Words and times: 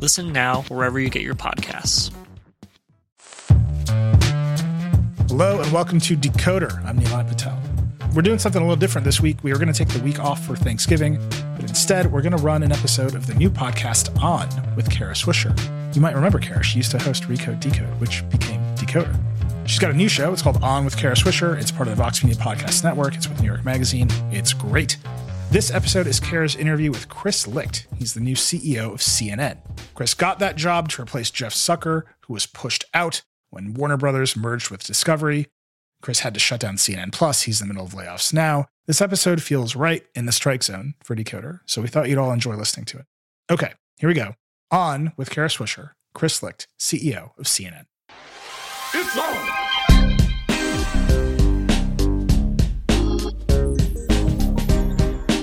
Listen 0.00 0.30
now 0.30 0.62
wherever 0.68 1.00
you 1.00 1.08
get 1.08 1.22
your 1.22 1.34
podcasts. 1.34 2.12
Hello 5.28 5.60
and 5.60 5.72
welcome 5.72 6.00
to 6.00 6.16
Decoder. 6.16 6.84
I'm 6.84 6.98
Nilay 6.98 7.26
Patel. 7.26 7.58
We're 8.14 8.20
doing 8.22 8.38
something 8.38 8.60
a 8.60 8.64
little 8.64 8.76
different 8.76 9.06
this 9.06 9.20
week. 9.20 9.42
We 9.42 9.52
are 9.52 9.56
going 9.56 9.72
to 9.72 9.74
take 9.74 9.88
the 9.88 10.02
week 10.02 10.20
off 10.20 10.44
for 10.44 10.54
Thanksgiving, 10.54 11.18
but 11.56 11.62
instead, 11.62 12.12
we're 12.12 12.20
going 12.22 12.36
to 12.36 12.42
run 12.42 12.62
an 12.62 12.72
episode 12.72 13.14
of 13.14 13.26
the 13.26 13.34
new 13.34 13.50
podcast 13.50 14.22
On 14.22 14.48
with 14.76 14.90
Kara 14.90 15.14
Swisher. 15.14 15.54
You 15.94 16.02
might 16.02 16.14
remember 16.14 16.38
Kara. 16.38 16.62
She 16.62 16.76
used 16.76 16.90
to 16.90 16.98
host 16.98 17.24
Recode 17.24 17.60
Decode, 17.60 17.98
which 18.00 18.28
became 18.28 18.60
Decoder. 18.76 19.18
She's 19.66 19.78
got 19.78 19.90
a 19.90 19.94
new 19.94 20.08
show. 20.08 20.32
It's 20.32 20.42
called 20.42 20.62
On 20.62 20.84
with 20.84 20.96
Kara 20.96 21.14
Swisher. 21.14 21.58
It's 21.58 21.70
part 21.70 21.88
of 21.88 21.96
the 21.96 22.02
Vox 22.02 22.22
Media 22.22 22.40
Podcast 22.40 22.84
Network. 22.84 23.14
It's 23.14 23.28
with 23.28 23.40
New 23.40 23.46
York 23.46 23.64
Magazine. 23.64 24.08
It's 24.30 24.52
great. 24.52 24.98
This 25.50 25.70
episode 25.70 26.06
is 26.08 26.18
Kara's 26.18 26.56
interview 26.56 26.90
with 26.90 27.08
Chris 27.08 27.46
Licht. 27.46 27.86
He's 27.96 28.14
the 28.14 28.20
new 28.20 28.34
CEO 28.34 28.92
of 28.92 29.00
CNN. 29.00 29.58
Chris 29.94 30.12
got 30.12 30.38
that 30.40 30.56
job 30.56 30.88
to 30.90 31.02
replace 31.02 31.30
Jeff 31.30 31.54
Zucker, 31.54 32.02
who 32.22 32.34
was 32.34 32.46
pushed 32.46 32.84
out 32.92 33.22
when 33.50 33.72
Warner 33.72 33.96
Brothers 33.96 34.36
merged 34.36 34.70
with 34.70 34.84
Discovery. 34.84 35.46
Chris 36.02 36.20
had 36.20 36.34
to 36.34 36.40
shut 36.40 36.60
down 36.60 36.76
CNN 36.76 37.12
Plus. 37.12 37.42
He's 37.42 37.60
in 37.62 37.68
the 37.68 37.74
middle 37.74 37.86
of 37.86 37.94
layoffs 37.94 38.34
now. 38.34 38.66
This 38.86 39.00
episode 39.00 39.40
feels 39.40 39.76
right 39.76 40.04
in 40.14 40.26
the 40.26 40.32
strike 40.32 40.62
zone 40.64 40.94
for 41.02 41.16
Decoder, 41.16 41.60
so 41.64 41.80
we 41.80 41.88
thought 41.88 42.08
you'd 42.08 42.18
all 42.18 42.32
enjoy 42.32 42.54
listening 42.54 42.84
to 42.86 42.98
it. 42.98 43.06
Okay, 43.50 43.72
here 43.98 44.08
we 44.08 44.14
go. 44.14 44.34
On 44.70 45.12
with 45.16 45.30
Kara 45.30 45.48
Swisher, 45.48 45.92
Chris 46.12 46.42
Licht, 46.42 46.66
CEO 46.78 47.30
of 47.38 47.46
CNN. 47.46 47.86
It's 48.92 49.16
on! 49.16 49.75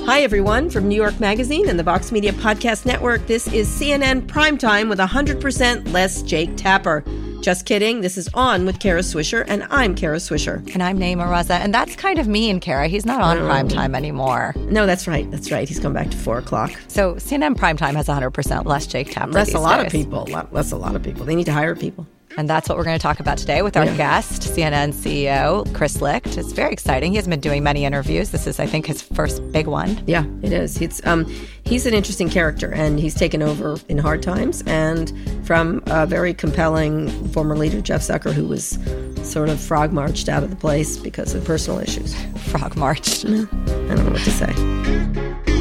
Hi, 0.06 0.20
everyone, 0.20 0.70
from 0.70 0.90
New 0.90 0.98
York 0.98 1.18
Magazine 1.22 1.70
and 1.70 1.80
the 1.80 1.84
Vox 1.84 2.12
Media 2.12 2.34
Podcast 2.34 2.86
Network. 2.86 3.26
This 3.26 3.48
is 3.48 3.70
CNN 3.70 4.28
Primetime 4.28 4.90
with 4.90 5.00
100% 5.00 5.94
less 5.94 6.22
Jake 6.24 6.58
Tapper. 6.58 7.06
Just 7.40 7.66
kidding. 7.66 8.02
This 8.02 8.18
is 8.18 8.30
On 8.34 8.66
with 8.66 8.82
Kara 8.82 9.00
Swisher, 9.00 9.46
and 9.48 9.66
I'm 9.70 9.96
Kara 9.96 10.18
Swisher. 10.18 10.58
And 10.74 10.84
I'm 10.84 11.00
Nayeema 11.00 11.26
Raza. 11.28 11.52
And 11.52 11.74
that's 11.74 11.96
kind 11.96 12.20
of 12.20 12.28
mean, 12.28 12.60
Kara. 12.60 12.90
He's 12.90 13.06
not 13.06 13.22
on 13.22 13.38
oh. 13.38 13.46
prime 13.46 13.70
time 13.70 13.96
anymore. 13.96 14.54
No, 14.58 14.86
that's 14.86 15.08
right. 15.08 15.32
That's 15.32 15.52
right. 15.52 15.70
He's 15.70 15.80
come 15.80 15.94
back 15.94 16.12
to 16.12 16.18
4 16.18 16.40
o'clock. 16.40 16.74
So 16.90 17.16
CNN 17.16 17.56
primetime 17.56 17.94
has 17.94 18.08
100% 18.08 18.66
less 18.66 18.86
Jake 18.86 19.10
Tapper. 19.10 19.32
Less 19.32 19.54
a 19.54 19.60
lot 19.60 19.86
of 19.86 19.90
people. 19.90 20.26
Less 20.52 20.74
a 20.74 20.78
lot 20.78 20.98
of 20.98 21.02
people. 21.02 21.26
They 21.26 21.36
need 21.36 21.46
to 21.46 21.54
hire 21.54 21.78
people. 21.78 22.06
And 22.38 22.50
that's 22.50 22.68
what 22.68 22.78
we're 22.78 22.84
going 22.84 22.98
to 22.98 23.02
talk 23.02 23.20
about 23.20 23.38
today 23.38 23.62
with 23.62 23.78
our 23.78 23.86
Yeah. 23.86 23.96
guest, 23.98 24.42
CNN 24.42 24.92
CEO 24.94 25.64
Chris 25.74 26.02
Licht. 26.02 26.38
It's 26.38 26.52
very 26.52 26.72
exciting. 26.74 27.12
He 27.12 27.18
has 27.18 27.28
been 27.28 27.40
doing 27.40 27.64
many 27.64 27.86
interviews. 27.86 28.32
This 28.32 28.48
is, 28.48 28.60
I 28.60 28.66
think, 28.66 28.86
his 28.88 29.02
first 29.02 29.52
big 29.52 29.68
one. 29.68 30.02
Yeah, 30.08 30.26
it 30.42 30.52
is. 30.52 30.82
It's 30.82 31.06
um, 31.06 31.26
he's 31.64 31.86
an 31.86 31.94
interesting 31.94 32.30
character, 32.30 32.72
and 32.74 33.00
he's 33.00 33.14
taken 33.14 33.42
over 33.44 33.78
in 33.88 33.98
hard 33.98 34.24
times, 34.24 34.64
and 34.66 35.14
from 35.46 35.84
a 35.88 36.06
very 36.08 36.34
compelling 36.34 37.10
former 37.30 37.56
leader 37.56 37.82
Jeff 37.82 38.02
Zucker, 38.02 38.34
who 38.34 38.48
was 38.48 38.80
sort 39.24 39.50
of 39.50 39.60
frog 39.60 39.92
marched 39.94 40.28
out 40.28 40.44
of 40.44 40.50
the 40.50 40.56
place 40.56 40.98
because 40.98 41.34
of 41.36 41.46
personal 41.46 41.80
issues. 41.80 42.16
Frog 42.48 42.76
marched. 42.76 43.26
I 43.26 43.30
don't 43.30 44.06
know 44.06 44.12
what 44.12 44.22
to 44.22 44.32
say. 44.32 45.53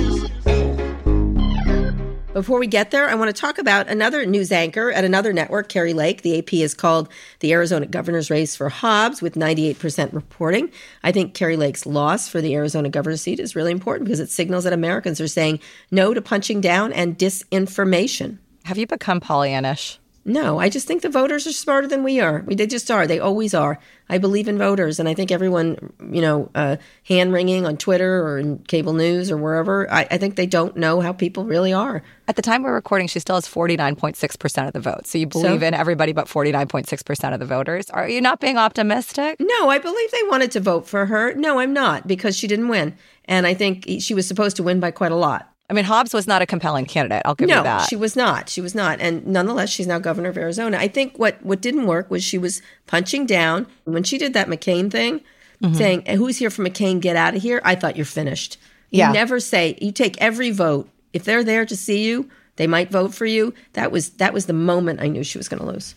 Before 2.42 2.58
we 2.58 2.66
get 2.66 2.90
there, 2.90 3.08
I 3.08 3.14
want 3.14 3.28
to 3.28 3.40
talk 3.40 3.58
about 3.58 3.88
another 3.88 4.26
news 4.26 4.50
anchor 4.50 4.90
at 4.90 5.04
another 5.04 5.32
network, 5.32 5.68
Kari 5.68 5.92
Lake. 5.92 6.22
The 6.22 6.40
AP 6.40 6.54
is 6.54 6.74
called 6.74 7.08
the 7.38 7.52
Arizona 7.52 7.86
governor's 7.86 8.30
race 8.30 8.56
for 8.56 8.68
Hobbs 8.68 9.22
with 9.22 9.36
98% 9.36 10.12
reporting. 10.12 10.68
I 11.04 11.12
think 11.12 11.34
Kari 11.34 11.56
Lake's 11.56 11.86
loss 11.86 12.28
for 12.28 12.40
the 12.40 12.56
Arizona 12.56 12.88
governor's 12.88 13.20
seat 13.20 13.38
is 13.38 13.54
really 13.54 13.70
important 13.70 14.06
because 14.06 14.18
it 14.18 14.28
signals 14.28 14.64
that 14.64 14.72
Americans 14.72 15.20
are 15.20 15.28
saying 15.28 15.60
no 15.92 16.14
to 16.14 16.20
punching 16.20 16.60
down 16.60 16.92
and 16.92 17.16
disinformation. 17.16 18.38
Have 18.64 18.76
you 18.76 18.88
become 18.88 19.20
Pollyannish? 19.20 19.98
No, 20.24 20.60
I 20.60 20.68
just 20.68 20.86
think 20.86 21.02
the 21.02 21.08
voters 21.08 21.48
are 21.48 21.52
smarter 21.52 21.88
than 21.88 22.04
we 22.04 22.20
are. 22.20 22.44
We, 22.46 22.54
they 22.54 22.68
just 22.68 22.88
are. 22.92 23.08
They 23.08 23.18
always 23.18 23.54
are. 23.54 23.80
I 24.08 24.18
believe 24.18 24.46
in 24.46 24.56
voters, 24.56 25.00
and 25.00 25.08
I 25.08 25.14
think 25.14 25.32
everyone, 25.32 25.92
you 26.12 26.20
know, 26.20 26.48
uh, 26.54 26.76
hand 27.08 27.32
wringing 27.32 27.66
on 27.66 27.76
Twitter 27.76 28.22
or 28.22 28.38
in 28.38 28.58
cable 28.60 28.92
news 28.92 29.32
or 29.32 29.36
wherever, 29.36 29.90
I, 29.90 30.06
I 30.12 30.18
think 30.18 30.36
they 30.36 30.46
don't 30.46 30.76
know 30.76 31.00
how 31.00 31.12
people 31.12 31.44
really 31.44 31.72
are. 31.72 32.04
At 32.28 32.36
the 32.36 32.42
time 32.42 32.62
we're 32.62 32.74
recording, 32.74 33.08
she 33.08 33.18
still 33.18 33.34
has 33.34 33.48
49.6% 33.48 34.66
of 34.68 34.72
the 34.72 34.80
vote. 34.80 35.06
So 35.08 35.18
you 35.18 35.26
believe 35.26 35.60
So? 35.60 35.66
in 35.66 35.74
everybody 35.74 36.12
but 36.12 36.26
49.6% 36.28 37.34
of 37.34 37.40
the 37.40 37.46
voters. 37.46 37.90
Are 37.90 38.08
you 38.08 38.20
not 38.20 38.38
being 38.38 38.58
optimistic? 38.58 39.36
No, 39.40 39.70
I 39.70 39.78
believe 39.78 40.10
they 40.12 40.22
wanted 40.28 40.52
to 40.52 40.60
vote 40.60 40.86
for 40.86 41.06
her. 41.06 41.34
No, 41.34 41.58
I'm 41.58 41.72
not 41.72 42.06
because 42.06 42.36
she 42.36 42.46
didn't 42.46 42.68
win, 42.68 42.94
and 43.24 43.44
I 43.46 43.54
think 43.54 43.86
she 43.98 44.14
was 44.14 44.28
supposed 44.28 44.56
to 44.56 44.62
win 44.62 44.78
by 44.78 44.92
quite 44.92 45.12
a 45.12 45.16
lot. 45.16 45.51
I 45.70 45.74
mean, 45.74 45.84
Hobbs 45.84 46.12
was 46.12 46.26
not 46.26 46.42
a 46.42 46.46
compelling 46.46 46.84
candidate. 46.84 47.22
I'll 47.24 47.34
give 47.34 47.48
no, 47.48 47.58
you 47.58 47.62
that. 47.62 47.78
No, 47.82 47.86
she 47.86 47.96
was 47.96 48.14
not. 48.14 48.48
She 48.48 48.60
was 48.60 48.74
not, 48.74 49.00
and 49.00 49.26
nonetheless, 49.26 49.70
she's 49.70 49.86
now 49.86 49.98
governor 49.98 50.28
of 50.28 50.36
Arizona. 50.36 50.76
I 50.78 50.88
think 50.88 51.18
what 51.18 51.42
what 51.44 51.60
didn't 51.62 51.86
work 51.86 52.10
was 52.10 52.22
she 52.22 52.36
was 52.38 52.60
punching 52.86 53.26
down 53.26 53.66
when 53.84 54.02
she 54.02 54.18
did 54.18 54.34
that 54.34 54.48
McCain 54.48 54.90
thing, 54.90 55.20
Mm-hmm. 55.62 55.74
saying 55.74 56.06
"Who's 56.06 56.38
here 56.38 56.50
for 56.50 56.64
McCain? 56.64 57.00
Get 57.00 57.14
out 57.16 57.36
of 57.36 57.42
here." 57.42 57.60
I 57.64 57.74
thought 57.76 57.96
you're 57.96 58.04
finished. 58.04 58.58
You 58.90 58.98
Yeah. 58.98 59.12
never 59.12 59.38
say 59.40 59.78
you 59.80 59.92
take 59.92 60.20
every 60.20 60.50
vote. 60.50 60.88
If 61.12 61.24
they're 61.24 61.44
there 61.44 61.64
to 61.64 61.76
see 61.76 62.04
you, 62.04 62.28
they 62.56 62.66
might 62.66 62.90
vote 62.90 63.14
for 63.14 63.26
you. 63.26 63.54
That 63.74 63.92
was 63.92 64.10
that 64.10 64.34
was 64.34 64.46
the 64.46 64.52
moment 64.52 65.00
I 65.00 65.06
knew 65.06 65.22
she 65.22 65.38
was 65.38 65.48
going 65.48 65.60
to 65.60 65.66
lose. 65.66 65.94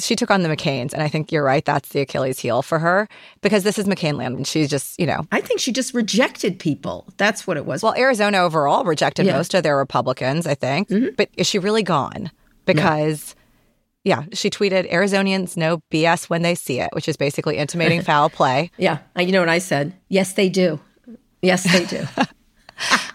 She 0.00 0.16
took 0.16 0.30
on 0.30 0.42
the 0.42 0.48
McCains, 0.48 0.92
and 0.92 1.02
I 1.02 1.08
think 1.08 1.30
you're 1.32 1.44
right. 1.44 1.64
That's 1.64 1.90
the 1.90 2.00
Achilles 2.00 2.38
heel 2.38 2.62
for 2.62 2.78
her 2.78 3.08
because 3.40 3.62
this 3.62 3.78
is 3.78 3.86
McCain 3.86 4.14
land, 4.16 4.36
and 4.36 4.46
she's 4.46 4.68
just, 4.68 4.98
you 4.98 5.06
know. 5.06 5.26
I 5.32 5.40
think 5.40 5.60
she 5.60 5.72
just 5.72 5.94
rejected 5.94 6.58
people. 6.58 7.06
That's 7.16 7.46
what 7.46 7.56
it 7.56 7.66
was. 7.66 7.82
Well, 7.82 7.94
Arizona 7.96 8.38
overall 8.38 8.84
rejected 8.84 9.26
Yeah. 9.26 9.32
Mm-hmm. 9.32 9.38
most 9.38 9.54
of 9.54 9.62
their 9.62 9.76
Republicans, 9.76 10.46
I 10.46 10.54
think. 10.54 10.90
But 11.16 11.28
is 11.36 11.46
she 11.46 11.58
really 11.58 11.82
gone? 11.82 12.30
Because, 12.64 13.34
yeah, 14.04 14.24
she 14.32 14.50
tweeted, 14.50 14.90
"Arizonians 14.90 15.56
know 15.56 15.82
BS 15.92 16.28
when 16.28 16.42
they 16.42 16.54
see 16.54 16.80
it," 16.80 16.90
which 16.92 17.08
is 17.08 17.16
basically 17.16 17.56
intimating 17.56 18.02
foul 18.08 18.28
play. 18.28 18.70
yeah, 18.78 18.98
you 19.18 19.32
know 19.32 19.40
what 19.40 19.48
I 19.48 19.58
said? 19.58 19.94
Yes, 20.08 20.32
they 20.32 20.48
do. 20.48 20.80
Yes, 21.42 21.62
they 21.70 21.84
do. 21.84 22.04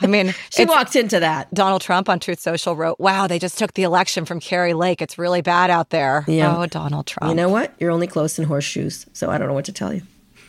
I 0.00 0.06
mean, 0.06 0.34
She 0.50 0.64
walked 0.64 0.96
into 0.96 1.20
that. 1.20 1.52
Donald 1.52 1.82
Trump 1.82 2.08
on 2.08 2.20
Truth 2.20 2.40
Social 2.40 2.76
wrote, 2.76 2.98
"Wow, 3.00 3.26
they 3.26 3.38
just 3.38 3.58
took 3.58 3.74
the 3.74 3.82
election 3.82 4.24
from 4.24 4.40
Kari 4.40 4.74
Lake. 4.74 5.02
It's 5.02 5.18
really 5.18 5.42
bad 5.42 5.70
out 5.70 5.90
there." 5.90 6.24
Yeah. 6.26 6.56
Oh, 6.56 6.66
Donald 6.66 7.06
Trump. 7.06 7.30
You 7.30 7.34
know 7.34 7.48
what? 7.48 7.74
You're 7.78 7.90
only 7.90 8.06
close 8.06 8.38
in 8.38 8.44
horseshoes, 8.44 9.06
so 9.12 9.30
I 9.30 9.38
don't 9.38 9.48
know 9.48 9.54
what 9.54 9.64
to 9.66 9.72
tell 9.72 9.92
you. 9.92 10.02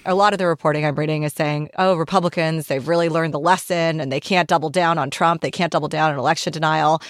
a 0.05 0.15
lot 0.15 0.33
of 0.33 0.39
the 0.39 0.47
reporting 0.47 0.85
I'm 0.85 0.95
reading 0.95 1.23
is 1.23 1.33
saying, 1.33 1.69
oh, 1.77 1.95
Republicans, 1.95 2.67
they've 2.67 2.87
really 2.87 3.09
learned 3.09 3.33
the 3.33 3.39
lesson 3.39 3.99
and 3.99 4.11
they 4.11 4.19
can't 4.21 4.47
double 4.47 4.69
down 4.69 4.97
on 4.97 5.09
Trump. 5.11 5.41
They 5.41 5.51
can't 5.51 5.71
double 5.71 5.89
down 5.89 6.11
on 6.13 6.17
election 6.17 6.51
denial. 6.53 7.01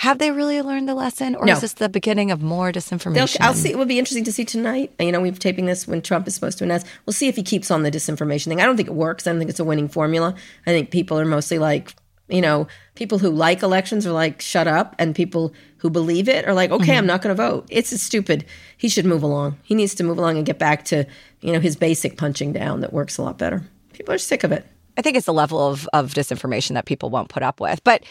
Have 0.00 0.18
they 0.18 0.30
really 0.30 0.60
learned 0.60 0.88
the 0.88 0.94
lesson, 0.94 1.34
or 1.34 1.46
No. 1.46 1.54
is 1.54 1.62
this 1.62 1.72
the 1.72 1.88
beginning 1.88 2.30
of 2.30 2.42
more 2.42 2.70
They'll, 2.70 2.82
disinformation? 2.82 3.38
I'll 3.40 3.54
see. 3.54 3.70
It 3.70 3.78
will 3.78 3.86
be 3.86 3.98
interesting 3.98 4.24
to 4.24 4.32
see 4.32 4.44
tonight. 4.44 4.92
You 5.00 5.10
know, 5.10 5.22
we're 5.22 5.32
taping 5.32 5.64
this 5.64 5.88
when 5.88 6.02
Trump 6.02 6.28
is 6.28 6.34
supposed 6.34 6.58
to 6.58 6.64
announce. 6.64 6.84
We'll 7.06 7.14
see 7.14 7.28
if 7.28 7.36
he 7.36 7.42
keeps 7.42 7.70
on 7.70 7.82
the 7.82 7.90
disinformation 7.90 8.48
thing. 8.48 8.60
I 8.60 8.66
don't 8.66 8.76
think 8.76 8.88
it 8.88 8.94
works. 8.94 9.26
I 9.26 9.30
don't 9.30 9.38
think 9.38 9.48
it's 9.48 9.58
a 9.58 9.64
winning 9.64 9.88
formula. 9.88 10.34
I 10.66 10.70
think 10.70 10.90
people 10.90 11.18
are 11.18 11.24
mostly 11.24 11.58
like, 11.58 11.94
you 12.28 12.42
know, 12.42 12.68
people 12.94 13.18
who 13.18 13.30
like 13.30 13.62
elections 13.62 14.06
are 14.06 14.12
like, 14.12 14.42
shut 14.42 14.66
up, 14.66 14.94
and 14.98 15.14
people 15.14 15.54
who 15.78 15.88
believe 15.88 16.28
it 16.28 16.46
are 16.46 16.52
like, 16.52 16.70
okay, 16.70 16.88
mm-hmm. 16.88 16.98
I'm 16.98 17.06
not 17.06 17.22
going 17.22 17.34
to 17.34 17.42
vote. 17.42 17.66
It's 17.70 17.98
stupid. 18.02 18.44
He 18.76 18.90
should 18.90 19.06
move 19.06 19.22
along. 19.22 19.56
He 19.62 19.74
needs 19.74 19.94
to 19.94 20.04
move 20.04 20.18
along 20.18 20.36
and 20.36 20.44
get 20.44 20.58
back 20.58 20.84
to, 20.86 21.06
you 21.40 21.52
know, 21.54 21.60
his 21.60 21.74
basic 21.74 22.18
punching 22.18 22.52
down 22.52 22.80
that 22.82 22.92
works 22.92 23.16
a 23.16 23.22
lot 23.22 23.38
better. 23.38 23.64
People 23.94 24.14
are 24.14 24.18
sick 24.18 24.44
of 24.44 24.52
it. 24.52 24.66
I 24.98 25.02
think 25.02 25.16
it's 25.16 25.26
the 25.26 25.32
level 25.32 25.58
of, 25.58 25.88
of 25.94 26.12
disinformation 26.12 26.74
that 26.74 26.84
people 26.84 27.08
won't 27.08 27.30
put 27.30 27.42
up 27.42 27.60
with. 27.60 27.82
But 27.82 28.02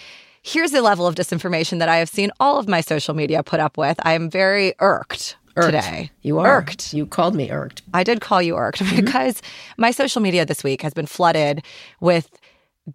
here's 0.45 0.71
the 0.71 0.81
level 0.81 1.07
of 1.07 1.15
disinformation 1.15 1.79
that 1.79 1.89
I 1.89 1.97
have 1.97 2.07
seen 2.07 2.31
all 2.39 2.59
of 2.59 2.67
my 2.67 2.79
social 2.79 3.15
media 3.15 3.41
put 3.41 3.59
up 3.59 3.77
with. 3.77 3.99
I 4.03 4.13
am 4.13 4.29
very 4.29 4.75
irked, 4.79 5.37
Irked. 5.55 5.65
today. 5.65 6.11
You 6.21 6.37
are 6.37 6.59
irked. 6.59 6.93
You 6.93 7.07
called 7.07 7.35
me 7.35 7.49
irked. 7.49 7.81
I 7.95 8.03
did 8.03 8.21
call 8.21 8.43
you 8.43 8.55
irked 8.55 8.79
mm-hmm. 8.79 9.03
because 9.03 9.41
my 9.77 9.89
social 9.89 10.21
media 10.21 10.45
this 10.45 10.63
week 10.63 10.83
has 10.83 10.93
been 10.93 11.07
flooded 11.07 11.65
with 11.99 12.29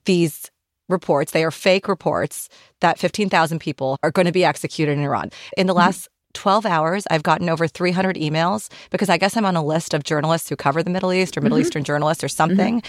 these 0.05 0.49
reports. 0.88 1.32
They 1.32 1.43
are 1.43 1.50
fake 1.50 1.88
reports 1.88 2.49
that 2.81 3.00
15,000 3.00 3.58
people 3.58 3.99
are 4.05 4.12
going 4.12 4.26
to 4.26 4.32
be 4.32 4.44
executed 4.44 4.93
in 4.93 5.03
Iran. 5.03 5.31
In 5.56 5.67
the 5.67 5.73
mm-hmm. 5.73 5.79
last 5.79 6.08
12 6.35 6.64
hours, 6.64 7.05
I've 7.11 7.25
gotten 7.25 7.49
over 7.49 7.67
300 7.67 8.14
emails 8.14 8.70
because 8.91 9.08
I 9.08 9.19
guess 9.19 9.37
I'm 9.37 9.44
on 9.44 9.56
a 9.56 9.64
list 9.64 9.93
of 9.93 10.05
journalists 10.05 10.49
who 10.49 10.55
cover 10.55 10.85
the 10.85 10.91
Middle 10.91 11.12
East 11.12 11.37
or 11.37 11.41
Middle 11.41 11.58
mm-hmm. 11.58 11.67
Eastern 11.67 11.82
journalists 11.82 12.23
or 12.23 12.29
something. 12.29 12.81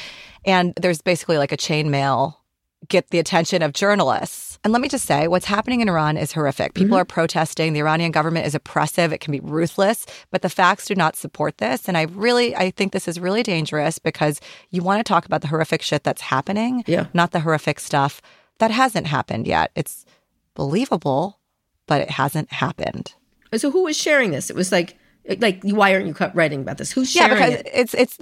And 0.46 0.74
there's 0.80 1.02
basically 1.02 1.40
like 1.40 1.52
a 1.52 1.58
chain 1.58 1.90
mail 1.90 2.42
get 2.88 3.10
the 3.10 3.20
attention 3.20 3.62
of 3.62 3.74
journalists. 3.74 4.51
And 4.64 4.72
let 4.72 4.82
me 4.82 4.88
just 4.88 5.06
say, 5.06 5.28
what's 5.28 5.46
happening 5.46 5.82
in 5.82 5.90
Iran 5.90 6.18
is 6.18 6.32
horrific. 6.32 6.76
People 6.76 6.96
mm-hmm. 6.96 7.02
are 7.02 7.06
protesting. 7.06 7.74
The 7.74 7.80
Iranian 7.80 8.12
government 8.12 8.46
is 8.46 8.54
oppressive. 8.54 9.12
It 9.12 9.20
can 9.20 9.32
be 9.32 9.40
ruthless, 9.40 10.06
but 10.30 10.44
the 10.44 10.50
facts 10.50 10.86
do 10.86 10.94
not 10.94 11.16
support 11.16 11.58
this. 11.58 11.88
And 11.88 11.98
I 11.98 12.04
really, 12.04 12.56
I 12.56 12.70
think 12.70 12.92
this 12.92 13.08
is 13.08 13.20
really 13.20 13.42
dangerous 13.42 13.98
because 13.98 14.40
you 14.70 14.84
want 14.84 15.00
to 15.00 15.04
talk 15.04 15.26
about 15.26 15.42
the 15.42 15.48
horrific 15.48 15.82
shit 15.82 16.04
that's 16.04 16.22
happening, 16.22 16.84
Yeah. 16.86 17.08
not 17.14 17.32
the 17.32 17.40
horrific 17.40 17.80
stuff 17.80 18.22
that 18.60 18.70
hasn't 18.70 19.08
happened 19.08 19.48
yet. 19.48 19.72
It's 19.76 20.06
believable, 20.54 21.40
but 21.88 22.02
it 22.02 22.12
hasn't 22.12 22.52
happened. 22.52 23.16
So 23.56 23.72
who 23.72 23.84
was 23.84 23.98
sharing 23.98 24.30
this? 24.30 24.52
It 24.52 24.56
was 24.56 24.72
like, 24.72 24.96
like, 25.40 25.62
why 25.64 25.94
aren't 25.94 26.08
you 26.08 26.16
writing 26.34 26.62
about 26.62 26.78
this? 26.78 26.92
Who's 26.92 27.16
Yeah, 27.16 27.30
because 27.30 27.54
it? 27.54 27.70
it's 27.74 27.94
it's 27.94 28.18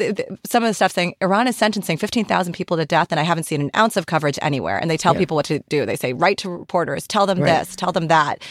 some 0.45 0.63
of 0.63 0.69
the 0.69 0.73
stuff 0.73 0.91
saying 0.91 1.15
Iran 1.21 1.47
is 1.47 1.56
sentencing 1.57 1.97
fifteen 1.97 2.25
thousand 2.25 2.53
people 2.53 2.77
to 2.77 2.85
death, 2.85 3.07
and 3.11 3.19
I 3.19 3.23
haven't 3.23 3.45
seen 3.45 3.61
an 3.61 3.71
ounce 3.75 3.97
of 3.97 4.06
coverage 4.06 4.38
anywhere. 4.41 4.77
And 4.77 4.91
they 4.91 4.97
tell 4.97 5.15
people 5.15 5.35
what 5.35 5.45
to 5.45 5.59
do. 5.69 5.85
They 5.85 5.95
say 5.95 6.13
write 6.13 6.38
to 6.39 6.50
reporters, 6.50 7.07
tell 7.07 7.25
them 7.25 7.39
Right. 7.39 7.59
this, 7.59 7.75
tell 7.75 7.91
them 7.91 8.07
that. 8.09 8.44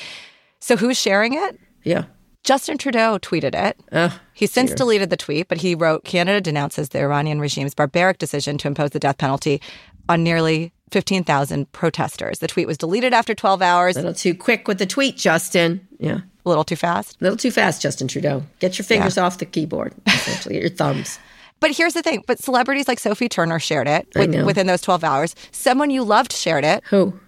So 0.60 0.76
who's 0.76 0.98
sharing 0.98 1.34
it? 1.34 1.58
Yeah. 1.84 2.04
Justin 2.44 2.78
Trudeau 2.78 3.18
tweeted 3.18 3.54
it. 3.54 3.78
Ugh, 3.92 4.12
He's 4.32 4.50
since 4.52 4.70
dear. 4.70 4.76
deleted 4.76 5.10
the 5.10 5.16
tweet, 5.16 5.48
but 5.48 5.58
he 5.58 5.74
wrote 5.74 6.04
Canada 6.04 6.40
denounces 6.40 6.88
the 6.88 7.00
Iranian 7.00 7.40
regime's 7.40 7.74
barbaric 7.74 8.18
decision 8.18 8.56
to 8.58 8.68
impose 8.68 8.90
the 8.90 8.98
death 8.98 9.18
penalty 9.18 9.60
on 10.08 10.22
nearly 10.24 10.72
15,000 10.90 11.70
protesters. 11.72 12.38
The 12.38 12.46
tweet 12.48 12.66
was 12.66 12.78
deleted 12.78 13.12
after 13.12 13.34
12 13.34 13.60
hours. 13.60 13.96
A 13.96 14.00
little 14.00 14.14
too 14.14 14.34
quick 14.34 14.66
with 14.66 14.78
the 14.78 14.86
tweet, 14.86 15.16
Justin. 15.18 15.86
Yeah. 15.98 16.20
A 16.48 16.50
little 16.50 16.64
too 16.64 16.76
fast. 16.76 17.20
A 17.20 17.24
little 17.24 17.36
too 17.36 17.50
fast, 17.50 17.82
Justin 17.82 18.08
Trudeau. 18.08 18.42
Get 18.58 18.78
your 18.78 18.84
fingers 18.86 19.18
off 19.18 19.36
the 19.38 19.44
keyboard, 19.46 19.92
essentially, 20.06 20.58
your 20.60 20.70
thumbs. 20.70 21.18
But 21.60 21.72
here's 21.72 21.92
the 21.94 22.02
thing. 22.02 22.22
But 22.24 22.38
celebrities 22.38 22.86
like 22.86 23.00
Sophie 23.00 23.28
Turner 23.28 23.58
shared 23.58 23.88
it 23.88 24.06
with- 24.14 24.44
within 24.46 24.68
those 24.68 24.80
12 24.80 25.02
hours. 25.02 25.34
Someone 25.50 25.90
you 25.90 26.04
loved 26.04 26.32
shared 26.32 26.64
it. 26.64 26.84
Who? 26.90 27.18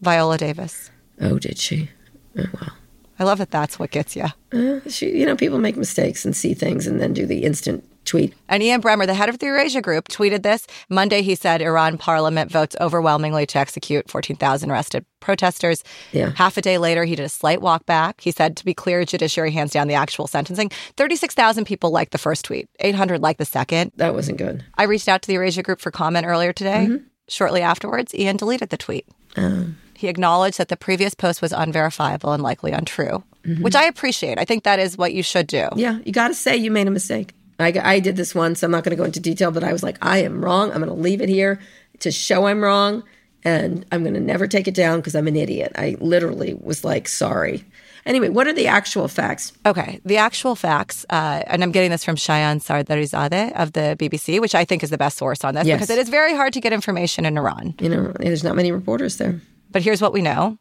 Viola 0.00 0.38
Davis. 0.38 0.90
Oh, 1.20 1.38
did 1.38 1.58
she? 1.58 1.90
Oh, 2.38 2.44
wow. 2.62 2.72
I 3.18 3.24
love 3.24 3.36
that 3.38 3.50
that's 3.50 3.78
what 3.78 3.90
gets 3.90 4.16
you. 4.16 4.24
Uh, 4.54 4.80
she, 4.88 5.10
you 5.18 5.26
know, 5.26 5.36
people 5.36 5.58
make 5.58 5.76
mistakes 5.76 6.24
and 6.24 6.34
see 6.34 6.54
things 6.54 6.86
and 6.86 6.98
then 6.98 7.12
do 7.12 7.26
the 7.26 7.44
instant 7.44 7.84
tweet. 8.04 8.34
And 8.48 8.62
Ian 8.62 8.82
Bremmer, 8.82 9.06
the 9.06 9.14
head 9.14 9.28
of 9.28 9.38
the 9.38 9.46
Eurasia 9.46 9.80
Group, 9.80 10.08
tweeted 10.08 10.42
this. 10.42 10.66
Monday, 10.88 11.22
he 11.22 11.34
said 11.34 11.62
Iran 11.62 11.98
parliament 11.98 12.50
votes 12.50 12.76
overwhelmingly 12.80 13.46
to 13.46 13.58
execute 13.58 14.10
14,000 14.10 14.70
arrested 14.70 15.04
protesters. 15.20 15.82
Yeah. 16.12 16.32
Half 16.36 16.56
a 16.56 16.62
day 16.62 16.78
later, 16.78 17.04
he 17.04 17.16
did 17.16 17.24
a 17.24 17.28
slight 17.28 17.62
walk 17.62 17.86
back. 17.86 18.20
He 18.20 18.30
said, 18.30 18.56
to 18.58 18.64
be 18.64 18.74
clear, 18.74 19.04
judiciary 19.04 19.50
hands 19.50 19.72
down 19.72 19.88
the 19.88 19.94
actual 19.94 20.26
sentencing. 20.26 20.70
36,000 20.96 21.64
people 21.64 21.90
liked 21.90 22.12
the 22.12 22.18
first 22.18 22.44
tweet, 22.44 22.68
800 22.80 23.22
liked 23.22 23.38
the 23.38 23.44
second. 23.44 23.92
That 23.96 24.14
wasn't 24.14 24.38
good. 24.38 24.64
I 24.76 24.84
reached 24.84 25.08
out 25.08 25.22
to 25.22 25.26
the 25.26 25.34
Eurasia 25.34 25.62
Group 25.62 25.80
for 25.80 25.90
comment 25.90 26.26
earlier 26.26 26.52
today. 26.52 26.86
Mm-hmm. 26.88 27.04
Shortly 27.28 27.62
afterwards, 27.62 28.14
Ian 28.14 28.36
deleted 28.36 28.68
the 28.68 28.76
tweet. 28.76 29.06
Um. 29.36 29.78
He 29.96 30.08
acknowledged 30.08 30.58
that 30.58 30.68
the 30.68 30.76
previous 30.76 31.14
post 31.14 31.40
was 31.40 31.52
unverifiable 31.52 32.32
and 32.32 32.42
likely 32.42 32.72
untrue, 32.72 33.22
mm-hmm. 33.44 33.62
which 33.62 33.74
I 33.74 33.84
appreciate. 33.84 34.38
I 34.38 34.44
think 34.44 34.64
that 34.64 34.78
is 34.78 34.98
what 34.98 35.14
you 35.14 35.22
should 35.22 35.46
do. 35.46 35.68
Yeah, 35.76 35.98
you 36.04 36.12
got 36.12 36.28
to 36.28 36.34
say 36.34 36.56
you 36.56 36.70
made 36.70 36.88
a 36.88 36.90
mistake. 36.90 37.32
I, 37.58 37.72
I 37.82 38.00
did 38.00 38.16
this 38.16 38.34
once. 38.34 38.62
I'm 38.62 38.70
not 38.70 38.84
going 38.84 38.90
to 38.96 39.00
go 39.00 39.04
into 39.04 39.20
detail, 39.20 39.50
but 39.50 39.64
I 39.64 39.72
was 39.72 39.82
like, 39.82 39.98
I 40.02 40.18
am 40.18 40.44
wrong. 40.44 40.70
I'm 40.72 40.78
going 40.82 40.88
to 40.88 40.94
leave 40.94 41.20
it 41.20 41.28
here 41.28 41.60
to 42.00 42.10
show 42.10 42.46
I'm 42.46 42.62
wrong. 42.62 43.02
And 43.46 43.84
I'm 43.92 44.02
going 44.02 44.14
to 44.14 44.20
never 44.20 44.46
take 44.46 44.66
it 44.68 44.74
down 44.74 45.00
because 45.00 45.14
I'm 45.14 45.26
an 45.28 45.36
idiot. 45.36 45.72
I 45.76 45.96
literally 46.00 46.54
was 46.54 46.82
like, 46.82 47.06
sorry. 47.06 47.62
Anyway, 48.06 48.30
what 48.30 48.46
are 48.46 48.52
the 48.54 48.66
actual 48.66 49.06
facts? 49.06 49.52
Okay, 49.66 50.00
the 50.04 50.16
actual 50.16 50.54
facts, 50.54 51.04
uh, 51.10 51.42
and 51.46 51.62
I'm 51.62 51.70
getting 51.70 51.90
this 51.90 52.04
from 52.04 52.16
Shayan 52.16 52.62
Sardarizadeh 52.62 53.52
of 53.52 53.72
the 53.72 53.96
BBC, 53.98 54.40
which 54.40 54.54
I 54.54 54.64
think 54.64 54.82
is 54.82 54.90
the 54.90 54.98
best 54.98 55.18
source 55.18 55.44
on 55.44 55.54
this 55.54 55.66
Yes. 55.66 55.76
because 55.76 55.90
it 55.90 55.98
is 55.98 56.08
very 56.08 56.34
hard 56.34 56.52
to 56.54 56.60
get 56.60 56.72
information 56.72 57.24
in 57.26 57.36
Iran. 57.38 57.74
You 57.80 57.88
know, 57.90 58.12
there's 58.18 58.44
not 58.44 58.56
many 58.56 58.72
reporters 58.72 59.16
there. 59.18 59.40
But 59.70 59.82
here's 59.82 60.00
what 60.02 60.12
we 60.12 60.22
know. 60.22 60.58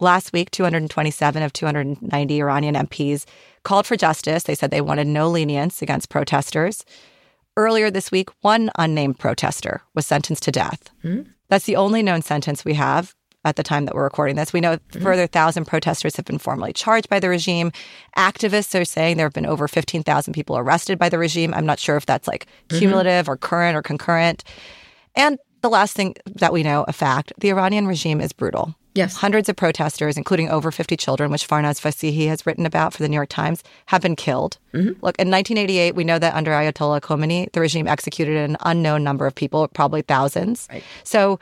Last 0.00 0.32
week, 0.32 0.50
227 0.52 1.42
of 1.42 1.52
290 1.52 2.40
Iranian 2.40 2.74
MPs 2.76 3.24
called 3.62 3.86
for 3.86 3.96
justice. 3.96 4.44
They 4.44 4.54
said 4.54 4.70
they 4.70 4.80
wanted 4.80 5.06
no 5.06 5.28
lenience 5.28 5.82
against 5.82 6.08
protesters. 6.08 6.84
Earlier 7.56 7.90
this 7.90 8.10
week, 8.10 8.30
one 8.40 8.70
unnamed 8.78 9.18
protester 9.18 9.82
was 9.94 10.06
sentenced 10.06 10.44
to 10.44 10.52
death. 10.52 10.90
Hmm? 11.02 11.22
That's 11.48 11.64
the 11.64 11.76
only 11.76 12.02
known 12.02 12.22
sentence 12.22 12.64
we 12.64 12.74
have 12.74 13.14
at 13.44 13.56
the 13.56 13.62
time 13.62 13.84
that 13.86 13.94
we're 13.94 14.04
recording 14.04 14.36
this. 14.36 14.52
We 14.52 14.60
know 14.60 14.74
a 14.74 14.98
further 15.00 15.26
thousand 15.26 15.64
protesters 15.64 16.16
have 16.16 16.24
been 16.24 16.38
formally 16.38 16.72
charged 16.72 17.08
by 17.08 17.20
the 17.20 17.28
regime. 17.28 17.72
Activists 18.16 18.78
are 18.78 18.84
saying 18.84 19.16
there 19.16 19.26
have 19.26 19.32
been 19.32 19.46
over 19.46 19.66
15,000 19.66 20.32
people 20.32 20.58
arrested 20.58 20.98
by 20.98 21.08
the 21.08 21.18
regime. 21.18 21.54
I'm 21.54 21.66
not 21.66 21.78
sure 21.78 21.96
if 21.96 22.06
that's 22.06 22.28
like 22.28 22.46
hmm? 22.70 22.78
cumulative 22.78 23.28
or 23.28 23.36
current 23.36 23.76
or 23.76 23.82
concurrent. 23.82 24.44
And 25.14 25.38
the 25.62 25.70
last 25.70 25.96
thing 25.96 26.14
that 26.26 26.52
we 26.52 26.62
know, 26.62 26.84
a 26.86 26.92
fact, 26.92 27.32
the 27.38 27.50
Iranian 27.50 27.86
regime 27.86 28.20
is 28.20 28.32
brutal. 28.32 28.74
Yes. 28.98 29.16
Hundreds 29.16 29.48
of 29.48 29.54
protesters, 29.54 30.16
including 30.16 30.50
over 30.50 30.72
50 30.72 30.96
children, 30.96 31.30
which 31.30 31.48
Farnaz 31.48 31.80
Fasihi 31.80 32.26
has 32.26 32.44
written 32.44 32.66
about 32.66 32.92
for 32.92 33.02
the 33.02 33.08
New 33.08 33.14
York 33.14 33.28
Times, 33.28 33.62
have 33.86 34.02
been 34.02 34.16
killed. 34.16 34.58
Mm-hmm. 34.74 34.88
Look, 34.88 35.16
in 35.20 35.30
1988, 35.30 35.94
we 35.94 36.02
know 36.02 36.18
that 36.18 36.34
under 36.34 36.50
Ayatollah 36.50 37.00
Khomeini, 37.00 37.50
the 37.52 37.60
regime 37.60 37.86
executed 37.86 38.36
an 38.36 38.56
unknown 38.60 39.04
number 39.04 39.24
of 39.24 39.36
people, 39.36 39.68
probably 39.68 40.02
thousands. 40.02 40.66
Right. 40.68 40.82
So 41.04 41.38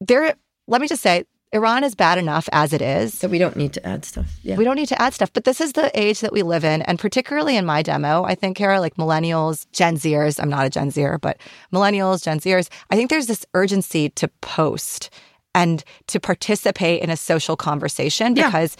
there, 0.00 0.34
let 0.66 0.80
me 0.80 0.88
just 0.88 1.02
say, 1.02 1.24
Iran 1.54 1.84
is 1.84 1.94
bad 1.94 2.16
enough 2.16 2.48
as 2.50 2.72
it 2.72 2.80
is. 2.80 3.12
So 3.12 3.28
we 3.28 3.36
don't 3.36 3.56
need 3.56 3.74
to 3.74 3.86
add 3.86 4.06
stuff. 4.06 4.38
Yeah. 4.42 4.56
We 4.56 4.64
don't 4.64 4.76
need 4.76 4.88
to 4.88 5.00
add 5.00 5.12
stuff, 5.12 5.30
but 5.34 5.44
this 5.44 5.60
is 5.60 5.74
the 5.74 5.90
age 5.98 6.20
that 6.20 6.32
we 6.32 6.42
live 6.42 6.64
in. 6.64 6.80
And 6.82 6.98
particularly 6.98 7.58
in 7.58 7.66
my 7.66 7.82
demo, 7.82 8.24
I 8.24 8.34
think, 8.34 8.56
Kara, 8.56 8.80
like 8.80 8.94
millennials, 8.94 9.66
Gen 9.72 9.96
Zers, 9.96 10.40
I'm 10.42 10.48
not 10.48 10.64
a 10.64 10.70
Gen 10.70 10.90
Zer, 10.90 11.18
but 11.18 11.36
millennials, 11.70 12.24
Gen 12.24 12.40
Zers, 12.40 12.70
I 12.90 12.96
think 12.96 13.10
there's 13.10 13.26
this 13.26 13.44
urgency 13.52 14.08
to 14.08 14.28
post 14.40 15.10
and 15.54 15.84
to 16.08 16.18
participate 16.20 17.02
in 17.02 17.10
a 17.10 17.16
social 17.16 17.56
conversation 17.56 18.34
Yeah. 18.36 18.46
because 18.46 18.76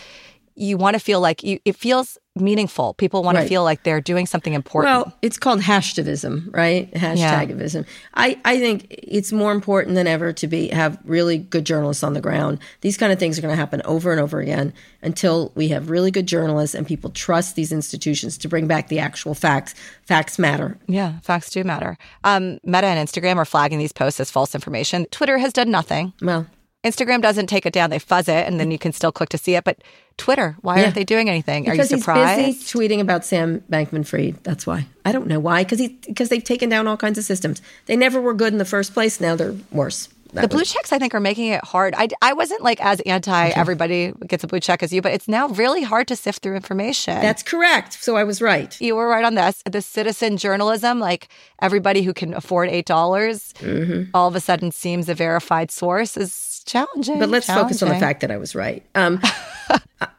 you 0.54 0.76
want 0.76 0.92
to 0.94 1.00
feel 1.00 1.18
like 1.18 1.42
you, 1.42 1.58
it 1.64 1.74
feels 1.76 2.18
meaningful. 2.36 2.92
People 2.94 3.22
want 3.22 3.36
Right. 3.36 3.44
to 3.44 3.48
feel 3.48 3.64
like 3.64 3.84
they're 3.84 4.02
doing 4.02 4.26
something 4.26 4.52
important. 4.52 4.92
Well, 5.06 5.14
it's 5.22 5.38
called 5.38 5.62
hashtavism, 5.62 6.54
right? 6.54 6.92
Hashtagivism. 6.92 7.86
I, 8.14 8.38
I 8.44 8.58
think 8.58 8.86
it's 8.90 9.32
more 9.32 9.52
important 9.52 9.94
than 9.94 10.06
ever 10.06 10.30
to 10.34 10.46
be 10.46 10.68
have 10.68 10.98
really 11.06 11.38
good 11.38 11.64
journalists 11.64 12.02
on 12.02 12.12
the 12.12 12.20
ground. 12.20 12.58
These 12.82 12.98
kind 12.98 13.12
of 13.12 13.18
things 13.18 13.38
are 13.38 13.42
going 13.42 13.52
to 13.52 13.56
happen 13.56 13.80
over 13.86 14.12
and 14.12 14.20
over 14.20 14.40
again 14.40 14.74
until 15.02 15.52
we 15.54 15.68
have 15.68 15.88
really 15.88 16.10
good 16.10 16.26
journalists 16.26 16.74
and 16.74 16.86
people 16.86 17.08
trust 17.10 17.56
these 17.56 17.72
institutions 17.72 18.36
to 18.38 18.48
bring 18.48 18.66
back 18.66 18.88
the 18.88 18.98
actual 18.98 19.34
facts. 19.34 19.74
Facts 20.04 20.38
matter. 20.38 20.76
yeah, 20.86 21.18
facts 21.20 21.48
do 21.48 21.64
matter. 21.64 21.96
Um, 22.24 22.58
Meta 22.62 22.86
and 22.88 23.08
Instagram 23.08 23.36
are 23.36 23.46
flagging 23.46 23.78
these 23.78 23.92
posts 23.92 24.20
as 24.20 24.30
false 24.30 24.54
information. 24.54 25.06
Twitter 25.06 25.38
has 25.38 25.54
done 25.54 25.70
nothing. 25.70 26.12
Well, 26.20 26.46
Instagram 26.84 27.22
doesn't 27.22 27.46
take 27.46 27.64
it 27.66 27.72
down; 27.72 27.90
they 27.90 27.98
fuzz 27.98 28.28
it, 28.28 28.46
and 28.46 28.58
then 28.58 28.70
you 28.70 28.78
can 28.78 28.92
still 28.92 29.12
click 29.12 29.28
to 29.30 29.38
see 29.38 29.54
it. 29.54 29.64
But 29.64 29.78
Twitter, 30.16 30.56
why 30.62 30.76
Yeah. 30.78 30.82
aren't 30.84 30.94
they 30.94 31.04
doing 31.04 31.28
anything? 31.28 31.68
Are 31.68 31.74
you 31.74 31.82
because 31.82 31.88
surprised? 31.90 32.40
he's 32.40 32.56
busy 32.58 32.78
tweeting 32.78 33.00
about 33.00 33.24
Sam 33.24 33.62
Bankman-Fried. 33.70 34.42
That's 34.42 34.66
why. 34.66 34.86
I 35.04 35.12
don't 35.12 35.26
know 35.26 35.40
why. 35.40 35.62
Because 35.64 35.78
he 35.78 35.88
because 36.06 36.28
they've 36.28 36.42
taken 36.44 36.68
down 36.68 36.86
all 36.88 36.96
kinds 36.96 37.18
of 37.18 37.24
systems. 37.24 37.62
They 37.86 37.96
never 37.96 38.20
were 38.20 38.34
good 38.34 38.52
in 38.52 38.58
the 38.58 38.64
first 38.64 38.92
place. 38.94 39.20
Now 39.20 39.36
they're 39.36 39.54
worse. 39.70 40.08
That 40.34 40.48
the 40.48 40.56
was- 40.56 40.62
blue 40.62 40.64
checks, 40.64 40.92
I 40.94 40.98
think, 40.98 41.14
are 41.14 41.20
making 41.20 41.48
it 41.48 41.62
hard. 41.62 41.94
I, 41.94 42.08
I 42.22 42.32
wasn't 42.32 42.62
like 42.62 42.80
as 42.82 43.00
anti 43.00 43.48
everybody 43.50 44.12
gets 44.26 44.42
a 44.42 44.46
blue 44.46 44.60
check 44.60 44.82
as 44.82 44.90
you, 44.90 45.02
but 45.02 45.12
it's 45.12 45.28
now 45.28 45.48
really 45.48 45.82
hard 45.82 46.08
to 46.08 46.16
sift 46.16 46.42
through 46.42 46.56
information. 46.56 47.20
That's 47.20 47.42
correct. 47.42 48.02
So 48.02 48.16
I 48.16 48.24
was 48.24 48.40
right. 48.40 48.74
you 48.80 48.96
were 48.96 49.08
right 49.08 49.26
on 49.26 49.34
this. 49.34 49.62
The 49.70 49.82
citizen 49.82 50.38
journalism, 50.38 51.00
like 51.00 51.28
everybody 51.60 52.02
who 52.02 52.14
can 52.14 52.32
afford 52.34 52.70
eight 52.70 52.86
dollars, 52.86 53.52
Mm-hmm. 53.58 54.10
all 54.14 54.26
of 54.26 54.34
a 54.34 54.40
sudden 54.40 54.72
seems 54.72 55.08
a 55.10 55.14
verified 55.14 55.70
source, 55.70 56.16
is 56.16 56.32
It's 56.62 56.70
challenging. 56.70 57.18
But 57.18 57.28
let's 57.28 57.46
focus 57.46 57.82
on 57.82 57.88
the 57.88 57.98
fact 57.98 58.20
that 58.20 58.30
I 58.30 58.36
was 58.36 58.54
right. 58.54 58.84
Um, 58.94 59.20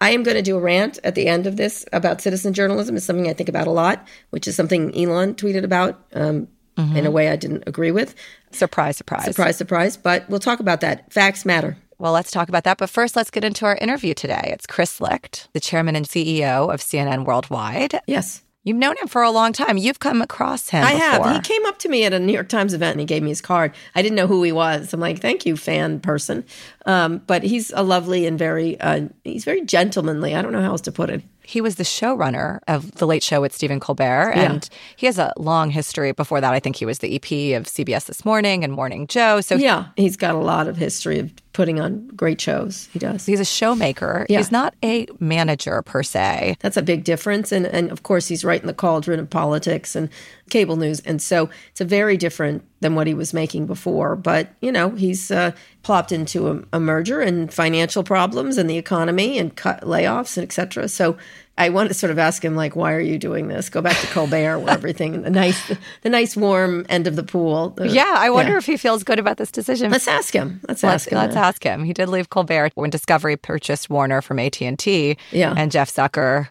I 0.02 0.12
am 0.12 0.24
going 0.24 0.36
to 0.36 0.42
do 0.42 0.58
a 0.58 0.60
rant 0.60 1.00
at 1.04 1.16
the 1.16 1.28
end 1.28 1.48
of 1.48 1.56
this 1.56 1.86
about 1.94 2.22
citizen 2.22 2.54
journalism. 2.54 2.98
It's 2.98 3.06
something 3.06 3.30
I 3.30 3.34
think 3.34 3.50
about 3.50 3.68
a 3.68 3.72
lot, 3.72 4.06
which 4.32 4.48
is 4.48 4.56
something 4.56 4.96
Elon 4.96 5.36
tweeted 5.36 5.64
about 5.64 6.04
um, 6.14 6.48
in 6.78 7.06
a 7.06 7.12
way 7.12 7.30
I 7.30 7.36
didn't 7.38 7.64
agree 7.66 7.92
with. 7.92 8.16
Surprise, 8.52 8.98
surprise. 8.98 9.26
Surprise, 9.26 9.56
surprise. 9.56 9.96
But 9.96 10.30
we'll 10.30 10.40
talk 10.40 10.60
about 10.60 10.82
that. 10.82 11.12
Facts 11.14 11.46
matter. 11.46 11.78
Well, 11.98 12.12
let's 12.12 12.32
talk 12.32 12.50
about 12.50 12.66
that. 12.66 12.78
But 12.78 12.90
first, 12.90 13.16
let's 13.16 13.32
get 13.32 13.46
into 13.46 13.66
our 13.66 13.78
interview 13.78 14.14
today. 14.14 14.50
It's 14.54 14.68
Chris 14.68 15.00
Licht, 15.00 15.48
the 15.54 15.62
chairman 15.62 15.96
and 15.96 16.06
CEO 16.06 16.74
of 16.74 16.82
CNN 16.82 17.24
Worldwide. 17.26 18.02
Yes. 18.06 18.43
You've 18.66 18.78
known 18.78 18.96
him 18.98 19.08
for 19.08 19.22
a 19.24 19.30
long 19.32 19.52
time. 19.52 19.78
You've 19.78 20.00
come 20.00 20.22
across 20.22 20.70
him. 20.70 20.84
I 20.86 20.94
before. 20.94 21.28
have. 21.28 21.36
He 21.36 21.42
came 21.54 21.66
up 21.66 21.80
to 21.80 21.90
me 21.90 22.06
at 22.06 22.14
a 22.14 22.20
New 22.20 22.32
York 22.32 22.48
Times 22.48 22.74
event 22.74 22.92
and 22.94 23.00
he 23.02 23.06
gave 23.06 23.22
me 23.22 23.30
his 23.30 23.42
card. 23.42 23.74
I 23.94 24.02
didn't 24.02 24.16
know 24.16 24.28
who 24.28 24.42
he 24.44 24.52
was. 24.54 24.94
I'm 24.94 25.00
like, 25.02 25.20
thank 25.20 25.46
you, 25.46 25.58
fan 25.58 26.00
person. 26.00 26.46
Um, 26.86 27.18
but 27.28 27.44
he's 27.44 27.72
a 27.76 27.84
lovely 27.84 28.26
and 28.26 28.40
very, 28.40 28.80
uh, 28.80 29.08
he's 29.26 29.44
very 29.44 29.66
gentlemanly. 29.66 30.34
I 30.36 30.42
don't 30.42 30.54
know 30.54 30.62
how 30.62 30.70
else 30.72 30.82
to 30.82 30.92
put 30.94 31.10
it. 31.10 31.22
He 31.46 31.60
was 31.60 31.76
the 31.76 31.84
showrunner 31.84 32.60
of 32.70 32.92
The 32.94 33.06
Late 33.06 33.22
Show 33.22 33.42
with 33.42 33.54
Stephen 33.54 33.82
Colbert, 33.82 34.32
Yeah. 34.34 34.44
and 34.54 34.70
he 34.96 35.08
has 35.08 35.20
a 35.20 35.34
long 35.36 35.70
history. 35.72 36.14
Before 36.14 36.40
that, 36.40 36.54
I 36.54 36.60
think 36.62 36.78
he 36.78 36.86
was 36.86 37.00
the 37.00 37.14
EP 37.16 37.58
of 37.60 37.66
CBS 37.68 38.06
This 38.06 38.24
Morning 38.24 38.64
and 38.64 38.72
Morning 38.72 39.08
Joe. 39.08 39.42
So 39.42 39.56
Yeah, 39.56 39.88
he's 39.98 40.16
got 40.16 40.36
a 40.36 40.38
lot 40.40 40.70
of 40.70 40.78
history 40.78 41.20
of 41.20 41.34
putting 41.54 41.80
on 41.80 42.08
great 42.10 42.42
shows. 42.42 42.90
He 42.92 43.00
does. 43.00 43.26
he's 43.26 43.40
a 43.40 43.44
showmaker. 43.44 44.26
Yeah. 44.28 44.40
He's 44.40 44.52
not 44.52 44.74
a 44.84 45.08
manager 45.20 45.82
per 45.84 46.04
se. 46.04 46.58
That's 46.60 46.78
a 46.78 46.82
big 46.82 47.04
difference. 47.04 47.52
And, 47.52 47.66
and 47.68 47.92
of 47.92 48.04
course, 48.04 48.28
he's 48.28 48.44
right 48.44 48.60
in 48.60 48.68
the 48.68 48.74
cauldron 48.74 49.20
of 49.20 49.30
politics 49.30 49.96
and 49.96 50.10
cable 50.50 50.76
news. 50.76 51.00
And 51.02 51.22
so 51.22 51.50
it's 51.72 51.82
a 51.82 51.86
very 51.86 52.18
different 52.18 52.64
than 52.82 52.96
what 52.96 53.08
he 53.08 53.14
was 53.14 53.34
making 53.34 53.66
before. 53.66 54.16
But, 54.16 54.50
you 54.62 54.72
know, 54.72 54.90
he's 54.92 55.32
uh, 55.32 55.52
plopped 55.84 56.12
into 56.12 56.50
a, 56.50 56.64
a 56.74 56.80
merger 56.80 57.22
and 57.22 57.52
financial 57.54 58.04
problems 58.04 58.58
and 58.58 58.70
the 58.70 58.78
economy 58.78 59.38
and 59.40 59.56
cut 59.56 59.82
layoffs 59.82 60.38
and 60.38 60.44
et 60.44 60.52
cetera. 60.52 60.88
So 60.90 61.18
I 61.58 61.70
want 61.70 61.90
to 61.90 61.94
sort 61.94 62.12
of 62.12 62.20
ask 62.20 62.44
him, 62.44 62.56
like, 62.56 62.76
why 62.76 62.94
are 62.94 63.00
you 63.00 63.18
doing 63.18 63.48
this? 63.48 63.70
Go 63.70 63.82
back 63.82 63.96
to 64.02 64.08
Colbert 64.08 64.60
where 64.60 64.74
everything, 64.74 65.22
the 65.22 65.30
nice, 65.30 65.72
the 66.02 66.10
nice 66.10 66.36
warm 66.36 66.86
end 66.90 67.08
of 67.08 67.16
the 67.16 67.24
pool. 67.24 67.70
The- 67.70 67.88
Yeah, 67.90 68.16
I 68.18 68.30
wonder 68.32 68.58
if 68.58 68.66
he 68.66 68.76
feels 68.76 69.04
good 69.04 69.20
about 69.20 69.38
this 69.38 69.52
decision. 69.52 69.92
Let's 69.92 70.08
ask 70.08 70.34
him. 70.34 70.60
Let's, 70.68 70.84
Let's, 70.84 71.04
ask 71.04 71.12
him. 71.12 71.18
let's 71.20 71.36
that. 71.36 71.44
ask 71.46 71.64
him. 71.64 71.84
He 71.86 71.94
did 71.94 72.10
leave 72.10 72.30
Colbert 72.32 72.72
when 72.76 72.90
Discovery 72.90 73.38
purchased 73.38 73.90
Warner 73.90 74.22
from 74.22 74.40
AT 74.40 74.62
and 74.62 74.78
T. 74.78 75.16
Yeah. 75.32 75.54
and 75.56 75.72
Jeff 75.72 75.94
Zucker, 75.94 76.50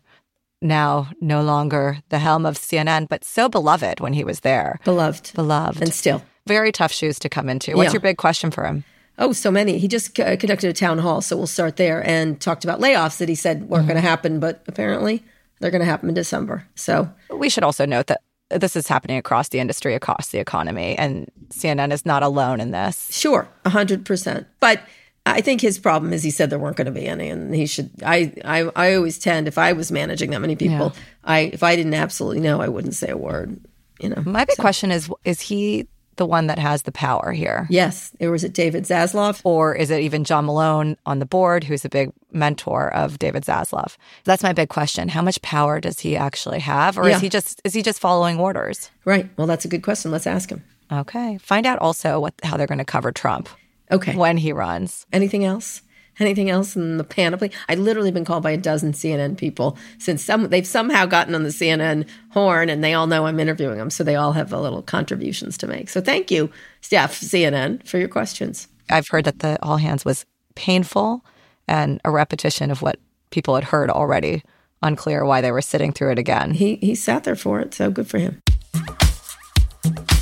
now 0.63 1.11
no 1.21 1.43
longer 1.43 1.99
the 2.09 2.19
helm 2.19 2.47
of 2.47 2.57
CNN, 2.57 3.09
but 3.09 3.25
so 3.25 3.49
beloved 3.49 4.01
when 4.01 4.13
he 4.13 4.25
was 4.25 4.41
there. 4.41 4.79
Beloved. 4.85 5.33
Beloved. 5.35 5.83
And 5.83 5.93
still. 5.93 6.23
Very 6.47 6.73
tough 6.73 6.93
shoes 6.93 7.19
to 7.21 7.29
come 7.29 7.49
into. 7.49 7.77
What's 7.77 7.89
Yeah. 7.89 7.95
your 7.95 8.01
big 8.01 8.17
question 8.17 8.51
for 8.51 8.65
him? 8.65 8.85
Oh, 9.19 9.33
so 9.33 9.51
many. 9.51 9.79
He 9.79 9.89
just 9.89 10.15
conducted 10.15 10.65
a 10.65 10.73
town 10.73 10.99
hall, 10.99 11.21
so 11.21 11.37
we'll 11.37 11.47
start 11.47 11.77
there 11.77 12.07
and 12.07 12.41
talked 12.41 12.65
about 12.65 12.81
layoffs 12.81 13.19
that 13.19 13.29
he 13.29 13.35
said 13.35 13.69
weren't 13.69 13.87
going 13.87 13.97
to 13.97 14.01
mm-hmm. 14.01 14.09
happen, 14.09 14.41
but 14.41 14.63
apparently 14.67 15.23
they're 15.61 15.71
going 15.71 15.81
to 15.81 15.87
happen 15.87 16.09
in 16.09 16.15
December. 16.15 16.67
So, 16.75 17.09
We 17.31 17.49
should 17.49 17.63
also 17.63 17.85
note 17.87 18.07
that 18.07 18.23
this 18.51 18.75
is 18.75 18.89
happening 18.89 19.19
across 19.19 19.49
the 19.51 19.61
industry, 19.61 19.95
across 19.95 20.31
the 20.31 20.39
economy, 20.39 20.97
and 20.99 21.31
CNN 21.51 21.93
is 21.93 22.05
not 22.05 22.23
alone 22.23 22.61
in 22.61 22.71
this. 22.71 23.09
sure, 23.13 23.49
100%. 23.65 24.47
But 24.61 24.83
I 25.25 25.41
think 25.41 25.61
his 25.61 25.79
problem 25.79 26.13
is 26.13 26.23
he 26.23 26.31
said 26.31 26.51
there 26.51 26.59
weren't 26.59 26.77
going 26.77 26.87
to 26.87 26.91
be 26.93 27.07
any 27.07 27.29
and 27.29 27.55
he 27.55 27.67
should 27.67 27.91
I, 28.05 28.33
I 28.45 28.71
I 28.75 28.95
always 28.95 29.19
tend 29.19 29.47
if 29.49 29.57
I 29.59 29.73
was 29.73 29.93
managing 29.93 30.31
that 30.31 30.41
many 30.41 30.57
people, 30.57 30.93
I 31.25 31.51
if 31.53 31.63
I 31.63 31.77
didn't 31.77 31.95
absolutely 31.95 32.41
know, 32.41 32.61
I 32.61 32.69
wouldn't 32.69 32.95
say 32.95 33.09
a 33.11 33.17
word, 33.17 33.61
you 34.01 34.09
know. 34.09 34.23
My 34.27 34.45
big 34.45 34.57
question 34.57 34.91
is: 34.91 35.09
Is 35.25 35.41
he 35.41 35.87
the 36.17 36.27
one 36.27 36.47
that 36.49 36.59
has 36.59 36.83
the 36.83 36.93
power 36.93 37.33
here? 37.33 37.67
Yes, 37.71 38.11
there 38.19 38.31
was 38.33 38.45
it 38.45 38.53
David 38.53 38.85
Zaslav. 38.85 39.41
Or 39.45 39.75
is 39.75 39.91
it 39.91 40.01
even 40.01 40.25
John 40.25 40.45
Malone 40.45 40.97
on 41.07 41.21
the 41.21 41.25
board, 41.27 41.65
who's 41.65 41.85
a 41.85 41.89
big 41.89 42.13
mentor 42.33 42.93
of 42.93 43.19
David 43.19 43.45
Zaslav? 43.45 43.97
That's 44.25 44.43
my 44.43 44.53
big 44.53 44.69
question. 44.69 45.09
How 45.09 45.23
much 45.23 45.41
power 45.41 45.81
does 45.81 46.01
he 46.01 46.17
actually 46.17 46.61
have, 46.61 46.99
or 46.99 47.09
Yeah. 47.09 47.15
is 47.17 47.23
he 47.23 47.29
just 47.29 47.63
is 47.65 47.75
he 47.75 47.83
just 47.83 48.01
following 48.01 48.39
orders? 48.41 48.91
Right. 49.05 49.31
Well, 49.37 49.47
that's 49.47 49.65
a 49.65 49.69
good 49.69 49.83
question. 49.83 50.11
Let's 50.11 50.27
ask 50.27 50.51
him. 50.51 50.65
Okay. 50.91 51.39
Find 51.39 51.65
out 51.65 51.79
also 51.79 52.19
what 52.21 52.35
how 52.43 52.57
they're 52.57 52.67
going 52.67 52.79
to 52.79 52.85
cover 52.85 53.13
Trump 53.13 53.49
Okay. 53.93 54.17
when 54.17 54.39
he 54.39 54.53
runs. 54.53 55.07
Anything 55.13 55.45
else? 55.45 55.83
Anything 56.19 56.51
else 56.51 56.77
in 56.77 56.99
the 56.99 57.05
panoply? 57.05 57.51
I've 57.69 57.79
literally 57.79 58.11
been 58.11 58.25
called 58.25 58.43
by 58.43 58.51
a 58.51 58.57
dozen 58.57 58.93
CNN 58.93 59.39
people 59.39 59.79
since 59.99 60.23
some 60.23 60.49
they've 60.51 60.67
somehow 60.67 61.07
gotten 61.07 61.35
on 61.35 61.43
the 61.43 61.49
CNN 61.49 62.07
horn 62.31 62.69
and 62.69 62.85
they 62.85 62.93
all 62.93 63.07
know 63.07 63.27
I'm 63.27 63.41
interviewing 63.41 63.79
them, 63.79 63.89
so 63.89 64.05
they 64.05 64.17
all 64.17 64.33
have 64.33 64.53
a 64.53 64.61
little 64.61 64.83
contributions 64.83 65.57
to 65.59 65.67
make. 65.67 65.89
So 65.89 66.01
thank 66.03 66.31
you, 66.31 66.51
staff 66.83 67.19
CNN, 67.19 67.87
for 67.87 67.99
your 67.99 68.09
questions. 68.09 68.69
I've 68.91 69.09
heard 69.09 69.25
that 69.25 69.39
the 69.39 69.59
all 69.63 69.79
hands 69.79 70.05
was 70.05 70.27
painful 70.55 71.25
and 71.67 71.99
a 72.05 72.11
repetition 72.11 72.71
of 72.71 72.83
what 72.83 72.99
people 73.31 73.55
had 73.55 73.65
heard 73.65 73.89
already. 73.89 74.43
Unclear 74.83 75.25
why 75.25 75.41
they 75.41 75.53
were 75.53 75.63
sitting 75.63 75.93
through 75.93 76.13
it 76.13 76.19
again. 76.19 76.51
He 76.51 76.77
he 76.77 76.95
sat 76.95 77.25
there 77.25 77.37
for 77.37 77.61
it, 77.61 77.73
so 77.73 77.91
good 77.91 78.07
for 78.07 78.19
him. 78.19 78.43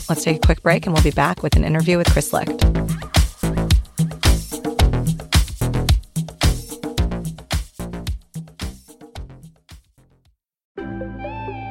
Let's 0.08 0.22
take 0.22 0.36
a 0.36 0.46
quick 0.46 0.62
break 0.62 0.86
and 0.86 0.94
we'll 0.94 1.02
be 1.02 1.10
back 1.10 1.42
with 1.42 1.56
an 1.56 1.64
interview 1.64 1.98
with 1.98 2.10
Chris 2.10 2.32
Licht. 2.32 2.64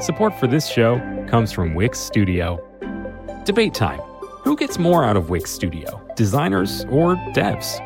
Support 0.01 0.39
for 0.39 0.47
this 0.47 0.65
show 0.65 0.97
comes 1.27 1.51
from 1.51 1.75
Wix 1.75 1.99
Studio. 1.99 2.65
Debate 3.43 3.73
time. 3.73 3.99
Who 4.45 4.55
gets 4.55 4.79
more 4.79 5.03
out 5.03 5.17
of 5.17 5.29
Wix 5.29 5.51
Studio, 5.51 6.01
designers 6.15 6.85
or 6.85 7.17
devs? 7.35 7.83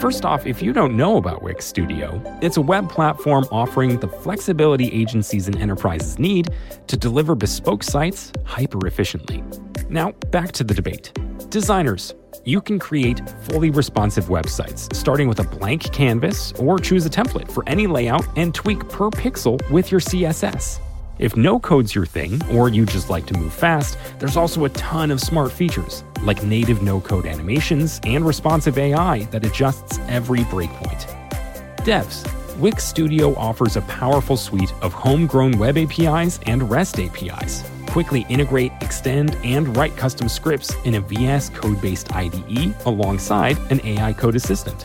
First 0.00 0.24
off, 0.24 0.44
if 0.44 0.60
you 0.60 0.72
don't 0.72 0.96
know 0.96 1.18
about 1.18 1.44
Wix 1.44 1.64
Studio, 1.64 2.20
it's 2.42 2.56
a 2.56 2.60
web 2.60 2.90
platform 2.90 3.46
offering 3.52 4.00
the 4.00 4.08
flexibility 4.08 4.92
agencies 4.92 5.46
and 5.46 5.56
enterprises 5.58 6.18
need 6.18 6.52
to 6.88 6.96
deliver 6.96 7.36
bespoke 7.36 7.84
sites 7.84 8.32
hyper 8.44 8.84
efficiently. 8.84 9.44
Now, 9.88 10.10
back 10.32 10.50
to 10.52 10.64
the 10.64 10.74
debate. 10.74 11.12
Designers, 11.48 12.12
you 12.44 12.60
can 12.60 12.80
create 12.80 13.22
fully 13.42 13.70
responsive 13.70 14.24
websites, 14.24 14.92
starting 14.96 15.28
with 15.28 15.38
a 15.38 15.44
blank 15.44 15.92
canvas 15.92 16.52
or 16.54 16.80
choose 16.80 17.06
a 17.06 17.10
template 17.10 17.48
for 17.48 17.62
any 17.68 17.86
layout 17.86 18.26
and 18.36 18.52
tweak 18.52 18.80
per 18.88 19.10
pixel 19.10 19.60
with 19.70 19.92
your 19.92 20.00
CSS. 20.00 20.80
If 21.18 21.34
no 21.34 21.58
code's 21.58 21.94
your 21.94 22.04
thing, 22.04 22.42
or 22.52 22.68
you 22.68 22.84
just 22.84 23.08
like 23.08 23.24
to 23.26 23.38
move 23.38 23.54
fast, 23.54 23.96
there's 24.18 24.36
also 24.36 24.66
a 24.66 24.68
ton 24.70 25.10
of 25.10 25.18
smart 25.18 25.50
features, 25.50 26.04
like 26.22 26.42
native 26.42 26.82
no 26.82 27.00
code 27.00 27.24
animations 27.24 28.00
and 28.04 28.26
responsive 28.26 28.76
AI 28.76 29.24
that 29.30 29.44
adjusts 29.44 29.98
every 30.08 30.40
breakpoint. 30.40 31.06
Devs, 31.78 32.26
Wix 32.58 32.84
Studio 32.84 33.34
offers 33.36 33.76
a 33.76 33.82
powerful 33.82 34.36
suite 34.36 34.72
of 34.82 34.92
homegrown 34.92 35.58
web 35.58 35.78
APIs 35.78 36.38
and 36.44 36.68
REST 36.70 37.00
APIs. 37.00 37.64
Quickly 37.86 38.26
integrate, 38.28 38.72
extend, 38.82 39.36
and 39.36 39.74
write 39.74 39.96
custom 39.96 40.28
scripts 40.28 40.74
in 40.84 40.96
a 40.96 41.00
VS 41.00 41.48
code 41.50 41.80
based 41.80 42.14
IDE 42.14 42.74
alongside 42.84 43.56
an 43.70 43.80
AI 43.86 44.12
code 44.12 44.36
assistant. 44.36 44.84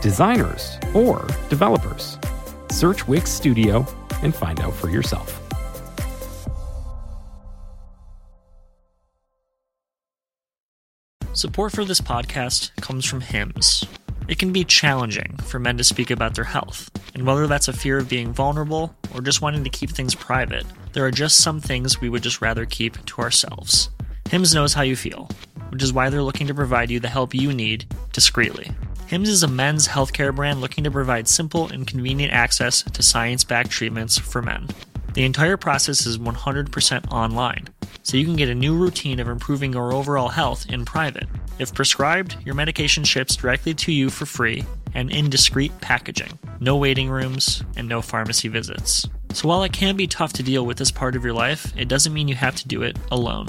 Designers 0.00 0.78
or 0.94 1.26
developers, 1.50 2.16
search 2.70 3.06
Wix 3.06 3.30
Studio 3.30 3.86
and 4.22 4.34
find 4.34 4.60
out 4.60 4.74
for 4.74 4.90
yourself. 4.90 5.40
Support 11.32 11.72
for 11.72 11.84
this 11.84 12.00
podcast 12.00 12.74
comes 12.82 13.04
from 13.06 13.20
HIMS. 13.20 13.84
It 14.28 14.38
can 14.38 14.52
be 14.52 14.64
challenging 14.64 15.36
for 15.44 15.58
men 15.58 15.76
to 15.78 15.84
speak 15.84 16.10
about 16.10 16.34
their 16.34 16.44
health, 16.44 16.90
and 17.14 17.26
whether 17.26 17.46
that's 17.46 17.68
a 17.68 17.72
fear 17.72 17.98
of 17.98 18.08
being 18.08 18.32
vulnerable 18.32 18.94
or 19.14 19.20
just 19.20 19.40
wanting 19.40 19.64
to 19.64 19.70
keep 19.70 19.90
things 19.90 20.14
private, 20.14 20.66
there 20.92 21.06
are 21.06 21.10
just 21.10 21.38
some 21.38 21.60
things 21.60 22.00
we 22.00 22.08
would 22.08 22.22
just 22.22 22.40
rather 22.40 22.66
keep 22.66 23.04
to 23.06 23.22
ourselves. 23.22 23.90
HIMS 24.28 24.54
knows 24.54 24.74
how 24.74 24.82
you 24.82 24.96
feel, 24.96 25.28
which 25.70 25.82
is 25.82 25.92
why 25.92 26.10
they're 26.10 26.22
looking 26.22 26.46
to 26.46 26.54
provide 26.54 26.90
you 26.90 27.00
the 27.00 27.08
help 27.08 27.34
you 27.34 27.52
need 27.52 27.86
discreetly. 28.12 28.70
HIMS 29.10 29.28
is 29.28 29.42
a 29.42 29.48
men's 29.48 29.88
healthcare 29.88 30.32
brand 30.32 30.60
looking 30.60 30.84
to 30.84 30.90
provide 30.92 31.26
simple 31.26 31.66
and 31.66 31.84
convenient 31.84 32.32
access 32.32 32.82
to 32.84 33.02
science 33.02 33.42
backed 33.42 33.70
treatments 33.72 34.16
for 34.16 34.40
men. 34.40 34.68
The 35.14 35.24
entire 35.24 35.56
process 35.56 36.06
is 36.06 36.16
100% 36.16 37.10
online, 37.10 37.66
so 38.04 38.16
you 38.16 38.24
can 38.24 38.36
get 38.36 38.48
a 38.48 38.54
new 38.54 38.76
routine 38.76 39.18
of 39.18 39.26
improving 39.26 39.72
your 39.72 39.92
overall 39.92 40.28
health 40.28 40.64
in 40.68 40.84
private. 40.84 41.26
If 41.58 41.74
prescribed, 41.74 42.36
your 42.44 42.54
medication 42.54 43.02
ships 43.02 43.34
directly 43.34 43.74
to 43.74 43.90
you 43.90 44.10
for 44.10 44.26
free 44.26 44.64
and 44.94 45.10
in 45.10 45.28
discreet 45.28 45.72
packaging. 45.80 46.38
No 46.60 46.76
waiting 46.76 47.10
rooms 47.10 47.64
and 47.74 47.88
no 47.88 48.02
pharmacy 48.02 48.46
visits. 48.46 49.08
So 49.32 49.48
while 49.48 49.64
it 49.64 49.72
can 49.72 49.96
be 49.96 50.06
tough 50.06 50.34
to 50.34 50.44
deal 50.44 50.64
with 50.64 50.76
this 50.76 50.92
part 50.92 51.16
of 51.16 51.24
your 51.24 51.34
life, 51.34 51.76
it 51.76 51.88
doesn't 51.88 52.14
mean 52.14 52.28
you 52.28 52.36
have 52.36 52.54
to 52.54 52.68
do 52.68 52.82
it 52.82 52.96
alone. 53.10 53.48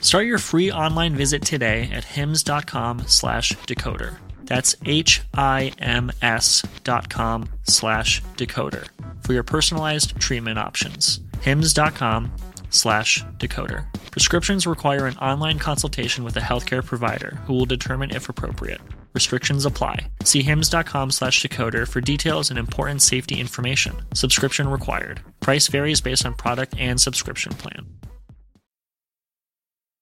Start 0.00 0.24
your 0.24 0.38
free 0.38 0.72
online 0.72 1.14
visit 1.14 1.42
today 1.42 1.90
at 1.92 2.04
hims.com 2.04 3.04
slash 3.06 3.52
decoder. 3.66 4.16
That's 4.46 4.74
H-I-M-S 4.84 6.62
dot 6.84 7.08
com 7.08 7.48
slash 7.64 8.22
decoder 8.36 8.88
for 9.22 9.32
your 9.32 9.42
personalized 9.42 10.18
treatment 10.18 10.58
options. 10.58 11.20
hims.com 11.42 12.32
slash 12.70 13.24
decoder. 13.38 13.86
Prescriptions 14.10 14.66
require 14.66 15.06
an 15.06 15.16
online 15.18 15.58
consultation 15.58 16.24
with 16.24 16.36
a 16.36 16.40
healthcare 16.40 16.84
provider 16.84 17.38
who 17.44 17.52
will 17.52 17.66
determine 17.66 18.10
if 18.10 18.28
appropriate. 18.28 18.80
Restrictions 19.12 19.66
apply. 19.66 20.08
See 20.24 20.42
hims.com 20.42 21.10
slash 21.10 21.42
decoder 21.42 21.88
for 21.88 22.00
details 22.00 22.50
and 22.50 22.58
important 22.58 23.02
safety 23.02 23.40
information. 23.40 23.94
Subscription 24.14 24.68
required. 24.68 25.20
Price 25.40 25.68
varies 25.68 26.00
based 26.00 26.26
on 26.26 26.34
product 26.34 26.74
and 26.78 27.00
subscription 27.00 27.52
plan. 27.52 27.86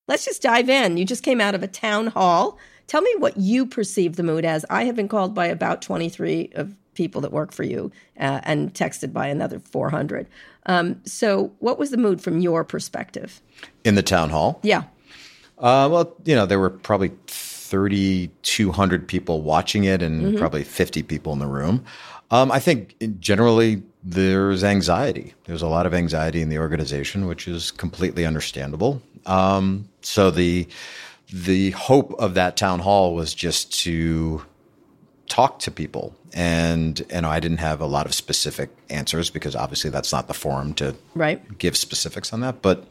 Let's 0.07 0.25
just 0.25 0.43
dive 0.43 0.69
in. 0.69 0.97
You 0.97 1.05
just 1.05 1.23
came 1.23 1.41
out 1.41 1.55
of 1.55 1.63
a 1.63 1.69
town 1.69 2.09
hall. 2.09 2.59
Tell 2.87 3.01
me 3.01 3.15
what 3.19 3.37
you 3.37 3.67
perceive 3.67 4.17
the 4.17 4.23
mood 4.23 4.45
as. 4.45 4.65
I 4.71 4.85
have 4.85 4.97
been 4.97 5.09
called 5.09 5.35
by 5.35 5.47
about 5.47 5.83
23 5.83 6.51
of 6.55 6.75
people 6.95 7.21
that 7.23 7.33
work 7.33 7.51
for 7.53 7.63
you 7.65 7.91
uh, 8.21 8.41
and 8.45 8.73
texted 8.75 9.13
by 9.13 9.27
another 9.29 9.59
400. 9.59 10.27
Um, 10.67 11.01
so, 11.05 11.53
what 11.59 11.79
was 11.79 11.91
the 11.91 11.97
mood 11.97 12.21
from 12.21 12.39
your 12.41 12.63
perspective? 12.65 13.41
In 13.85 13.95
the 13.97 14.03
town 14.03 14.31
hall? 14.31 14.61
Yeah. 14.63 14.85
Uh, 15.59 15.89
well, 15.91 16.15
you 16.25 16.35
know, 16.35 16.47
there 16.47 16.59
were 16.59 16.71
probably 16.71 17.13
3,200 17.27 19.09
people 19.09 19.43
watching 19.43 19.85
it 19.85 20.03
and 20.03 20.23
Mm-hmm. 20.23 20.39
probably 20.39 20.65
50 20.65 21.03
people 21.03 21.33
in 21.33 21.39
the 21.39 21.47
room. 21.47 21.85
Um, 22.31 22.51
I 22.51 22.59
think 22.59 22.97
generally 23.21 23.83
there's 24.03 24.65
anxiety. 24.65 25.35
There's 25.45 25.63
a 25.63 25.67
lot 25.69 25.87
of 25.87 25.93
anxiety 25.95 26.41
in 26.41 26.49
the 26.49 26.59
organization, 26.59 27.27
which 27.27 27.47
is 27.47 27.71
completely 27.71 28.25
understandable. 28.27 29.03
Um, 29.27 29.89
so 30.03 30.31
the 30.31 30.67
the 31.33 31.71
hope 31.73 32.13
of 32.19 32.35
that 32.35 32.57
town 32.57 32.81
hall 32.81 33.15
was 33.15 33.35
just 33.35 33.73
to 33.85 34.43
talk 35.29 35.59
to 35.61 35.71
people, 35.71 36.15
and 36.33 37.05
and 37.11 37.25
I 37.27 37.41
didn't 37.41 37.59
have 37.59 37.81
a 37.81 37.87
lot 37.87 38.07
of 38.07 38.15
specific 38.15 38.71
answers 38.91 39.31
because 39.31 39.57
obviously 39.57 39.91
that's 39.91 40.13
not 40.13 40.29
the 40.29 40.35
forum 40.35 40.75
to 40.75 40.95
Right. 41.15 41.59
give 41.59 41.77
specifics 41.77 42.33
on 42.33 42.41
that. 42.41 42.63
But 42.63 42.85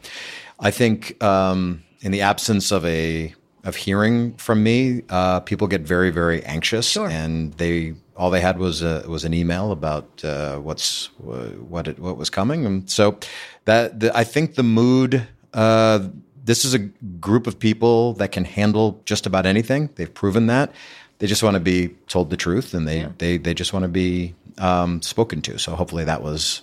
I 0.60 0.70
think 0.70 1.22
um, 1.22 1.82
in 2.00 2.12
the 2.12 2.22
absence 2.22 2.70
of 2.72 2.84
a 2.84 3.34
of 3.62 3.76
hearing 3.76 4.34
from 4.34 4.62
me, 4.62 5.02
uh, 5.08 5.40
people 5.40 5.66
get 5.68 5.82
very 5.82 6.10
very 6.10 6.42
anxious, 6.44 6.86
Sure. 6.86 7.08
and 7.08 7.52
they 7.54 7.94
all 8.16 8.30
they 8.30 8.40
had 8.40 8.58
was 8.58 8.82
a, 8.82 9.04
was 9.08 9.24
an 9.24 9.32
email 9.32 9.72
about 9.72 10.22
uh, 10.24 10.58
what's 10.58 11.06
what 11.18 11.88
it, 11.88 11.98
what 11.98 12.16
was 12.16 12.30
coming, 12.30 12.66
and 12.66 12.90
so 12.90 13.18
that 13.64 14.00
the, 14.00 14.16
I 14.16 14.24
think 14.24 14.56
the 14.56 14.62
mood. 14.64 15.26
Uh, 15.54 16.08
this 16.44 16.64
is 16.64 16.74
a 16.74 16.78
group 16.78 17.46
of 17.46 17.58
people 17.58 18.12
that 18.14 18.30
can 18.30 18.44
handle 18.44 19.00
just 19.06 19.26
about 19.26 19.46
anything. 19.46 19.88
They've 19.96 20.12
proven 20.12 20.46
that. 20.46 20.72
They 21.18 21.26
just 21.26 21.42
want 21.42 21.54
to 21.54 21.60
be 21.60 21.88
told 22.06 22.30
the 22.30 22.36
truth, 22.36 22.74
and 22.74 22.86
they 22.86 23.08
they 23.18 23.38
they 23.38 23.54
just 23.54 23.72
want 23.72 23.84
to 23.84 23.88
be 23.88 24.34
um, 24.58 25.00
spoken 25.02 25.40
to. 25.42 25.58
So 25.58 25.74
hopefully 25.74 26.04
that 26.04 26.22
was 26.22 26.62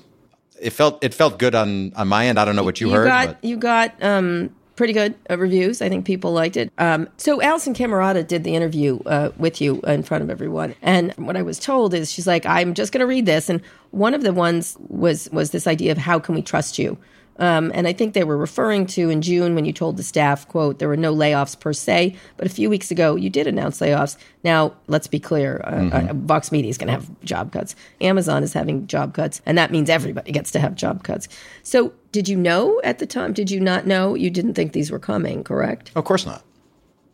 it 0.62 0.72
felt 0.72 1.04
it 1.04 1.14
felt 1.14 1.40
good 1.40 1.56
on 1.56 1.94
on 1.96 2.08
my 2.08 2.28
end. 2.28 2.40
I 2.40 2.46
don't 2.46 2.56
know 2.56 2.64
what 2.64 2.80
you, 2.80 2.92
heard, 2.92 3.08
got 3.08 3.28
but 3.28 3.44
you 3.44 3.58
got 3.58 3.92
um, 4.04 4.54
pretty 4.76 4.94
good 4.94 5.16
uh, 5.30 5.38
reviews. 5.38 5.82
I 5.82 5.90
think 5.90 6.06
people 6.06 6.32
liked 6.32 6.58
it. 6.58 6.72
Um, 6.78 7.10
so 7.18 7.40
Alisyn 7.40 7.76
Camerota 7.76 8.26
did 8.26 8.44
the 8.44 8.56
interview 8.56 9.00
uh, 9.06 9.32
with 9.38 9.62
you 9.62 9.82
in 9.82 10.04
front 10.04 10.24
of 10.24 10.30
everyone, 10.30 10.76
and 10.82 11.14
what 11.14 11.36
I 11.36 11.42
was 11.42 11.58
told 11.58 11.94
is 11.94 12.12
she's 12.12 12.28
like, 12.28 12.46
"I'm 12.46 12.74
just 12.74 12.92
going 12.92 13.00
to 13.00 13.08
read 13.08 13.26
this," 13.26 13.50
and 13.50 13.62
one 13.92 14.14
of 14.14 14.22
the 14.22 14.34
ones 14.34 14.78
was 14.88 15.30
was 15.32 15.52
this 15.52 15.66
idea 15.66 15.92
of 15.92 15.98
how 15.98 16.20
can 16.20 16.36
we 16.36 16.42
trust 16.42 16.78
you. 16.78 16.98
Um, 17.42 17.72
and 17.74 17.88
I 17.88 17.94
think 17.94 18.14
they 18.14 18.24
were 18.24 18.38
referring 18.38 18.86
to 18.88 19.10
in 19.10 19.24
June 19.24 19.56
when 19.56 19.66
you 19.66 19.74
told 19.74 19.98
the 19.98 20.04
staff, 20.04 20.48
"quote 20.48 20.78
There 20.78 20.88
were 20.88 20.96
no 20.96 21.14
layoffs 21.14 21.60
per 21.60 21.74
se, 21.74 22.16
but 22.38 22.46
a 22.46 22.50
few 22.50 22.70
weeks 22.70 22.92
ago 22.92 23.16
you 23.16 23.32
did 23.32 23.48
announce 23.48 23.80
layoffs." 23.80 24.16
Now, 24.44 24.74
let's 24.88 25.08
be 25.08 25.20
clear: 25.20 25.60
uh, 25.66 25.90
uh, 25.90 26.14
Vox 26.14 26.52
Media 26.52 26.70
is 26.70 26.78
going 26.78 26.88
to 26.88 26.94
have 26.94 27.10
job 27.24 27.52
cuts. 27.52 27.76
Amazon 28.00 28.44
is 28.44 28.54
having 28.54 28.86
job 28.86 29.16
cuts, 29.16 29.42
and 29.46 29.58
that 29.58 29.72
means 29.72 29.90
everybody 29.90 30.32
gets 30.32 30.52
to 30.52 30.60
have 30.60 30.76
job 30.76 31.04
cuts. 31.04 31.28
So, 31.64 31.92
did 32.12 32.30
you 32.30 32.38
know 32.38 32.80
at 32.84 33.00
the 33.00 33.08
time? 33.08 33.34
Did 33.34 33.50
you 33.50 33.60
not 33.60 33.88
know? 33.88 34.14
You 34.14 34.30
didn't 34.30 34.54
think 34.54 34.74
these 34.74 34.92
were 34.92 35.00
coming, 35.00 35.44
correct? 35.44 35.92
of 35.96 36.06
course 36.06 36.28
not. 36.28 36.44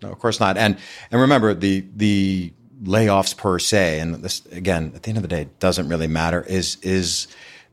No, 0.01 0.12
of 0.12 0.19
course 0.19 0.41
not. 0.41 0.57
And 0.57 0.77
and 1.10 1.22
remember 1.22 1.53
the 1.53 1.86
the 1.96 2.51
layoffs 2.84 3.36
per 3.36 3.60
se, 3.60 4.00
and 4.00 4.15
this 4.15 4.46
again 4.48 4.91
at 4.93 5.03
the 5.03 5.10
end 5.10 5.17
of 5.17 5.22
the 5.22 5.29
day 5.29 5.48
doesn't 5.60 5.88
really 5.88 6.07
matter. 6.07 6.41
Is 6.41 6.77
is 6.81 7.27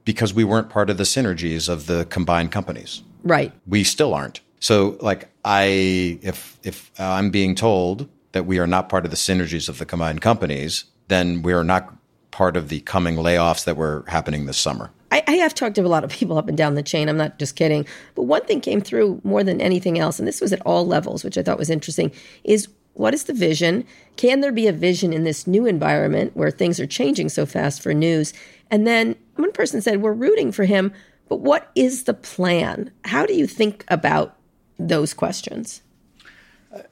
because 0.04 0.34
we 0.34 0.44
weren't 0.44 0.70
part 0.70 0.90
of 0.90 0.98
the 0.98 1.04
synergies 1.04 1.68
of 1.68 1.86
the 1.86 2.04
combined 2.06 2.52
companies. 2.52 3.02
Right. 3.22 3.52
we 3.66 3.84
still 3.84 4.12
aren't. 4.12 4.40
So 4.60 4.98
like 5.00 5.30
I 5.44 6.18
if 6.22 6.58
if 6.62 6.90
I'm 6.98 7.30
being 7.30 7.54
told 7.54 8.08
that 8.32 8.44
we 8.46 8.58
are 8.58 8.66
not 8.66 8.88
part 8.88 9.04
of 9.04 9.10
the 9.10 9.16
synergies 9.16 9.68
of 9.68 9.78
the 9.78 9.86
combined 9.86 10.20
companies, 10.20 10.84
then 11.08 11.42
we 11.42 11.52
are 11.52 11.64
not 11.64 11.94
part 12.30 12.56
of 12.56 12.68
the 12.68 12.80
coming 12.80 13.16
layoffs 13.16 13.64
that 13.64 13.76
were 13.76 14.04
happening 14.08 14.46
this 14.46 14.58
summer. 14.58 14.90
I, 15.12 15.22
I 15.28 15.32
have 15.36 15.54
talked 15.54 15.76
to 15.76 15.82
a 15.82 15.86
lot 15.86 16.02
of 16.02 16.10
people 16.10 16.36
up 16.36 16.48
and 16.48 16.58
down 16.58 16.74
the 16.74 16.82
chain. 16.82 17.08
I'm 17.08 17.16
not 17.16 17.38
just 17.38 17.54
kidding. 17.54 17.86
But 18.16 18.22
one 18.22 18.44
thing 18.44 18.60
came 18.60 18.80
through 18.80 19.20
more 19.22 19.44
than 19.44 19.60
anything 19.60 19.98
else, 19.98 20.18
and 20.18 20.26
this 20.26 20.40
was 20.40 20.52
at 20.52 20.60
all 20.66 20.84
levels, 20.84 21.22
which 21.22 21.38
I 21.38 21.42
thought 21.42 21.58
was 21.58 21.70
interesting, 21.70 22.10
is 22.42 22.68
what 22.94 23.14
is 23.14 23.24
the 23.24 23.32
vision? 23.32 23.86
Can 24.16 24.40
there 24.40 24.50
be 24.50 24.66
a 24.66 24.72
vision 24.72 25.12
in 25.12 25.22
this 25.24 25.46
new 25.46 25.66
environment 25.66 26.32
where 26.34 26.50
things 26.50 26.80
are 26.80 26.86
changing 26.86 27.28
so 27.28 27.46
fast 27.46 27.80
for 27.82 27.94
news? 27.94 28.34
And 28.70 28.86
then 28.86 29.14
one 29.36 29.52
person 29.52 29.80
said, 29.80 30.02
We're 30.02 30.12
rooting 30.12 30.52
for 30.52 30.64
him, 30.64 30.92
but 31.28 31.40
what 31.40 31.70
is 31.74 32.04
the 32.04 32.14
plan? 32.14 32.90
How 33.04 33.26
do 33.26 33.34
you 33.34 33.46
think 33.46 33.84
about 33.88 34.36
those 34.78 35.14
questions? 35.14 35.82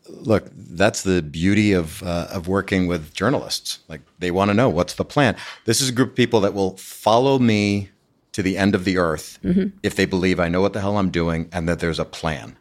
Look, 0.08 0.48
that's 0.54 1.02
the 1.02 1.22
beauty 1.22 1.72
of 1.72 2.02
uh, 2.04 2.28
of 2.30 2.46
working 2.46 2.86
with 2.86 3.14
journalists. 3.14 3.80
Like 3.88 4.00
they 4.20 4.30
want 4.30 4.50
to 4.50 4.54
know 4.54 4.68
what's 4.68 4.94
the 4.94 5.04
plan. 5.04 5.36
This 5.64 5.80
is 5.80 5.88
a 5.88 5.92
group 5.92 6.10
of 6.10 6.16
people 6.16 6.40
that 6.42 6.54
will 6.54 6.76
follow 6.76 7.38
me 7.38 7.90
to 8.32 8.42
the 8.42 8.56
end 8.56 8.74
of 8.74 8.84
the 8.84 8.96
earth 8.96 9.38
if 9.82 9.96
they 9.96 10.06
believe 10.06 10.40
I 10.40 10.48
know 10.48 10.60
what 10.60 10.72
the 10.72 10.80
hell 10.80 10.96
I'm 10.98 11.10
doing 11.10 11.48
and 11.52 11.68
that 11.68 11.80
there's 11.80 11.98
a 11.98 12.04
plan. 12.04 12.56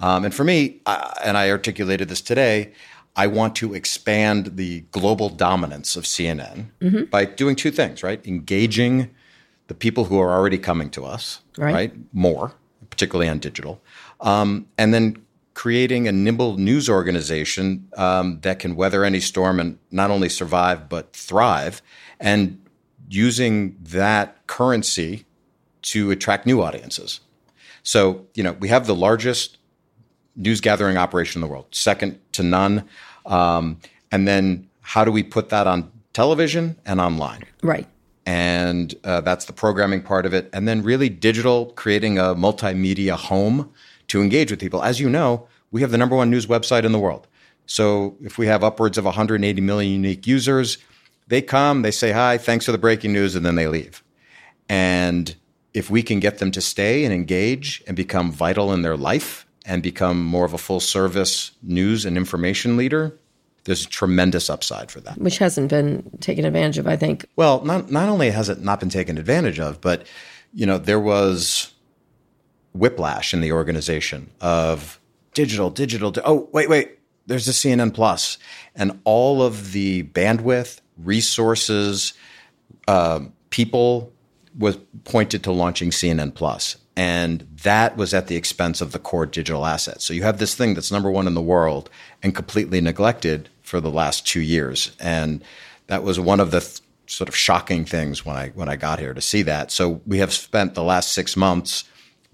Um, 0.00 0.24
and 0.24 0.34
for 0.34 0.42
me, 0.42 0.80
I, 0.86 1.16
and 1.24 1.36
I 1.36 1.50
articulated 1.50 2.08
this 2.08 2.20
today, 2.20 2.72
I 3.16 3.26
want 3.28 3.54
to 3.56 3.74
expand 3.74 4.56
the 4.56 4.80
global 4.90 5.28
dominance 5.28 5.94
of 5.96 6.04
CNN 6.04 7.10
by 7.10 7.24
doing 7.24 7.54
two 7.56 7.70
things, 7.70 8.02
right? 8.02 8.24
Engaging 8.26 9.10
the 9.68 9.74
people 9.74 10.04
who 10.04 10.18
are 10.20 10.30
already 10.32 10.58
coming 10.58 10.90
to 10.90 11.04
us, 11.04 11.40
Right. 11.56 11.74
right? 11.74 11.92
More, 12.12 12.52
particularly 12.90 13.28
on 13.28 13.38
digital. 13.38 13.80
Um, 14.20 14.66
and 14.76 14.92
then 14.92 15.16
creating 15.54 16.08
a 16.08 16.12
nimble 16.12 16.56
news 16.58 16.88
organization 16.90 17.88
um, 17.96 18.40
that 18.40 18.58
can 18.58 18.74
weather 18.74 19.04
any 19.04 19.20
storm 19.20 19.60
and 19.60 19.78
not 19.92 20.10
only 20.10 20.28
survive, 20.28 20.88
but 20.88 21.12
thrive. 21.14 21.80
And 22.18 22.60
using 23.08 23.76
that 23.80 24.44
currency 24.48 25.24
to 25.82 26.10
attract 26.10 26.46
new 26.46 26.60
audiences. 26.62 27.20
So, 27.84 28.26
you 28.34 28.42
know, 28.42 28.52
we 28.54 28.68
have 28.68 28.86
the 28.86 28.94
largest 28.94 29.58
news 30.36 30.60
gathering 30.60 30.96
operation 30.96 31.42
in 31.42 31.46
the 31.46 31.52
world, 31.52 31.66
second 31.70 32.18
to 32.32 32.42
none. 32.42 32.88
Um, 33.26 33.78
and 34.10 34.26
then 34.28 34.68
how 34.80 35.04
do 35.04 35.10
we 35.10 35.22
put 35.22 35.48
that 35.48 35.66
on 35.66 35.90
television 36.12 36.76
and 36.84 37.00
online? 37.00 37.44
Right. 37.62 37.86
And 38.26 38.94
uh, 39.04 39.20
that's 39.20 39.44
the 39.44 39.52
programming 39.52 40.02
part 40.02 40.26
of 40.26 40.32
it. 40.32 40.48
And 40.52 40.66
then 40.66 40.82
really 40.82 41.08
digital, 41.08 41.66
creating 41.72 42.18
a 42.18 42.34
multimedia 42.34 43.16
home 43.16 43.70
to 44.08 44.22
engage 44.22 44.50
with 44.50 44.60
people. 44.60 44.82
As 44.82 45.00
you 45.00 45.10
know, 45.10 45.46
we 45.70 45.80
have 45.80 45.90
the 45.90 45.98
number 45.98 46.16
one 46.16 46.30
news 46.30 46.46
website 46.46 46.84
in 46.84 46.92
the 46.92 46.98
world. 46.98 47.26
So 47.66 48.16
if 48.22 48.38
we 48.38 48.46
have 48.46 48.62
upwards 48.62 48.98
of 48.98 49.04
180 49.04 49.60
million 49.60 49.92
unique 49.92 50.26
users, 50.26 50.78
they 51.28 51.40
come, 51.42 51.82
they 51.82 51.90
say 51.90 52.12
hi, 52.12 52.38
thanks 52.38 52.66
for 52.66 52.72
the 52.72 52.78
breaking 52.78 53.12
news, 53.12 53.34
and 53.34 53.44
then 53.44 53.54
they 53.54 53.66
leave. 53.66 54.02
And 54.68 55.34
if 55.72 55.90
we 55.90 56.02
can 56.02 56.20
get 56.20 56.38
them 56.38 56.50
to 56.52 56.60
stay 56.60 57.04
and 57.04 57.12
engage 57.12 57.82
and 57.86 57.96
become 57.96 58.30
vital 58.30 58.72
in 58.72 58.82
their 58.82 58.96
life 58.96 59.43
and 59.64 59.82
become 59.82 60.22
more 60.24 60.44
of 60.44 60.52
a 60.52 60.58
full 60.58 60.80
service 60.80 61.52
news 61.62 62.04
and 62.04 62.16
information 62.16 62.76
leader, 62.76 63.18
there's 63.64 63.86
a 63.86 63.88
tremendous 63.88 64.50
upside 64.50 64.90
for 64.90 65.00
that. 65.00 65.18
Which 65.18 65.38
hasn't 65.38 65.70
been 65.70 66.10
taken 66.20 66.44
advantage 66.44 66.78
of, 66.78 66.86
I 66.86 66.96
think. 66.96 67.26
Well, 67.36 67.64
not 67.64 67.90
not 67.90 68.08
only 68.08 68.30
has 68.30 68.48
it 68.48 68.60
not 68.60 68.80
been 68.80 68.90
taken 68.90 69.18
advantage 69.18 69.58
of, 69.58 69.80
but 69.80 70.06
you 70.52 70.66
know 70.66 70.78
there 70.78 71.00
was 71.00 71.72
whiplash 72.74 73.32
in 73.32 73.40
the 73.40 73.52
organization 73.52 74.30
of 74.40 75.00
digital, 75.32 75.70
digital. 75.70 76.10
di- 76.10 76.22
oh, 76.24 76.48
wait, 76.52 76.68
wait. 76.68 76.98
There's 77.26 77.46
the 77.46 77.52
CNN 77.52 77.94
Plus, 77.94 78.36
and 78.74 79.00
all 79.04 79.42
of 79.42 79.72
the 79.72 80.02
bandwidth, 80.02 80.80
resources, 80.98 82.12
um, 82.86 83.32
people 83.48 84.12
was 84.58 84.76
pointed 85.04 85.42
to 85.44 85.52
launching 85.52 85.90
CNN 85.90 86.34
Plus, 86.34 86.76
and 86.96 87.46
that 87.62 87.96
was 87.96 88.14
at 88.14 88.28
the 88.28 88.36
expense 88.36 88.80
of 88.80 88.92
the 88.92 88.98
core 88.98 89.26
digital 89.26 89.66
assets. 89.66 90.04
So 90.04 90.14
you 90.14 90.22
have 90.22 90.38
this 90.38 90.54
thing 90.54 90.74
that's 90.74 90.92
number 90.92 91.10
one 91.10 91.26
in 91.26 91.34
the 91.34 91.42
world 91.42 91.90
and 92.22 92.34
completely 92.34 92.80
neglected 92.80 93.48
for 93.62 93.80
the 93.80 93.90
last 93.90 94.26
two 94.26 94.40
years, 94.40 94.96
and 95.00 95.42
that 95.86 96.02
was 96.02 96.20
one 96.20 96.40
of 96.40 96.50
the 96.50 96.60
th- 96.60 96.80
sort 97.06 97.28
of 97.28 97.36
shocking 97.36 97.84
things 97.84 98.24
when 98.24 98.36
I 98.36 98.48
when 98.50 98.68
I 98.68 98.76
got 98.76 98.98
here 98.98 99.14
to 99.14 99.20
see 99.20 99.42
that. 99.42 99.70
So 99.70 100.00
we 100.06 100.18
have 100.18 100.32
spent 100.32 100.74
the 100.74 100.82
last 100.82 101.12
six 101.12 101.36
months 101.36 101.84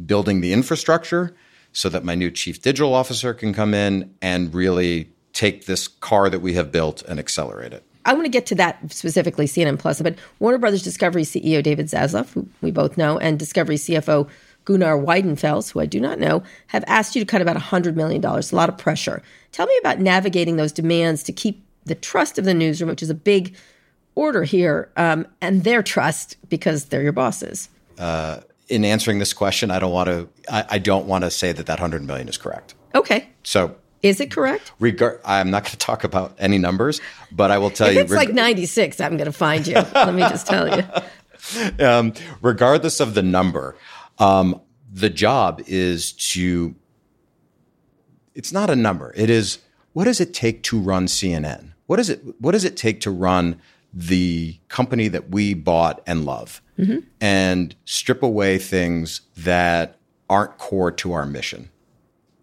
building 0.04 0.40
the 0.40 0.52
infrastructure 0.52 1.34
so 1.72 1.88
that 1.88 2.04
my 2.04 2.14
new 2.14 2.30
chief 2.30 2.60
digital 2.62 2.94
officer 2.94 3.32
can 3.34 3.52
come 3.52 3.74
in 3.74 4.14
and 4.20 4.52
really 4.54 5.10
take 5.32 5.66
this 5.66 5.88
car 5.88 6.28
that 6.28 6.40
we 6.40 6.54
have 6.54 6.72
built 6.72 7.02
and 7.02 7.18
accelerate 7.18 7.72
it. 7.72 7.84
I 8.04 8.14
want 8.14 8.24
to 8.24 8.30
get 8.30 8.46
to 8.46 8.54
that 8.56 8.92
specifically, 8.92 9.46
CNN 9.46 9.78
Plus, 9.78 10.00
but 10.00 10.16
Warner 10.38 10.58
Brothers 10.58 10.82
Discovery 10.82 11.22
CEO 11.22 11.62
David 11.62 11.86
Zaslav, 11.86 12.32
who 12.32 12.48
we 12.62 12.70
both 12.70 12.96
know, 12.96 13.18
and 13.18 13.38
Discovery 13.38 13.76
CFO 13.76 14.28
Gunnar 14.70 14.96
Wiedenfels, 14.96 15.72
who 15.72 15.80
I 15.80 15.86
do 15.86 15.98
not 15.98 16.20
know, 16.20 16.44
have 16.68 16.84
asked 16.86 17.16
you 17.16 17.20
to 17.20 17.26
cut 17.26 17.42
about 17.42 17.56
$100 17.56 17.96
million, 17.96 18.24
a 18.24 18.40
lot 18.52 18.68
of 18.68 18.78
pressure. 18.78 19.20
Tell 19.50 19.66
me 19.66 19.76
about 19.80 19.98
navigating 19.98 20.54
those 20.54 20.70
demands 20.70 21.24
to 21.24 21.32
keep 21.32 21.64
the 21.86 21.96
trust 21.96 22.38
of 22.38 22.44
the 22.44 22.54
newsroom, 22.54 22.88
which 22.88 23.02
is 23.02 23.10
a 23.10 23.14
big 23.14 23.56
order 24.14 24.44
here, 24.44 24.88
um, 24.96 25.26
and 25.40 25.64
their 25.64 25.82
trust 25.82 26.36
because 26.48 26.84
they're 26.84 27.02
your 27.02 27.10
bosses. 27.10 27.68
In 28.68 28.84
answering 28.84 29.18
this 29.18 29.32
question, 29.32 29.72
I 29.72 29.80
don't 29.80 29.90
want 29.90 30.06
to. 30.08 30.28
I, 30.48 30.64
I 30.70 30.78
don't 30.78 31.06
want 31.06 31.24
to 31.24 31.30
say 31.32 31.50
that 31.50 31.66
that 31.66 31.80
hundred 31.80 32.04
million 32.04 32.28
is 32.28 32.38
correct. 32.38 32.74
Okay. 32.94 33.28
So, 33.42 33.74
Is 34.02 34.20
it 34.20 34.30
correct? 34.30 34.70
regard, 34.78 35.18
I'm 35.24 35.50
not 35.50 35.64
going 35.64 35.72
to 35.72 35.78
talk 35.78 36.04
about 36.04 36.36
any 36.38 36.58
numbers, 36.58 37.00
but 37.32 37.50
I 37.50 37.58
will 37.58 37.70
tell 37.70 37.88
If 37.88 37.94
you. 37.96 38.00
it's 38.02 38.12
like 38.12 38.32
96, 38.32 39.00
I'm 39.00 39.16
going 39.16 39.26
to 39.26 39.32
find 39.32 39.66
you. 39.66 39.74
Let 39.74 40.14
me 40.14 40.20
just 40.22 40.46
tell 40.46 40.68
you. 40.76 40.84
um, 41.84 42.12
regardless 42.40 43.00
of 43.00 43.14
the 43.14 43.22
number, 43.22 43.74
um, 44.20 44.60
the 44.92 45.10
job 45.10 45.62
is 45.66 46.12
to. 46.12 46.74
It's 48.34 48.52
not 48.52 48.70
a 48.70 48.76
number. 48.76 49.12
It 49.16 49.28
is 49.28 49.58
what 49.92 50.04
does 50.04 50.20
it 50.20 50.32
take 50.32 50.62
to 50.64 50.78
run 50.78 51.06
CNN? 51.06 51.72
What 51.86 51.96
does 51.96 52.10
it 52.10 52.22
What 52.38 52.52
does 52.52 52.64
it 52.64 52.76
take 52.76 53.00
to 53.00 53.10
run 53.10 53.60
the 53.92 54.56
company 54.68 55.08
that 55.08 55.30
we 55.30 55.54
bought 55.54 56.00
and 56.06 56.24
love, 56.24 56.62
and 57.20 57.74
strip 57.84 58.22
away 58.22 58.58
things 58.58 59.22
that 59.36 59.98
aren't 60.28 60.56
core 60.58 60.92
to 60.92 61.12
our 61.12 61.26
mission? 61.26 61.70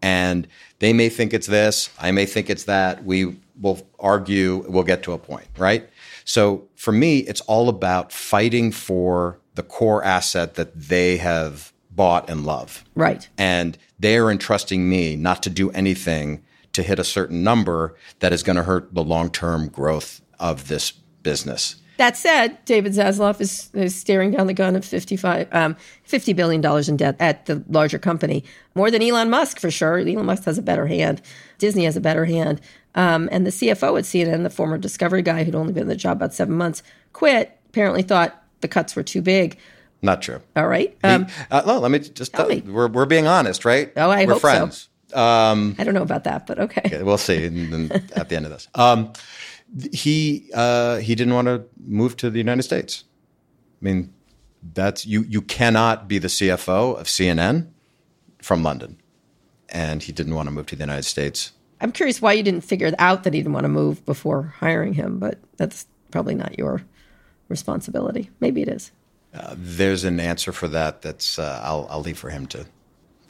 And 0.02 0.48
they 0.80 0.94
may 0.94 1.10
think 1.10 1.34
it's 1.34 1.48
this, 1.48 1.90
I 2.00 2.12
may 2.12 2.26
think 2.26 2.50
it's 2.50 2.66
that. 2.66 3.04
We 3.04 3.40
will 3.60 3.88
argue, 4.00 4.64
we'll 4.68 4.84
get 4.84 5.02
to 5.04 5.14
a 5.14 5.18
point, 5.18 5.48
right? 5.58 5.90
So 6.24 6.68
for 6.76 6.92
me, 6.92 7.20
it's 7.20 7.42
all 7.42 7.70
about 7.70 8.12
fighting 8.12 8.72
for 8.72 9.40
the 9.58 9.64
core 9.64 10.04
asset 10.04 10.56
that 10.56 10.74
they 10.74 11.18
have 11.18 11.74
bought 11.92 12.30
and 12.30 12.46
love. 12.46 12.86
Right. 12.96 13.28
And 13.38 13.78
they 14.00 14.18
are 14.18 14.32
entrusting 14.32 14.88
me 14.88 15.18
not 15.18 15.44
to 15.44 15.50
do 15.50 15.70
anything 15.72 16.44
to 16.74 16.84
hit 16.84 17.00
a 17.00 17.04
certain 17.04 17.44
number 17.44 17.96
that 18.20 18.32
is 18.32 18.44
going 18.44 18.56
to 18.56 18.64
hurt 18.64 18.94
the 18.94 19.04
long 19.04 19.30
term 19.30 19.68
growth 19.68 20.22
of 20.40 20.70
this 20.70 20.92
business. 20.92 21.76
That 21.98 22.16
said, 22.16 22.64
David 22.66 22.94
Zaslav 22.94 23.42
is, 23.42 23.72
is 23.74 23.96
staring 23.96 24.30
down 24.30 24.46
the 24.46 24.54
gun 24.54 24.76
of 24.76 24.86
55, 24.86 25.48
um, 25.52 25.76
$50 26.08 26.36
billion 26.36 26.64
in 26.88 26.96
debt 26.98 27.16
at 27.20 27.48
the 27.48 27.64
larger 27.68 27.98
company. 27.98 28.44
More 28.76 28.92
than 28.92 29.02
Elon 29.02 29.32
Musk, 29.32 29.60
for 29.60 29.72
sure. 29.72 29.98
Elon 29.98 30.28
Musk 30.28 30.44
has 30.44 30.60
a 30.60 30.62
better 30.62 30.86
hand. 30.86 31.24
Disney 31.58 31.86
has 31.86 31.98
a 31.98 32.02
better 32.02 32.26
hand. 32.26 32.62
Um, 32.94 33.28
and 33.32 33.48
the 33.48 33.52
CFO 33.52 33.98
at 33.98 34.04
CNN, 34.04 34.44
the 34.44 34.52
former 34.52 34.78
Discovery 34.78 35.24
guy 35.24 35.44
who'd 35.44 35.56
only 35.56 35.74
been 35.74 35.84
in 35.84 35.90
the 35.90 35.96
job 35.96 36.18
about 36.18 36.36
seven 36.36 36.56
months, 36.56 36.84
quit, 37.14 37.60
apparently 37.70 38.04
thought 38.04 38.44
the 38.62 38.68
cuts 38.68 38.96
were 38.96 39.04
too 39.04 39.22
big. 39.22 39.58
Not 40.02 40.22
true. 40.22 40.42
All 40.56 40.68
right. 40.68 40.96
Um, 41.04 41.28
uh, 41.50 41.64
no, 41.66 41.80
let 41.80 41.92
me 41.92 42.00
just 42.00 42.34
tell 42.34 42.48
tell 42.48 42.56
me. 42.56 42.62
We're, 42.62 42.88
we're 42.88 43.06
being 43.06 43.28
honest, 43.28 43.66
right? 43.66 43.92
Oh, 43.98 44.10
I 44.10 44.26
we're 44.26 44.34
hope 44.34 44.36
so. 44.36 44.40
friends. 44.40 44.90
Um, 45.14 45.76
I 45.80 45.84
don't 45.84 45.94
know 45.94 46.02
about 46.02 46.26
that, 46.26 46.46
but 46.46 46.60
okay. 46.60 47.02
We'll 47.02 47.18
see 47.18 47.46
at 48.16 48.30
the 48.30 48.36
end 48.36 48.46
of 48.46 48.52
this. 48.52 48.68
Um, 48.76 49.14
he 49.92 50.50
uh, 50.54 50.98
he 50.98 51.16
didn't 51.16 51.34
want 51.34 51.48
to 51.48 51.64
move 51.86 52.18
to 52.18 52.30
the 52.30 52.38
United 52.38 52.64
States. 52.64 53.04
I 53.82 53.86
mean, 53.86 54.14
that's 54.74 55.06
you. 55.06 55.24
You 55.24 55.42
cannot 55.42 56.08
be 56.08 56.18
the 56.20 56.28
CFO 56.28 56.98
of 57.00 57.08
CNN 57.08 57.70
from 58.42 58.64
London, 58.64 59.00
and 59.70 60.04
he 60.04 60.12
didn't 60.12 60.36
want 60.36 60.48
to 60.48 60.52
move 60.52 60.68
to 60.68 60.76
the 60.76 60.84
United 60.84 61.06
States. 61.06 61.54
I'm 61.80 61.92
curious 61.92 62.22
why 62.22 62.34
you 62.34 62.44
didn't 62.44 62.62
figure 62.62 62.92
out 62.98 63.24
that 63.24 63.34
he 63.34 63.40
didn't 63.40 63.54
want 63.54 63.66
to 63.66 63.70
move 63.70 64.06
before 64.06 64.54
hiring 64.58 64.94
him, 64.94 65.20
but 65.20 65.40
that's 65.58 65.86
probably 66.12 66.36
not 66.36 66.58
your 66.58 66.82
responsibility. 67.50 68.30
Maybe 68.40 68.62
it 68.62 68.68
is. 68.68 68.92
There's 69.56 70.04
an 70.04 70.20
answer 70.20 70.52
for 70.52 70.68
that. 70.70 71.02
That's 71.02 71.38
uh, 71.38 71.62
I'll 71.64 71.88
I'll 71.90 72.02
leave 72.02 72.18
for 72.18 72.30
him 72.30 72.48
to 72.48 72.66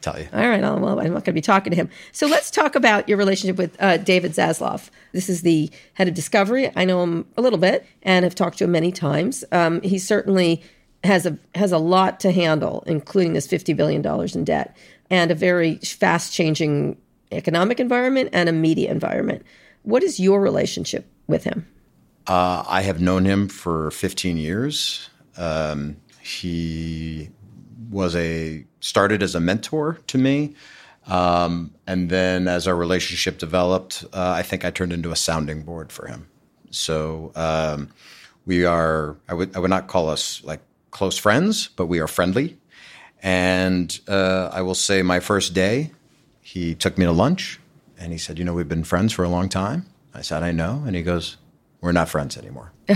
tell 0.02 0.20
you. 0.20 0.28
All 0.32 0.48
right. 0.48 0.64
I'll, 0.64 0.80
well, 0.80 1.00
I'm 1.00 1.08
not 1.08 1.24
going 1.24 1.24
to 1.24 1.34
be 1.34 1.42
talking 1.42 1.72
to 1.72 1.76
him. 1.76 1.90
So 2.12 2.28
let's 2.28 2.50
talk 2.52 2.76
about 2.76 3.10
your 3.10 3.18
relationship 3.18 3.58
with 3.58 3.76
uh, 3.82 3.98
David 3.98 4.32
Zaslav. 4.32 4.90
This 5.12 5.28
is 5.28 5.42
the 5.42 5.70
head 5.96 6.08
of 6.08 6.14
Discovery. 6.14 6.72
I 6.76 6.86
know 6.86 7.04
him 7.04 7.26
a 7.36 7.42
little 7.42 7.60
bit 7.60 7.86
and 8.04 8.24
have 8.24 8.36
talked 8.36 8.60
to 8.60 8.66
him 8.66 8.72
many 8.72 8.92
times. 8.92 9.44
Um, 9.52 9.82
he 9.82 9.98
certainly 9.98 10.62
has 11.04 11.26
a 11.26 11.38
has 11.56 11.72
a 11.72 11.78
lot 11.78 12.20
to 12.22 12.32
handle, 12.32 12.84
including 12.88 13.34
this 13.34 13.48
fifty 13.48 13.74
billion 13.74 14.02
dollars 14.02 14.36
in 14.36 14.44
debt 14.44 14.78
and 15.10 15.32
a 15.32 15.36
very 15.36 15.76
fast 15.78 16.34
changing 16.34 16.98
economic 17.32 17.80
environment 17.80 18.30
and 18.34 18.50
a 18.50 18.52
media 18.52 18.92
environment. 18.92 19.44
What 19.84 20.04
is 20.04 20.20
your 20.20 20.42
relationship 20.42 21.06
with 21.28 21.44
him? 21.44 21.68
Uh, 22.28 22.64
I 22.68 22.82
have 22.82 23.00
known 23.00 23.24
him 23.24 23.48
for 23.48 23.90
15 23.92 24.36
years. 24.38 25.10
Um, 25.38 25.98
he 26.22 27.30
was 27.90 28.16
a 28.16 28.66
started 28.82 29.24
as 29.24 29.34
a 29.34 29.40
mentor 29.40 30.00
to 30.08 30.18
me, 30.18 30.56
um, 31.08 31.74
and 31.86 32.10
then 32.10 32.50
as 32.50 32.68
our 32.68 32.76
relationship 32.76 33.38
developed, 33.38 34.04
uh, 34.14 34.32
I 34.32 34.42
think 34.42 34.66
I 34.66 34.72
turned 34.72 34.92
into 34.92 35.12
a 35.12 35.16
sounding 35.16 35.64
board 35.64 35.92
for 35.92 36.08
him. 36.08 36.28
So 36.70 37.32
um, 37.36 37.90
we 38.46 38.66
are. 38.66 39.16
I 39.30 39.34
would 39.34 39.56
I 39.56 39.60
would 39.60 39.70
not 39.70 39.88
call 39.88 40.10
us 40.10 40.44
like 40.44 40.60
close 40.92 41.18
friends, 41.18 41.70
but 41.70 41.86
we 41.86 42.00
are 42.00 42.08
friendly. 42.08 42.58
And 43.24 43.98
uh, 44.08 44.50
I 44.52 44.62
will 44.62 44.76
say, 44.76 45.02
my 45.02 45.20
first 45.20 45.54
day, 45.54 45.92
he 46.42 46.76
took 46.76 46.98
me 46.98 47.06
to 47.06 47.12
lunch, 47.12 47.60
and 47.98 48.12
he 48.12 48.18
said, 48.18 48.38
"You 48.38 48.44
know, 48.44 48.54
we've 48.54 48.68
been 48.68 48.84
friends 48.84 49.14
for 49.14 49.24
a 49.24 49.30
long 49.30 49.48
time." 49.48 49.86
I 50.14 50.22
said, 50.22 50.44
"I 50.44 50.52
know," 50.52 50.84
and 50.86 50.94
he 50.94 51.04
goes, 51.04 51.38
"We're 51.82 51.92
not 51.92 52.10
friends 52.10 52.38
anymore." 52.38 52.72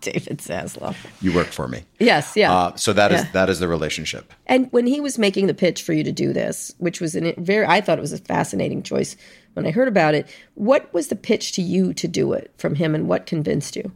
David 0.00 0.38
Zaslav. 0.38 0.94
you 1.20 1.34
work 1.34 1.48
for 1.48 1.66
me. 1.66 1.82
Yes, 1.98 2.34
yeah. 2.36 2.54
Uh, 2.54 2.76
so 2.76 2.92
that 2.92 3.10
is 3.12 3.20
Yeah. 3.22 3.30
that 3.32 3.50
is 3.50 3.58
the 3.58 3.66
relationship. 3.66 4.32
And 4.46 4.68
when 4.72 4.86
he 4.86 5.00
was 5.00 5.18
making 5.18 5.48
the 5.48 5.54
pitch 5.54 5.82
for 5.82 5.92
you 5.92 6.04
to 6.04 6.12
do 6.12 6.32
this, 6.32 6.72
which 6.78 7.00
was 7.00 7.16
a 7.16 7.34
very, 7.36 7.66
I 7.66 7.80
thought 7.80 7.98
it 7.98 8.00
was 8.00 8.12
a 8.12 8.18
fascinating 8.18 8.82
choice 8.84 9.16
when 9.54 9.66
I 9.66 9.72
heard 9.72 9.88
about 9.88 10.14
it. 10.14 10.28
What 10.54 10.92
was 10.94 11.08
the 11.08 11.16
pitch 11.16 11.50
to 11.52 11.62
you 11.62 11.92
to 11.94 12.06
do 12.06 12.32
it 12.32 12.52
from 12.58 12.76
him, 12.76 12.94
and 12.94 13.08
what 13.08 13.26
convinced 13.26 13.74
you? 13.74 13.90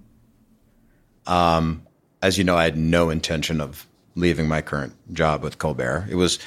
As 1.27 2.39
you 2.39 2.45
know, 2.45 2.57
I 2.57 2.65
had 2.65 2.77
no 2.77 3.11
intention 3.11 3.61
of 3.61 3.87
leaving 4.15 4.49
my 4.49 4.61
current 4.61 4.95
job 5.13 5.43
with 5.43 5.59
Colbert. 5.59 6.07
It 6.11 6.17
was 6.17 6.39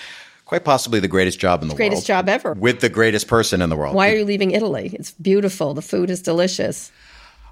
quite 0.45 0.63
possibly 0.63 0.99
the 0.99 1.08
greatest 1.08 1.39
job 1.39 1.62
in 1.63 1.69
the 1.69 1.75
Greatest 1.75 2.08
world. 2.10 2.25
Greatest 2.25 2.28
job 2.28 2.30
ever. 2.30 2.54
with 2.54 2.80
the 2.82 2.89
greatest 2.89 3.28
person 3.28 3.62
in 3.62 3.69
the 3.69 3.75
world. 3.75 3.95
Why 3.95 4.12
are 4.12 4.15
you 4.17 4.25
leaving 4.25 4.51
Italy? 4.51 4.91
It's 4.93 5.12
beautiful. 5.12 5.73
The 5.73 5.82
food 5.82 6.10
is 6.10 6.21
delicious. 6.21 6.91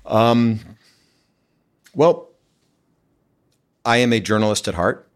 Well, 0.06 0.60
I 3.86 3.98
am 3.98 4.14
a 4.14 4.20
journalist 4.20 4.68
at 4.68 4.74
heart. 4.74 5.08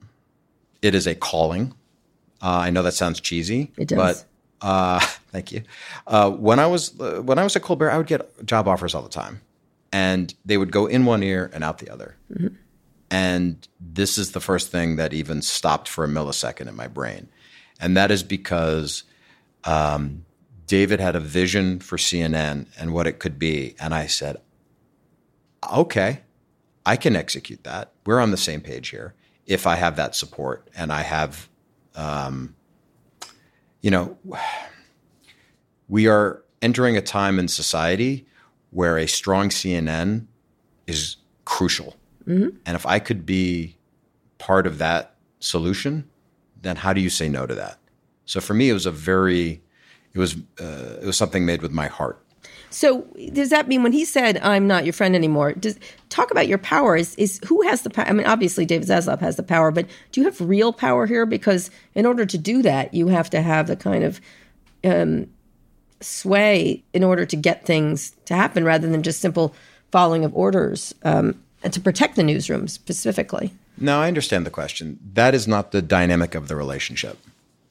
It 0.81 0.93
is 0.93 1.07
a 1.07 1.15
calling. 1.15 1.73
Uh, 2.41 2.49
I 2.49 2.69
know 2.69 2.83
that 2.83 2.93
sounds 2.93 3.19
cheesy, 3.19 3.71
It 3.77 3.87
does. 3.87 4.25
but 4.61 4.65
uh, 4.65 4.99
thank 5.31 5.51
you. 5.51 5.63
Uh, 6.05 6.29
when 6.29 6.59
I 6.59 6.67
was 6.67 6.99
uh, 6.99 7.21
when 7.23 7.39
I 7.39 7.43
was 7.43 7.55
at 7.55 7.63
Colbert, 7.63 7.91
I 7.91 7.97
would 7.97 8.07
get 8.07 8.45
job 8.45 8.67
offers 8.67 8.93
all 8.93 9.01
the 9.01 9.09
time, 9.09 9.41
and 9.91 10.33
they 10.45 10.57
would 10.57 10.71
go 10.71 10.85
in 10.85 11.05
one 11.05 11.23
ear 11.23 11.49
and 11.53 11.63
out 11.63 11.79
the 11.79 11.89
other. 11.89 12.15
And 13.09 13.65
this 13.79 14.17
is 14.17 14.33
the 14.33 14.41
first 14.41 14.69
thing 14.69 14.97
that 14.97 15.13
even 15.13 15.41
stopped 15.41 15.87
for 15.87 16.03
a 16.03 16.07
millisecond 16.07 16.67
in 16.67 16.75
my 16.75 16.87
brain, 16.87 17.29
and 17.79 17.97
that 17.97 18.11
is 18.11 18.21
because 18.21 19.03
um, 19.63 20.25
David 20.67 20.99
had 20.99 21.15
a 21.15 21.19
vision 21.21 21.79
for 21.79 21.97
CNN 21.97 22.67
and 22.77 22.93
what 22.93 23.07
it 23.07 23.19
could 23.19 23.39
be, 23.39 23.75
and 23.79 23.95
I 23.95 24.07
said, 24.07 24.37
okay, 25.71 26.21
I 26.85 26.95
can 26.95 27.15
execute 27.15 27.63
that. 27.63 27.91
We're 28.05 28.19
on 28.19 28.31
the 28.31 28.37
same 28.37 28.61
page 28.61 28.89
here. 28.89 29.13
If 29.45 29.67
I 29.67 29.75
have 29.75 29.95
that 29.97 30.15
support 30.15 30.69
and 30.75 30.91
I 30.91 31.01
have, 31.01 31.49
um, 31.95 32.55
you 33.81 33.91
know, 33.91 34.17
we 35.87 36.07
are 36.07 36.43
entering 36.61 36.97
a 36.97 37.01
time 37.01 37.39
in 37.39 37.47
society 37.47 38.25
where 38.71 38.97
a 38.97 39.07
strong 39.07 39.49
CNN 39.49 40.27
is 40.85 41.17
crucial. 41.45 41.95
And 42.65 42.75
if 42.75 42.85
I 42.85 42.99
could 42.99 43.25
be 43.25 43.77
part 44.37 44.67
of 44.67 44.77
that 44.79 45.15
solution, 45.39 46.09
then 46.61 46.75
how 46.75 46.91
do 46.93 46.99
you 47.01 47.09
say 47.09 47.29
no 47.29 47.45
to 47.45 47.55
that? 47.55 47.79
So 48.25 48.41
for 48.41 48.53
me, 48.53 48.69
it 48.69 48.73
was 48.73 48.85
a 48.85 48.91
very, 48.91 49.61
it 50.13 50.19
was, 50.19 50.35
uh, 50.59 50.97
it 51.01 51.05
was 51.05 51.15
something 51.15 51.45
made 51.45 51.61
with 51.61 51.71
my 51.71 51.87
heart. 51.87 52.21
So 52.69 53.07
does 53.33 53.49
that 53.49 53.67
mean 53.67 53.83
when 53.83 53.93
he 53.93 54.05
said 54.05 54.37
I'm 54.39 54.67
not 54.67 54.85
your 54.85 54.93
friend 54.93 55.15
anymore? 55.15 55.53
Does 55.53 55.79
talk 56.09 56.31
about 56.31 56.47
your 56.47 56.57
power? 56.57 56.95
Is 56.95 57.15
is 57.15 57.39
who 57.45 57.61
has 57.63 57.81
the 57.81 57.89
power? 57.89 58.05
I 58.07 58.13
mean, 58.13 58.27
obviously 58.27 58.65
David 58.65 58.87
Zaslav 58.87 59.19
has 59.21 59.37
the 59.37 59.43
power, 59.43 59.71
but 59.71 59.87
do 60.11 60.21
you 60.21 60.25
have 60.25 60.39
real 60.41 60.73
power 60.73 61.05
here? 61.05 61.25
Because 61.25 61.71
in 61.95 62.05
order 62.05 62.25
to 62.25 62.37
do 62.37 62.61
that, 62.63 62.93
you 62.93 63.07
have 63.07 63.29
to 63.31 63.41
have 63.41 63.67
the 63.67 63.75
kind 63.75 64.03
of 64.03 64.21
um, 64.83 65.27
sway 66.01 66.83
in 66.93 67.03
order 67.03 67.25
to 67.25 67.35
get 67.35 67.65
things 67.65 68.11
to 68.25 68.35
happen, 68.35 68.63
rather 68.63 68.87
than 68.87 69.03
just 69.03 69.21
simple 69.21 69.55
following 69.91 70.25
of 70.25 70.35
orders, 70.35 70.93
um, 71.03 71.41
and 71.63 71.73
to 71.73 71.79
protect 71.79 72.15
the 72.15 72.23
newsroom 72.23 72.67
specifically. 72.67 73.53
No, 73.77 73.99
I 73.99 74.07
understand 74.07 74.45
the 74.45 74.51
question. 74.51 74.99
That 75.13 75.33
is 75.33 75.47
not 75.47 75.71
the 75.71 75.81
dynamic 75.81 76.35
of 76.35 76.47
the 76.47 76.55
relationship. 76.55 77.17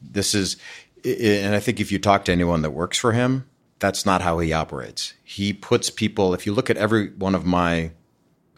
This 0.01 0.35
is, 0.35 0.57
and 1.05 1.55
I 1.55 1.61
think 1.61 1.81
if 1.81 1.93
you 1.93 1.99
talk 1.99 2.25
to 2.27 2.33
anyone 2.33 2.63
that 2.63 2.71
works 2.71 2.99
for 2.99 3.13
him, 3.13 3.47
that's 3.79 4.07
not 4.07 4.23
how 4.23 4.39
he 4.39 4.53
operates. 4.53 5.15
He 5.23 5.53
puts 5.53 5.91
people, 5.91 6.35
if 6.35 6.47
you 6.47 6.53
look 6.55 6.71
at 6.71 6.77
every 6.77 7.11
one 7.11 7.35
of 7.35 7.45
my 7.45 7.93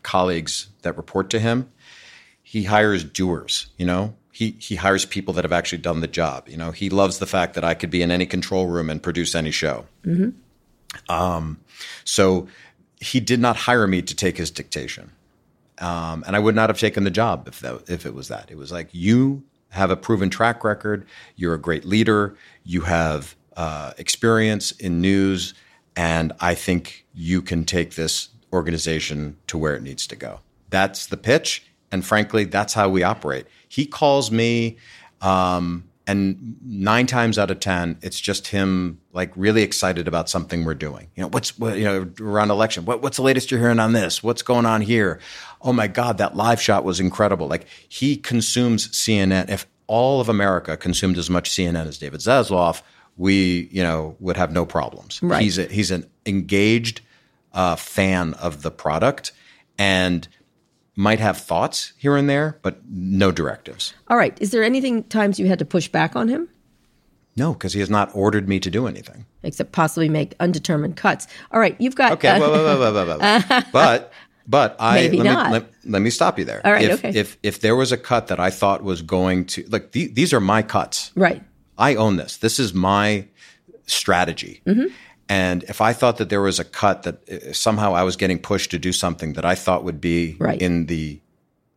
colleagues 0.02 0.68
that 0.83 0.96
report 0.96 1.31
to 1.31 1.38
him, 1.38 1.70
he 2.42 2.64
hires 2.64 3.04
doers, 3.04 3.66
you 3.76 3.87
know? 3.87 4.14
He, 4.31 4.54
he 4.61 4.76
hires 4.76 5.04
people 5.04 5.35
that 5.35 5.44
have 5.44 5.52
actually 5.52 5.78
done 5.78 6.00
the 6.00 6.07
job. 6.07 6.48
You 6.48 6.57
know, 6.57 6.70
he 6.70 6.90
loves 6.90 7.18
the 7.18 7.26
fact 7.26 7.54
that 7.54 7.64
I 7.64 7.74
could 7.74 7.90
be 7.90 8.02
in 8.02 8.12
any 8.12 8.24
control 8.24 8.68
room 8.68 8.88
and 8.88 9.02
produce 9.02 9.35
any 9.35 9.50
show. 9.50 9.87
Um, 11.09 11.59
so 12.04 12.46
he 13.00 13.18
did 13.18 13.40
not 13.40 13.57
hire 13.57 13.88
me 13.88 14.00
to 14.02 14.14
take 14.14 14.37
his 14.37 14.52
dictation. 14.52 15.11
Um, 15.78 16.22
and 16.26 16.37
I 16.37 16.38
would 16.38 16.54
not 16.54 16.70
have 16.70 16.78
taken 16.78 17.02
the 17.02 17.11
job 17.11 17.48
if 17.48 17.61
that, 17.61 17.90
if 17.90 18.07
it 18.07 18.14
was 18.14 18.28
that. 18.28 18.50
It 18.50 18.57
was 18.57 18.70
like 18.70 18.88
you 18.92 19.42
have 19.70 19.90
a 19.90 19.96
proven 19.96 20.31
track 20.31 20.62
record. 20.62 21.07
You're 21.35 21.54
a 21.54 21.61
great 21.61 21.85
leader. 21.85 22.37
You 22.64 22.83
have 22.83 23.35
uh, 23.59 23.92
experience 23.99 24.71
in 24.71 25.01
news, 25.01 25.53
and 25.97 26.33
I 26.38 26.55
think 26.55 27.05
you 27.12 27.42
can 27.42 27.64
take 27.64 27.97
this 27.97 28.29
organization 28.53 29.37
to 29.49 29.59
where 29.59 29.75
it 29.75 29.83
needs 29.83 30.07
to 30.07 30.16
go. 30.16 30.38
That's 30.71 31.07
the 31.07 31.16
pitch, 31.16 31.66
and 31.90 32.07
frankly, 32.07 32.44
that's 32.44 32.73
how 32.73 32.88
we 32.88 33.03
operate. 33.03 33.47
He 33.68 33.85
calls 33.85 34.31
me. 34.31 34.79
Um, 35.21 35.85
and 36.07 36.57
nine 36.64 37.07
times 37.07 37.38
out 37.38 37.51
of 37.51 37.59
ten, 37.61 37.99
it's 38.01 38.18
just 38.18 38.47
him 38.47 39.01
like 39.12 39.31
really 39.37 39.62
excited 39.62 40.07
about 40.09 40.31
something 40.31 40.64
we're 40.64 40.75
doing. 40.75 41.11
You 41.16 41.23
know, 41.23 41.29
what's 41.29 41.59
what, 41.59 41.77
you 41.77 41.85
know 41.85 42.11
around 42.21 42.51
election. 42.51 42.87
What, 42.87 43.03
what's 43.03 43.16
the 43.16 43.25
latest 43.25 43.51
you're 43.51 43.61
hearing 43.61 43.81
on 43.81 43.92
this? 43.92 44.23
What's 44.23 44.40
going 44.40 44.64
on 44.66 44.81
here? 44.81 45.21
Oh 45.61 45.73
my 45.73 45.87
God, 45.88 46.16
that 46.18 46.35
live 46.35 46.62
shot 46.62 46.85
was 46.85 46.99
incredible. 46.99 47.49
Like 47.49 47.66
he 47.88 48.16
consumes 48.16 48.88
CNN. 48.88 49.51
If 49.51 49.66
all 49.88 50.21
of 50.21 50.29
America 50.29 50.77
consumed 50.77 51.18
as 51.18 51.29
much 51.29 51.51
CNN 51.51 51.87
as 51.87 51.99
David 51.99 52.21
Zaslav, 52.21 52.83
we 53.18 53.68
you 53.70 53.83
know 53.83 54.16
would 54.20 54.37
have 54.38 54.50
no 54.52 54.64
problems. 54.64 55.20
Right. 55.22 55.42
He's 55.42 55.59
a, 55.59 55.64
he's 55.66 55.90
an 55.90 56.09
engaged 56.24 57.02
uh, 57.52 57.76
fan 57.76 58.33
of 58.35 58.62
the 58.62 58.70
product 58.70 59.33
and 59.76 60.26
might 60.96 61.20
have 61.20 61.37
thoughts 61.38 61.92
here 61.98 62.16
and 62.16 62.28
there, 62.28 62.59
but 62.62 62.81
no 62.90 63.31
directives. 63.31 63.92
All 64.09 64.16
right. 64.16 64.37
Is 64.40 64.50
there 64.50 64.64
anything 64.64 65.04
times 65.04 65.38
you 65.38 65.46
had 65.46 65.59
to 65.61 65.64
push 65.64 65.87
back 65.88 66.16
on 66.16 66.26
him, 66.28 66.48
No, 67.37 67.52
because 67.52 67.72
he 67.72 67.78
has 67.81 67.88
not 67.90 68.11
ordered 68.14 68.48
me 68.48 68.59
to 68.61 68.70
do 68.70 68.87
anything. 68.88 69.24
except 69.44 69.70
possibly 69.70 70.09
make 70.09 70.35
undetermined 70.40 70.96
cuts? 70.96 71.26
All 71.52 71.61
right. 71.61 71.76
You've 71.78 71.94
got. 71.94 72.12
Okay, 72.14 72.28
uh, 72.31 73.62
but 73.72 74.12
but 74.46 74.76
I 74.81 74.94
Maybe 74.94 75.18
let 75.18 75.24
not. 75.33 75.46
me 75.46 75.52
let, 75.52 75.64
let 75.85 76.02
me 76.02 76.11
stop 76.11 76.38
you 76.38 76.44
there. 76.44 76.61
All 76.64 76.72
right, 76.72 76.85
If 76.90 77.04
okay. 77.04 77.18
if 77.18 77.38
if 77.42 77.61
there 77.61 77.76
was 77.76 77.92
a 77.92 77.96
cut 77.96 78.26
that 78.28 78.40
I 78.40 78.50
thought 78.50 78.83
was 78.83 79.02
going 79.02 79.44
to 79.46 79.64
like 79.68 79.92
the, 79.92 80.09
these 80.09 80.33
are 80.33 80.40
my 80.40 80.62
cuts. 80.62 81.12
right. 81.14 81.42
I 81.78 81.94
own 81.94 82.16
this. 82.16 82.36
This 82.36 82.58
is 82.58 82.74
my 82.74 83.26
strategy. 83.86 84.60
Mm-hmm. 84.66 84.86
And 85.28 85.62
if 85.64 85.80
I 85.80 85.92
thought 85.92 86.16
that 86.16 86.30
there 86.30 86.40
was 86.40 86.58
a 86.58 86.64
cut 86.64 87.02
that 87.04 87.28
uh, 87.28 87.52
somehow 87.52 87.94
I 87.94 88.02
was 88.02 88.16
getting 88.16 88.38
pushed 88.38 88.70
to 88.70 88.78
do 88.78 88.92
something 88.92 89.34
that 89.34 89.44
I 89.44 89.54
thought 89.54 89.84
would 89.84 90.00
be 90.00 90.36
Right. 90.38 90.60
in 90.60 90.86
the 90.86 91.20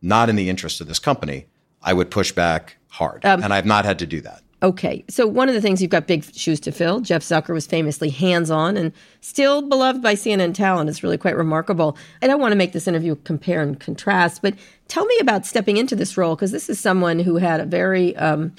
not 0.00 0.28
in 0.28 0.34
the 0.36 0.48
interest 0.48 0.80
of 0.80 0.88
this 0.88 0.98
company, 0.98 1.46
I 1.82 1.92
would 1.92 2.10
push 2.10 2.32
back 2.32 2.76
hard. 2.88 3.24
Um, 3.24 3.42
and 3.44 3.54
I've 3.54 3.66
not 3.66 3.84
had 3.84 3.98
to 4.00 4.06
do 4.06 4.20
that. 4.22 4.42
Okay. 4.62 5.04
So 5.08 5.26
one 5.26 5.48
of 5.48 5.54
the 5.54 5.60
things 5.60 5.80
you've 5.82 5.90
got 5.90 6.06
big 6.06 6.24
shoes 6.34 6.60
to 6.60 6.72
fill. 6.72 7.00
Jeff 7.00 7.22
Zucker 7.22 7.52
was 7.52 7.66
famously 7.66 8.10
hands-on 8.10 8.76
and 8.76 8.92
still 9.20 9.62
beloved 9.62 10.02
by 10.02 10.14
CNN 10.14 10.54
talent. 10.54 10.88
It's 10.88 11.02
really 11.02 11.18
quite 11.18 11.36
remarkable. 11.36 11.96
I 12.20 12.26
don't 12.26 12.40
want 12.40 12.52
to 12.52 12.56
make 12.56 12.72
this 12.72 12.86
interview 12.88 13.16
compare 13.16 13.60
and 13.60 13.78
contrast, 13.78 14.40
but 14.42 14.54
tell 14.88 15.04
me 15.04 15.16
about 15.20 15.46
stepping 15.46 15.76
into 15.76 15.96
this 15.96 16.16
role 16.16 16.36
because 16.36 16.52
this 16.52 16.68
is 16.68 16.78
someone 16.80 17.18
who 17.18 17.36
had 17.36 17.60
a 17.60 17.66
very 17.66 18.16
um, 18.16 18.52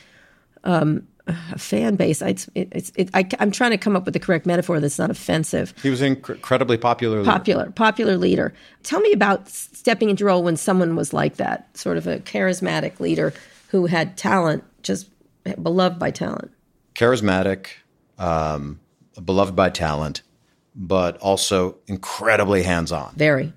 um, 0.65 1.08
a 1.28 1.58
fan 1.58 1.96
base. 1.96 2.22
It's, 2.22 2.50
it's, 2.56 2.92
it, 2.96 3.10
I, 3.14 3.28
I'm 3.40 3.52
trying 3.52 3.72
to 3.72 3.78
come 3.78 3.96
up 3.96 4.06
with 4.06 4.14
the 4.14 4.20
correct 4.20 4.46
metaphor 4.46 4.80
that's 4.80 5.00
not 5.00 5.10
offensive. 5.10 5.74
He 5.82 5.90
was 5.90 6.02
an 6.02 6.16
inc- 6.18 6.30
incredibly 6.30 6.78
popular 6.78 7.20
leader. 7.20 7.32
Popular, 7.32 7.72
popular 7.72 8.18
leader. 8.18 8.54
Tell 8.84 9.00
me 9.00 9.12
about 9.14 9.48
stepping 9.48 10.10
into 10.10 10.26
a 10.26 10.28
role 10.28 10.44
when 10.44 10.58
someone 10.58 10.96
was 10.96 11.14
like 11.14 11.38
that, 11.38 11.76
sort 11.78 11.98
of 11.98 12.08
a 12.08 12.20
charismatic 12.20 13.00
leader 13.00 13.34
who 13.70 13.86
had 13.86 14.18
talent, 14.18 14.64
just 14.82 15.10
beloved 15.62 15.98
by 15.98 16.12
talent. 16.12 16.52
charismatic, 16.96 17.68
um, 18.20 18.80
beloved 19.24 19.56
by 19.56 19.70
talent, 19.70 20.22
but 20.76 21.18
also 21.18 21.78
incredibly 21.88 22.64
hands 22.64 22.92
on. 22.92 23.14
Very. 23.16 23.54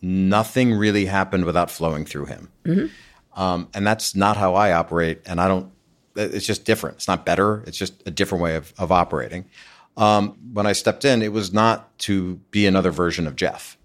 Nothing 0.00 0.74
really 0.74 1.06
happened 1.06 1.44
without 1.44 1.70
flowing 1.70 2.04
through 2.04 2.26
him. 2.26 2.48
Um, 3.34 3.68
and 3.74 3.86
that's 3.86 4.14
not 4.14 4.36
how 4.36 4.54
I 4.54 4.72
operate. 4.72 5.22
And 5.26 5.40
I 5.40 5.48
don't, 5.48 5.72
it's 6.18 6.46
just 6.46 6.64
different. 6.64 6.96
It's 6.96 7.08
not 7.08 7.24
better. 7.24 7.62
It's 7.66 7.78
just 7.78 7.94
a 8.06 8.10
different 8.10 8.42
way 8.42 8.56
of, 8.56 8.72
of 8.78 8.92
operating. 8.92 9.44
Um, 9.96 10.36
when 10.52 10.66
I 10.66 10.72
stepped 10.72 11.04
in, 11.04 11.22
it 11.22 11.32
was 11.32 11.52
not 11.52 11.98
to 12.00 12.36
be 12.50 12.66
another 12.66 12.90
version 12.90 13.26
of 13.26 13.36
Jeff. 13.36 13.76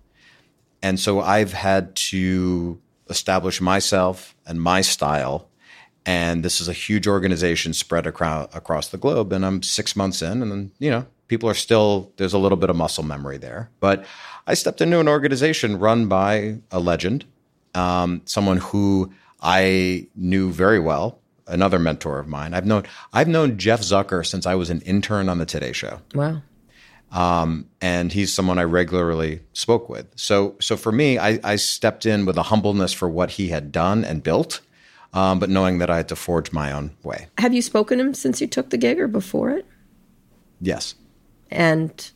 And 0.82 1.00
so 1.00 1.22
I've 1.22 1.54
had 1.54 1.96
to 1.96 2.80
establish 3.10 3.62
myself 3.62 4.36
and 4.46 4.62
my 4.62 4.82
style. 4.82 5.48
And 6.06 6.44
this 6.44 6.60
is 6.60 6.68
a 6.68 6.74
huge 6.74 7.08
organization 7.08 7.74
spread 7.74 8.06
across, 8.06 8.54
across 8.54 8.90
the 8.90 8.98
globe. 8.98 9.32
And 9.32 9.46
I'm 9.46 9.64
six 9.64 9.96
months 9.96 10.22
in, 10.22 10.42
and 10.42 10.52
then, 10.52 10.72
you 10.78 10.92
know, 10.92 11.06
people 11.30 11.50
are 11.50 11.56
still, 11.56 12.12
there's 12.18 12.34
a 12.34 12.38
little 12.38 12.58
bit 12.58 12.70
of 12.70 12.76
muscle 12.76 13.04
memory 13.04 13.38
there. 13.38 13.70
But 13.80 14.06
I 14.46 14.54
stepped 14.56 14.82
into 14.82 15.00
an 15.00 15.08
organization 15.08 15.80
run 15.80 16.08
by 16.08 16.58
a 16.70 16.80
legend, 16.80 17.26
um, 17.74 18.22
someone 18.26 18.58
who 18.58 19.14
I 19.42 20.08
knew 20.16 20.52
very 20.52 20.80
well, 20.80 21.20
another 21.48 21.80
mentor 21.80 22.20
of 22.20 22.28
mine. 22.28 22.54
I've 22.54 22.66
known, 22.66 22.84
I've 23.12 23.28
known 23.28 23.58
Jeff 23.58 23.82
Zucker 23.82 24.26
since 24.26 24.46
I 24.46 24.56
was 24.56 24.70
an 24.70 24.82
intern 24.82 25.30
on 25.30 25.38
the 25.38 25.46
Today 25.46 25.72
Show 25.74 26.00
Wow. 26.16 26.42
and 27.82 28.12
he's 28.12 28.34
someone 28.34 28.58
I 28.60 28.64
regularly 28.64 29.42
spoke 29.54 29.90
with. 29.90 30.08
So, 30.16 30.56
so 30.60 30.76
for 30.78 30.92
me, 30.92 31.18
I, 31.18 31.40
I 31.44 31.56
stepped 31.58 32.06
in 32.06 32.26
with 32.26 32.38
a 32.38 32.44
humbleness 32.44 32.94
for 32.94 33.10
what 33.10 33.32
he 33.32 33.50
had 33.50 33.72
done 33.72 34.04
and 34.04 34.24
built, 34.24 34.62
um, 35.14 35.40
but 35.40 35.50
knowing 35.50 35.78
that 35.80 35.90
I 35.90 35.98
had 35.98 36.08
to 36.10 36.16
forge 36.16 36.52
my 36.52 36.72
own 36.72 36.92
way. 37.04 37.28
Have 37.38 37.54
you 37.54 37.62
spoken 37.62 37.98
to 38.00 38.04
him 38.06 38.14
since 38.14 38.42
you 38.42 38.48
took 38.48 38.70
the 38.72 38.78
gig 38.78 39.00
or 39.00 39.08
before 39.08 39.52
it? 39.52 39.66
Yes, 40.62 40.96
And 41.52 42.12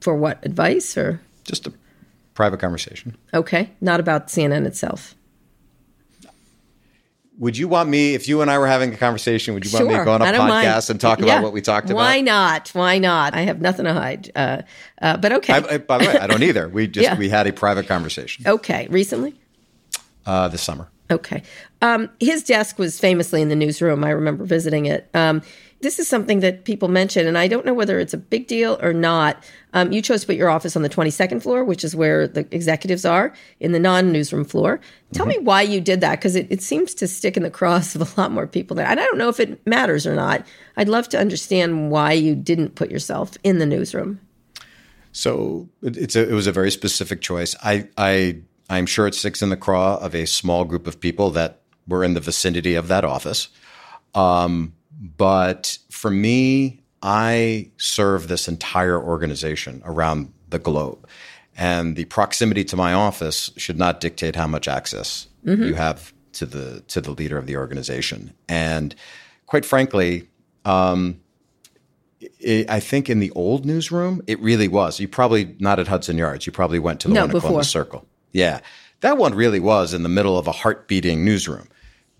for 0.00 0.16
what 0.16 0.44
advice 0.44 0.96
or 0.98 1.20
just 1.44 1.66
a 1.68 1.72
private 2.34 2.58
conversation. 2.58 3.16
okay, 3.32 3.70
not 3.80 4.00
about 4.00 4.26
CNN 4.26 4.66
itself. 4.66 5.14
Would 7.38 7.56
you 7.56 7.66
want 7.66 7.88
me, 7.88 8.14
if 8.14 8.28
you 8.28 8.42
and 8.42 8.50
I 8.50 8.58
were 8.58 8.66
having 8.66 8.92
a 8.92 8.96
conversation, 8.96 9.54
would 9.54 9.64
you 9.64 9.72
want 9.72 9.88
me 9.88 9.94
to 9.96 10.04
go 10.04 10.12
on 10.12 10.22
a 10.22 10.30
don't 10.32 10.48
mind. 10.48 10.66
podcast 10.68 10.90
and 10.90 11.00
talk 11.00 11.18
Yeah. 11.18 11.24
about 11.24 11.42
what 11.42 11.52
we 11.52 11.60
talked 11.62 11.86
about? 11.86 11.96
Why 11.96 12.20
not? 12.20 12.68
Why 12.70 12.98
not? 12.98 13.34
I 13.34 13.40
have 13.42 13.60
nothing 13.60 13.86
to 13.86 13.92
hide. 13.94 14.30
Uh, 14.36 14.62
uh, 15.00 15.16
but 15.16 15.32
okay, 15.32 15.54
I, 15.54 15.74
I, 15.74 15.78
by 15.78 15.98
the 15.98 16.06
way, 16.06 16.18
I 16.18 16.26
don't 16.26 16.42
either. 16.42 16.68
We 16.68 16.86
just 16.86 17.04
Yeah. 17.08 17.18
we 17.18 17.28
had 17.30 17.46
a 17.46 17.52
private 17.52 17.88
conversation 17.88 18.46
okay. 18.46 18.86
Recently, 18.90 19.34
uh, 20.26 20.48
this 20.48 20.62
summer. 20.62 20.88
okay. 21.10 21.42
Um, 21.80 22.10
his 22.20 22.44
desk 22.44 22.78
was 22.78 23.00
famously 23.00 23.42
in 23.42 23.48
the 23.48 23.56
newsroom. 23.56 24.04
I 24.04 24.10
remember 24.10 24.44
visiting 24.44 24.86
it. 24.86 25.08
Um, 25.14 25.42
this 25.82 25.98
is 25.98 26.06
something 26.06 26.40
that 26.40 26.64
people 26.64 26.86
mention, 26.88 27.26
and 27.26 27.36
I 27.36 27.48
don't 27.48 27.66
know 27.66 27.74
whether 27.74 27.98
it's 27.98 28.14
a 28.14 28.18
big 28.18 28.46
deal 28.46 28.78
or 28.80 28.92
not. 28.92 29.42
Um, 29.74 29.90
you 29.90 30.00
chose 30.00 30.20
to 30.20 30.28
put 30.28 30.36
your 30.36 30.48
office 30.48 30.76
on 30.76 30.82
the 30.82 30.88
22nd 30.88 31.42
floor, 31.42 31.64
which 31.64 31.82
is 31.82 31.96
where 31.96 32.28
the 32.28 32.46
executives 32.52 33.04
are, 33.04 33.32
in 33.58 33.72
the 33.72 33.80
non 33.80 34.12
newsroom 34.12 34.44
floor. 34.44 34.80
Tell 35.12 35.26
me 35.26 35.38
why 35.38 35.62
you 35.62 35.80
did 35.80 36.00
that, 36.00 36.20
because 36.20 36.36
it, 36.36 36.46
it 36.50 36.62
seems 36.62 36.94
to 36.94 37.08
stick 37.08 37.36
in 37.36 37.42
the 37.42 37.50
cross 37.50 37.96
of 37.96 38.16
a 38.16 38.20
lot 38.20 38.30
more 38.30 38.46
people 38.46 38.76
there. 38.76 38.86
And 38.86 39.00
I 39.00 39.04
don't 39.04 39.18
know 39.18 39.28
if 39.28 39.40
it 39.40 39.66
matters 39.66 40.06
or 40.06 40.14
not. 40.14 40.46
I'd 40.76 40.88
love 40.88 41.08
to 41.10 41.18
understand 41.18 41.90
why 41.90 42.12
you 42.12 42.36
didn't 42.36 42.76
put 42.76 42.90
yourself 42.90 43.36
in 43.42 43.58
the 43.58 43.66
newsroom. 43.66 44.20
So 45.10 45.68
it, 45.82 45.96
it's 45.96 46.14
a, 46.14 46.28
it 46.28 46.32
was 46.32 46.46
a 46.46 46.52
very 46.52 46.70
specific 46.70 47.20
choice. 47.20 47.56
I, 47.62 47.88
I, 47.98 48.38
I'm 48.70 48.86
sure 48.86 49.08
it 49.08 49.16
sticks 49.16 49.42
in 49.42 49.48
the 49.48 49.56
craw 49.56 49.96
of 49.96 50.14
a 50.14 50.26
small 50.26 50.64
group 50.64 50.86
of 50.86 51.00
people 51.00 51.30
that 51.30 51.60
were 51.88 52.04
in 52.04 52.14
the 52.14 52.20
vicinity 52.20 52.76
of 52.76 52.86
that 52.86 53.04
office. 53.04 53.48
Um, 54.14 54.74
but 55.02 55.78
for 55.90 56.10
me, 56.10 56.80
I 57.02 57.70
serve 57.76 58.28
this 58.28 58.46
entire 58.46 59.02
organization 59.02 59.82
around 59.84 60.32
the 60.48 60.60
globe. 60.60 61.08
And 61.56 61.96
the 61.96 62.04
proximity 62.06 62.64
to 62.64 62.76
my 62.76 62.94
office 62.94 63.50
should 63.56 63.76
not 63.76 64.00
dictate 64.00 64.36
how 64.36 64.46
much 64.46 64.68
access 64.68 65.26
mm-hmm. 65.44 65.64
you 65.64 65.74
have 65.74 66.12
to 66.34 66.46
the 66.46 66.80
to 66.88 67.00
the 67.00 67.10
leader 67.10 67.36
of 67.36 67.46
the 67.46 67.56
organization. 67.56 68.32
And 68.48 68.94
quite 69.46 69.66
frankly, 69.66 70.28
um, 70.64 71.20
it, 72.38 72.70
I 72.70 72.80
think 72.80 73.10
in 73.10 73.18
the 73.18 73.30
old 73.32 73.66
newsroom, 73.66 74.22
it 74.26 74.40
really 74.40 74.68
was. 74.68 75.00
You 75.00 75.08
probably 75.08 75.56
not 75.58 75.78
at 75.78 75.88
Hudson 75.88 76.16
Yards. 76.16 76.46
You 76.46 76.52
probably 76.52 76.78
went 76.78 77.00
to 77.00 77.08
the 77.08 77.14
No, 77.14 77.22
one 77.22 77.30
before. 77.30 77.48
Columbus 77.48 77.68
Circle. 77.68 78.06
Yeah, 78.32 78.60
that 79.00 79.18
one 79.18 79.34
really 79.34 79.60
was 79.60 79.92
in 79.92 80.04
the 80.04 80.08
middle 80.08 80.38
of 80.38 80.46
a 80.46 80.52
heart 80.52 80.88
beating 80.88 81.24
newsroom. 81.24 81.68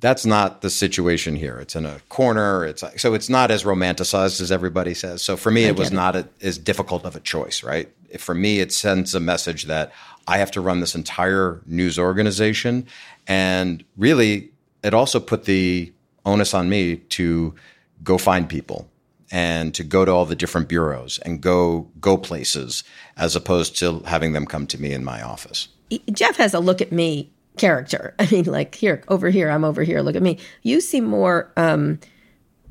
That's 0.02 0.26
not 0.26 0.62
the 0.62 0.68
situation 0.68 1.36
here. 1.36 1.58
It's 1.58 1.76
in 1.76 1.86
a 1.86 2.00
corner. 2.08 2.64
It's 2.64 2.82
so 2.96 3.14
it's 3.14 3.28
not 3.28 3.52
as 3.52 3.62
romanticized 3.62 4.40
as 4.40 4.50
everybody 4.50 4.94
says. 4.94 5.22
So 5.22 5.36
for 5.36 5.52
me, 5.52 5.64
it 5.64 5.76
was 5.76 5.92
it. 5.92 5.94
not 5.94 6.16
a, 6.16 6.28
as 6.42 6.58
difficult 6.58 7.04
of 7.04 7.14
a 7.14 7.20
choice, 7.20 7.62
right? 7.62 7.88
For 8.18 8.34
me, 8.34 8.58
it 8.58 8.72
sends 8.72 9.14
a 9.14 9.20
message 9.20 9.64
that 9.64 9.92
I 10.26 10.38
have 10.38 10.50
to 10.50 10.60
run 10.60 10.80
this 10.80 10.96
entire 10.96 11.62
news 11.66 12.00
organization, 12.00 12.88
and 13.28 13.84
really, 13.96 14.50
it 14.82 14.92
also 14.92 15.20
put 15.20 15.44
the 15.44 15.92
onus 16.26 16.52
on 16.52 16.68
me 16.68 16.96
to 16.96 17.54
go 18.02 18.18
find 18.18 18.48
people 18.48 18.88
and 19.30 19.72
to 19.74 19.84
go 19.84 20.04
to 20.04 20.10
all 20.10 20.26
the 20.26 20.34
different 20.34 20.68
bureaus 20.68 21.18
and 21.20 21.40
go 21.40 21.88
go 22.00 22.16
places 22.16 22.82
as 23.16 23.36
opposed 23.36 23.78
to 23.78 24.00
having 24.00 24.32
them 24.32 24.46
come 24.46 24.66
to 24.66 24.80
me 24.80 24.92
in 24.92 25.04
my 25.04 25.22
office. 25.22 25.68
Jeff 26.10 26.36
has 26.36 26.54
a 26.54 26.60
look 26.60 26.80
at 26.80 26.90
me 26.90 27.31
character. 27.56 28.14
I 28.18 28.28
mean, 28.30 28.44
like 28.44 28.74
here, 28.74 29.02
over 29.08 29.30
here, 29.30 29.50
I'm 29.50 29.64
over 29.64 29.82
here. 29.82 30.00
Look 30.00 30.16
at 30.16 30.22
me. 30.22 30.38
You 30.62 30.80
seem 30.80 31.04
more 31.04 31.52
um, 31.56 31.98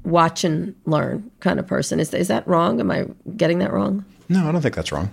watch 0.04 0.44
and 0.44 0.76
learn 0.86 1.30
kind 1.40 1.60
of 1.60 1.68
person. 1.68 2.00
Is 2.00 2.14
is 2.14 2.28
that 2.28 2.48
wrong? 2.48 2.80
Am 2.80 2.92
I 2.92 3.08
getting 3.36 3.60
that 3.60 3.72
wrong? 3.72 4.06
No, 4.30 4.48
I 4.48 4.52
don't 4.52 4.62
think 4.62 4.76
that's 4.76 4.92
wrong. 4.92 5.12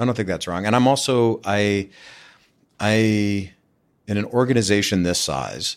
I 0.00 0.04
don't 0.04 0.14
think 0.14 0.28
that's 0.28 0.46
wrong. 0.46 0.66
And 0.66 0.76
I'm 0.76 0.86
also 0.86 1.40
I 1.44 1.88
I 2.78 3.52
in 4.06 4.16
an 4.16 4.24
organization 4.26 5.02
this 5.02 5.20
size, 5.20 5.76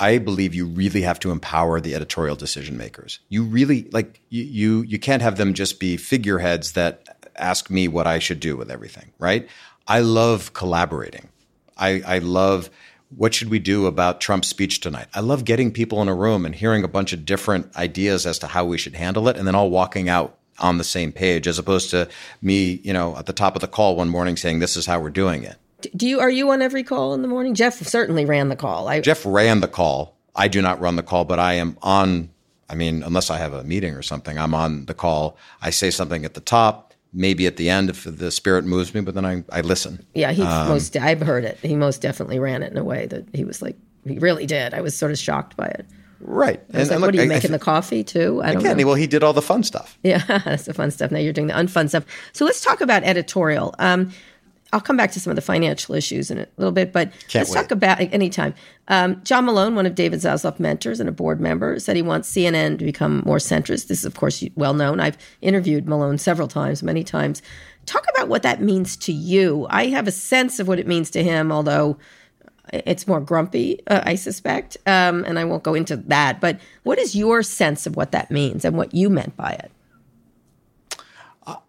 I 0.00 0.18
believe 0.18 0.54
you 0.54 0.66
really 0.66 1.02
have 1.02 1.20
to 1.20 1.30
empower 1.30 1.80
the 1.80 1.94
editorial 1.94 2.36
decision 2.36 2.76
makers. 2.76 3.20
You 3.28 3.44
really 3.44 3.88
like 3.92 4.20
you 4.28 4.44
you, 4.44 4.82
you 4.82 4.98
can't 4.98 5.22
have 5.22 5.36
them 5.36 5.54
just 5.54 5.80
be 5.80 5.96
figureheads 5.96 6.72
that 6.72 7.28
ask 7.36 7.70
me 7.70 7.88
what 7.88 8.06
I 8.06 8.18
should 8.18 8.40
do 8.40 8.56
with 8.56 8.70
everything, 8.70 9.12
right? 9.18 9.48
I 9.86 10.00
love 10.00 10.52
collaborating. 10.52 11.28
I, 11.78 12.02
I 12.06 12.18
love 12.18 12.70
what 13.16 13.34
should 13.34 13.48
we 13.48 13.58
do 13.58 13.86
about 13.86 14.20
Trump's 14.20 14.48
speech 14.48 14.80
tonight? 14.80 15.06
I 15.14 15.20
love 15.20 15.44
getting 15.44 15.72
people 15.72 16.02
in 16.02 16.08
a 16.08 16.14
room 16.14 16.44
and 16.44 16.54
hearing 16.54 16.84
a 16.84 16.88
bunch 16.88 17.12
of 17.12 17.24
different 17.24 17.74
ideas 17.76 18.26
as 18.26 18.38
to 18.40 18.46
how 18.48 18.64
we 18.64 18.78
should 18.78 18.94
handle 18.94 19.28
it, 19.28 19.36
and 19.36 19.46
then 19.46 19.54
all 19.54 19.70
walking 19.70 20.08
out 20.08 20.36
on 20.58 20.78
the 20.78 20.84
same 20.84 21.12
page, 21.12 21.46
as 21.46 21.58
opposed 21.58 21.90
to 21.90 22.08
me, 22.42 22.80
you 22.82 22.92
know, 22.92 23.16
at 23.16 23.26
the 23.26 23.32
top 23.32 23.54
of 23.54 23.60
the 23.60 23.68
call 23.68 23.96
one 23.96 24.08
morning 24.08 24.36
saying, 24.36 24.58
"This 24.58 24.76
is 24.76 24.86
how 24.86 25.00
we're 25.00 25.10
doing 25.10 25.44
it." 25.44 25.56
Do 25.96 26.08
you 26.08 26.20
are 26.20 26.30
you 26.30 26.50
on 26.50 26.60
every 26.60 26.82
call 26.82 27.14
in 27.14 27.22
the 27.22 27.28
morning? 27.28 27.54
Jeff 27.54 27.74
certainly 27.86 28.24
ran 28.24 28.48
the 28.48 28.56
call. 28.56 28.88
I, 28.88 29.00
Jeff 29.00 29.24
ran 29.24 29.60
the 29.60 29.68
call. 29.68 30.16
I 30.34 30.48
do 30.48 30.60
not 30.60 30.80
run 30.80 30.96
the 30.96 31.02
call, 31.02 31.24
but 31.24 31.38
I 31.38 31.54
am 31.54 31.78
on. 31.82 32.30
I 32.68 32.74
mean, 32.74 33.02
unless 33.02 33.30
I 33.30 33.38
have 33.38 33.54
a 33.54 33.64
meeting 33.64 33.94
or 33.94 34.02
something, 34.02 34.38
I'm 34.38 34.54
on 34.54 34.84
the 34.86 34.94
call. 34.94 35.38
I 35.62 35.70
say 35.70 35.90
something 35.90 36.24
at 36.24 36.34
the 36.34 36.40
top, 36.40 36.87
maybe 37.12 37.46
at 37.46 37.56
the 37.56 37.70
end 37.70 37.90
if 37.90 38.04
the 38.04 38.30
spirit 38.30 38.64
moves 38.64 38.94
me, 38.94 39.00
but 39.00 39.14
then 39.14 39.24
I, 39.24 39.44
I 39.50 39.60
listen. 39.62 40.04
yeah, 40.14 40.32
he 40.32 40.42
Um, 40.42 40.68
most 40.68 40.96
I've 40.96 41.20
heard 41.20 41.44
it. 41.44 41.58
He 41.62 41.74
most 41.76 42.00
definitely 42.02 42.38
ran 42.38 42.62
it 42.62 42.70
in 42.72 42.78
a 42.78 42.84
way 42.84 43.06
that 43.06 43.24
he 43.34 43.44
was 43.44 43.62
like 43.62 43.76
he 44.06 44.18
really 44.18 44.46
did. 44.46 44.74
I 44.74 44.80
was 44.80 44.96
sort 44.96 45.10
of 45.12 45.18
shocked 45.18 45.56
by 45.56 45.66
it. 45.66 45.86
Right. 46.20 46.60
I 46.74 46.78
was 46.78 46.90
like, 46.90 47.00
what 47.00 47.14
are 47.14 47.22
you 47.22 47.28
making 47.28 47.52
the 47.52 47.58
coffee 47.60 48.02
too? 48.02 48.40
I 48.42 48.52
don't 48.52 48.62
Again, 48.62 48.76
know. 48.76 48.86
well, 48.86 48.94
he 48.96 49.06
did 49.06 49.22
all 49.22 49.32
the 49.32 49.42
fun 49.42 49.62
stuff. 49.62 49.96
Yeah, 50.02 50.18
that's 50.44 50.64
the 50.64 50.74
fun 50.74 50.90
stuff. 50.90 51.10
Now 51.12 51.18
you're 51.18 51.32
doing 51.32 51.46
the 51.46 51.54
unfun 51.54 51.88
stuff. 51.88 52.04
So 52.32 52.44
let's 52.44 52.60
talk 52.60 52.80
about 52.80 53.04
editorial. 53.04 53.74
Um, 53.78 54.10
I'll 54.72 54.80
come 54.80 54.96
back 54.98 55.12
to 55.12 55.20
some 55.20 55.30
of 55.30 55.36
the 55.36 55.42
financial 55.42 55.94
issues 55.94 56.30
in 56.30 56.38
a 56.38 56.46
little 56.58 56.72
bit, 56.72 56.92
but 56.92 57.10
Can't 57.28 57.34
let's 57.48 57.54
talk 57.54 57.64
wait. 57.64 57.72
about 57.72 58.00
anytime. 58.00 58.54
Um, 58.88 59.20
John 59.24 59.46
Malone, 59.46 59.74
one 59.74 59.86
of 59.86 59.94
David 59.94 60.20
Zaslav 60.20 60.60
mentors 60.60 61.00
and 61.00 61.08
a 61.08 61.12
board 61.12 61.40
member, 61.40 61.78
said 61.78 61.96
he 61.96 62.02
wants 62.02 62.30
CNN 62.30 62.78
to 62.78 62.84
become 62.84 63.22
more 63.24 63.38
centrist. 63.38 63.86
This 63.86 64.00
is, 64.00 64.04
of 64.04 64.14
course, 64.14 64.44
well 64.56 64.74
known. 64.74 65.00
I've 65.00 65.16
interviewed 65.40 65.88
Malone 65.88 66.18
several 66.18 66.48
times, 66.48 66.82
many 66.82 67.02
times. 67.02 67.40
Talk 67.86 68.04
about 68.14 68.28
what 68.28 68.42
that 68.42 68.60
means 68.60 68.96
to 68.98 69.12
you. 69.12 69.66
I 69.70 69.86
have 69.86 70.06
a 70.06 70.12
sense 70.12 70.60
of 70.60 70.68
what 70.68 70.78
it 70.78 70.86
means 70.86 71.08
to 71.10 71.22
him, 71.24 71.50
although 71.50 71.96
it's 72.72 73.06
more 73.06 73.20
grumpy, 73.20 73.80
uh, 73.86 74.02
I 74.04 74.14
suspect, 74.16 74.76
um, 74.86 75.24
and 75.24 75.38
I 75.38 75.44
won't 75.44 75.62
go 75.62 75.72
into 75.72 75.96
that. 75.96 76.40
But 76.40 76.60
what 76.82 76.98
is 76.98 77.16
your 77.16 77.42
sense 77.42 77.86
of 77.86 77.96
what 77.96 78.12
that 78.12 78.30
means 78.30 78.66
and 78.66 78.76
what 78.76 78.94
you 78.94 79.08
meant 79.08 79.36
by 79.36 79.52
it? 79.52 79.70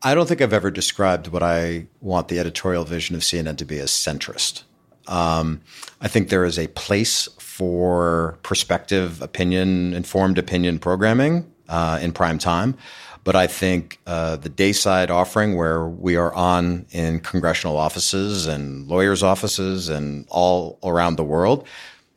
I 0.02 0.14
don't 0.14 0.28
think 0.28 0.42
I've 0.42 0.54
ever 0.54 0.72
described 0.72 1.28
what 1.28 1.44
I 1.44 1.88
want 2.02 2.28
the 2.28 2.40
editorial 2.40 2.84
vision 2.84 3.16
of 3.16 3.22
CNN 3.22 3.58
to 3.58 3.66
be 3.66 3.80
as 3.80 3.92
centrist. 3.92 4.64
Um, 5.08 5.62
I 6.02 6.08
think 6.08 6.30
there 6.30 6.46
is 6.46 6.60
a 6.60 6.68
place 6.68 7.28
for 7.40 8.38
perspective, 8.44 9.22
opinion, 9.22 9.94
informed 9.94 10.38
opinion 10.38 10.80
programming 10.80 11.52
uh, 11.70 12.00
in 12.02 12.12
prime 12.12 12.38
time. 12.38 12.76
But 13.24 13.36
I 13.36 13.48
think 13.48 14.00
uh, 14.08 14.38
the 14.38 14.50
dayside 14.50 15.12
offering, 15.12 15.56
where 15.56 15.86
we 15.88 16.16
are 16.16 16.34
on 16.34 16.86
in 16.92 17.20
congressional 17.20 17.78
offices 17.78 18.48
and 18.48 18.88
lawyers' 18.88 19.24
offices 19.24 19.90
and 19.90 20.26
all 20.30 20.80
around 20.84 21.16
the 21.16 21.24
world, 21.24 21.68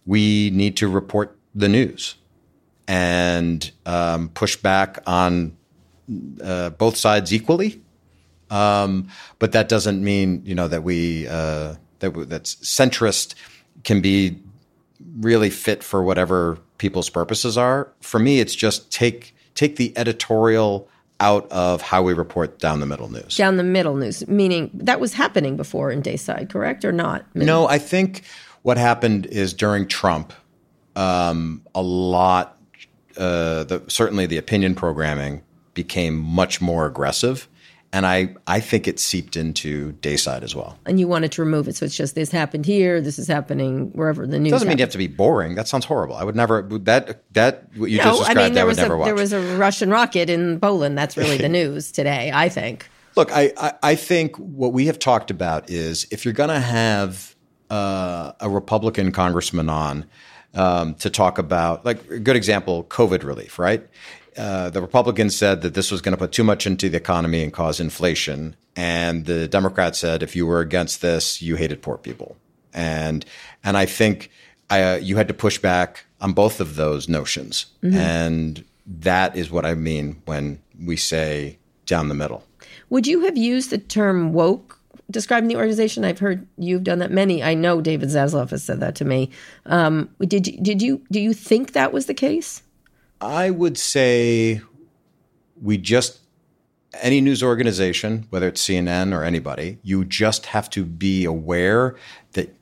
we 0.06 0.50
need 0.50 0.76
to 0.78 0.88
report 0.88 1.36
the 1.54 1.68
news 1.68 2.14
and 2.88 3.70
um, 3.84 4.28
push 4.30 4.56
back 4.56 4.98
on 5.06 5.56
uh, 6.42 6.70
both 6.70 6.96
sides 6.96 7.32
equally. 7.32 7.80
Um, 8.50 9.08
but 9.38 9.52
that 9.52 9.68
doesn't 9.68 10.02
mean 10.02 10.42
you 10.44 10.54
know 10.54 10.68
that 10.68 10.82
we 10.82 11.26
uh, 11.26 11.74
that 12.00 12.28
that's 12.28 12.56
centrist 12.56 13.34
can 13.84 14.00
be 14.00 14.38
really 15.18 15.50
fit 15.50 15.82
for 15.82 16.02
whatever 16.02 16.58
people's 16.78 17.08
purposes 17.08 17.56
are. 17.56 17.92
For 18.00 18.18
me, 18.18 18.40
it's 18.40 18.54
just 18.54 18.90
take 18.92 19.34
take 19.54 19.76
the 19.76 19.96
editorial 19.96 20.88
out 21.20 21.50
of 21.52 21.80
how 21.80 22.02
we 22.02 22.12
report 22.12 22.58
down 22.58 22.80
the 22.80 22.86
middle 22.86 23.08
news. 23.08 23.36
down 23.36 23.56
the 23.56 23.62
middle 23.62 23.94
news, 23.94 24.26
meaning 24.26 24.70
that 24.74 24.98
was 24.98 25.14
happening 25.14 25.56
before 25.56 25.90
in 25.90 26.00
Dayside, 26.00 26.50
correct 26.50 26.84
or 26.84 26.90
not? 26.90 27.24
No, 27.34 27.68
I 27.68 27.78
think 27.78 28.24
what 28.62 28.76
happened 28.76 29.26
is 29.26 29.54
during 29.54 29.86
Trump, 29.86 30.32
um, 30.96 31.62
a 31.76 31.82
lot, 31.82 32.58
uh, 33.16 33.62
the, 33.64 33.82
certainly 33.86 34.26
the 34.26 34.36
opinion 34.36 34.74
programming 34.74 35.42
became 35.74 36.16
much 36.16 36.60
more 36.60 36.86
aggressive. 36.86 37.48
And 37.94 38.06
I, 38.06 38.34
I 38.46 38.60
think 38.60 38.88
it 38.88 38.98
seeped 38.98 39.36
into 39.36 39.92
Dayside 39.92 40.42
as 40.42 40.54
well. 40.54 40.78
And 40.86 40.98
you 40.98 41.06
wanted 41.06 41.30
to 41.32 41.42
remove 41.42 41.68
it, 41.68 41.76
so 41.76 41.84
it's 41.84 41.94
just 41.94 42.14
this 42.14 42.30
happened 42.30 42.64
here, 42.64 43.02
this 43.02 43.18
is 43.18 43.28
happening 43.28 43.90
wherever 43.92 44.26
the 44.26 44.38
news. 44.38 44.50
Doesn't 44.50 44.66
mean 44.66 44.78
you 44.78 44.82
have 44.82 44.92
to 44.92 44.98
be 44.98 45.08
boring. 45.08 45.56
That 45.56 45.68
sounds 45.68 45.84
horrible. 45.84 46.16
I 46.16 46.24
would 46.24 46.34
never 46.34 46.62
that 46.62 47.22
that 47.34 47.68
what 47.76 47.90
you 47.90 47.98
just 47.98 48.20
No, 48.20 48.26
I 48.26 48.32
mean 48.32 48.54
there 48.54 48.62
I 48.62 48.66
would 48.66 48.78
was 48.78 48.78
a 48.78 49.04
there 49.04 49.14
was 49.14 49.34
a 49.34 49.56
Russian 49.58 49.90
rocket 49.90 50.30
in 50.30 50.58
Poland. 50.58 50.96
That's 50.96 51.18
really 51.18 51.36
the 51.36 51.48
news 51.50 51.92
today, 51.92 52.30
I 52.32 52.48
think. 52.48 52.88
Look, 53.14 53.30
I, 53.30 53.52
I, 53.58 53.72
I 53.82 53.94
think 53.94 54.36
what 54.36 54.72
we 54.72 54.86
have 54.86 54.98
talked 54.98 55.30
about 55.30 55.68
is 55.68 56.06
if 56.10 56.24
you're 56.24 56.32
going 56.32 56.48
to 56.48 56.60
have 56.60 57.36
uh, 57.68 58.32
a 58.40 58.48
Republican 58.48 59.12
congressman 59.12 59.68
on 59.68 60.06
um, 60.54 60.94
to 60.96 61.10
talk 61.10 61.38
about, 61.38 61.84
like 61.84 62.08
a 62.10 62.18
good 62.18 62.36
example, 62.36 62.84
COVID 62.84 63.22
relief, 63.22 63.58
right? 63.58 63.86
Uh, 64.36 64.70
the 64.70 64.80
Republicans 64.80 65.36
said 65.36 65.62
that 65.62 65.74
this 65.74 65.90
was 65.90 66.00
going 66.00 66.12
to 66.12 66.18
put 66.18 66.32
too 66.32 66.44
much 66.44 66.66
into 66.66 66.88
the 66.88 66.96
economy 66.96 67.42
and 67.42 67.52
cause 67.52 67.80
inflation. 67.80 68.56
And 68.74 69.26
the 69.26 69.46
Democrats 69.48 69.98
said 69.98 70.22
if 70.22 70.34
you 70.34 70.46
were 70.46 70.60
against 70.60 71.02
this, 71.02 71.42
you 71.42 71.56
hated 71.56 71.82
poor 71.82 71.98
people. 71.98 72.36
And, 72.72 73.24
and 73.62 73.76
I 73.76 73.84
think 73.84 74.30
uh, 74.70 74.98
you 75.02 75.16
had 75.16 75.28
to 75.28 75.34
push 75.34 75.58
back 75.58 76.06
on 76.20 76.32
both 76.32 76.60
of 76.60 76.76
those 76.76 77.08
notions. 77.08 77.66
And 77.82 78.64
that 78.86 79.36
is 79.36 79.50
what 79.50 79.66
I 79.66 79.74
mean 79.74 80.22
when 80.24 80.62
we 80.82 80.96
say 80.96 81.58
down 81.86 82.08
the 82.08 82.14
middle. 82.14 82.44
Would 82.90 83.06
you 83.06 83.24
have 83.24 83.36
used 83.36 83.70
the 83.70 83.78
term 83.78 84.32
woke 84.32 84.78
describing 85.10 85.48
the 85.48 85.56
organization? 85.56 86.04
I've 86.04 86.18
heard 86.18 86.46
you've 86.56 86.84
done 86.84 86.98
that. 87.00 87.10
Many, 87.10 87.42
I 87.42 87.54
know 87.54 87.80
David 87.80 88.08
Zaslav 88.08 88.50
has 88.50 88.64
said 88.64 88.80
that 88.80 88.94
to 88.96 89.04
me. 89.04 89.30
Um, 89.66 90.08
did 90.20 90.46
you, 90.46 90.60
did 90.60 90.80
you 90.80 91.02
do 91.10 91.20
you 91.20 91.34
think 91.34 91.72
that 91.72 91.92
was 91.92 92.06
the 92.06 92.14
case? 92.14 92.62
I 93.22 93.50
would 93.50 93.78
say 93.78 94.60
we 95.60 95.78
just 95.78 96.18
any 97.00 97.20
news 97.20 97.42
organization, 97.42 98.26
whether 98.30 98.48
it's 98.48 98.66
CNN 98.66 99.14
or 99.14 99.24
anybody, 99.24 99.78
you 99.82 100.04
just 100.04 100.46
have 100.46 100.68
to 100.70 100.84
be 100.84 101.24
aware 101.24 101.96
that 102.32 102.54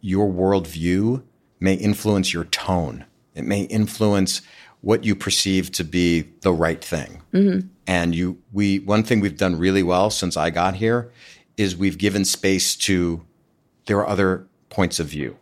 your 0.00 0.30
worldview 0.30 1.22
may 1.60 1.74
influence 1.74 2.32
your 2.32 2.44
tone. 2.44 3.06
It 3.34 3.44
may 3.44 3.62
influence 3.62 4.42
what 4.80 5.04
you 5.04 5.14
perceive 5.14 5.72
to 5.72 5.84
be 5.84 6.22
the 6.40 6.52
right 6.52 6.84
thing. 6.84 7.22
Mm-hmm. 7.32 7.68
And 7.86 8.14
you, 8.14 8.38
we, 8.52 8.80
one 8.80 9.02
thing 9.04 9.20
we've 9.20 9.36
done 9.36 9.56
really 9.56 9.82
well 9.82 10.10
since 10.10 10.36
I 10.36 10.50
got 10.50 10.74
here 10.74 11.10
is 11.56 11.76
we've 11.76 11.98
given 11.98 12.24
space 12.24 12.76
to 12.76 13.24
there 13.86 13.98
are 13.98 14.08
other 14.08 14.46
points 14.68 15.00
of 15.00 15.06
view. 15.06 15.38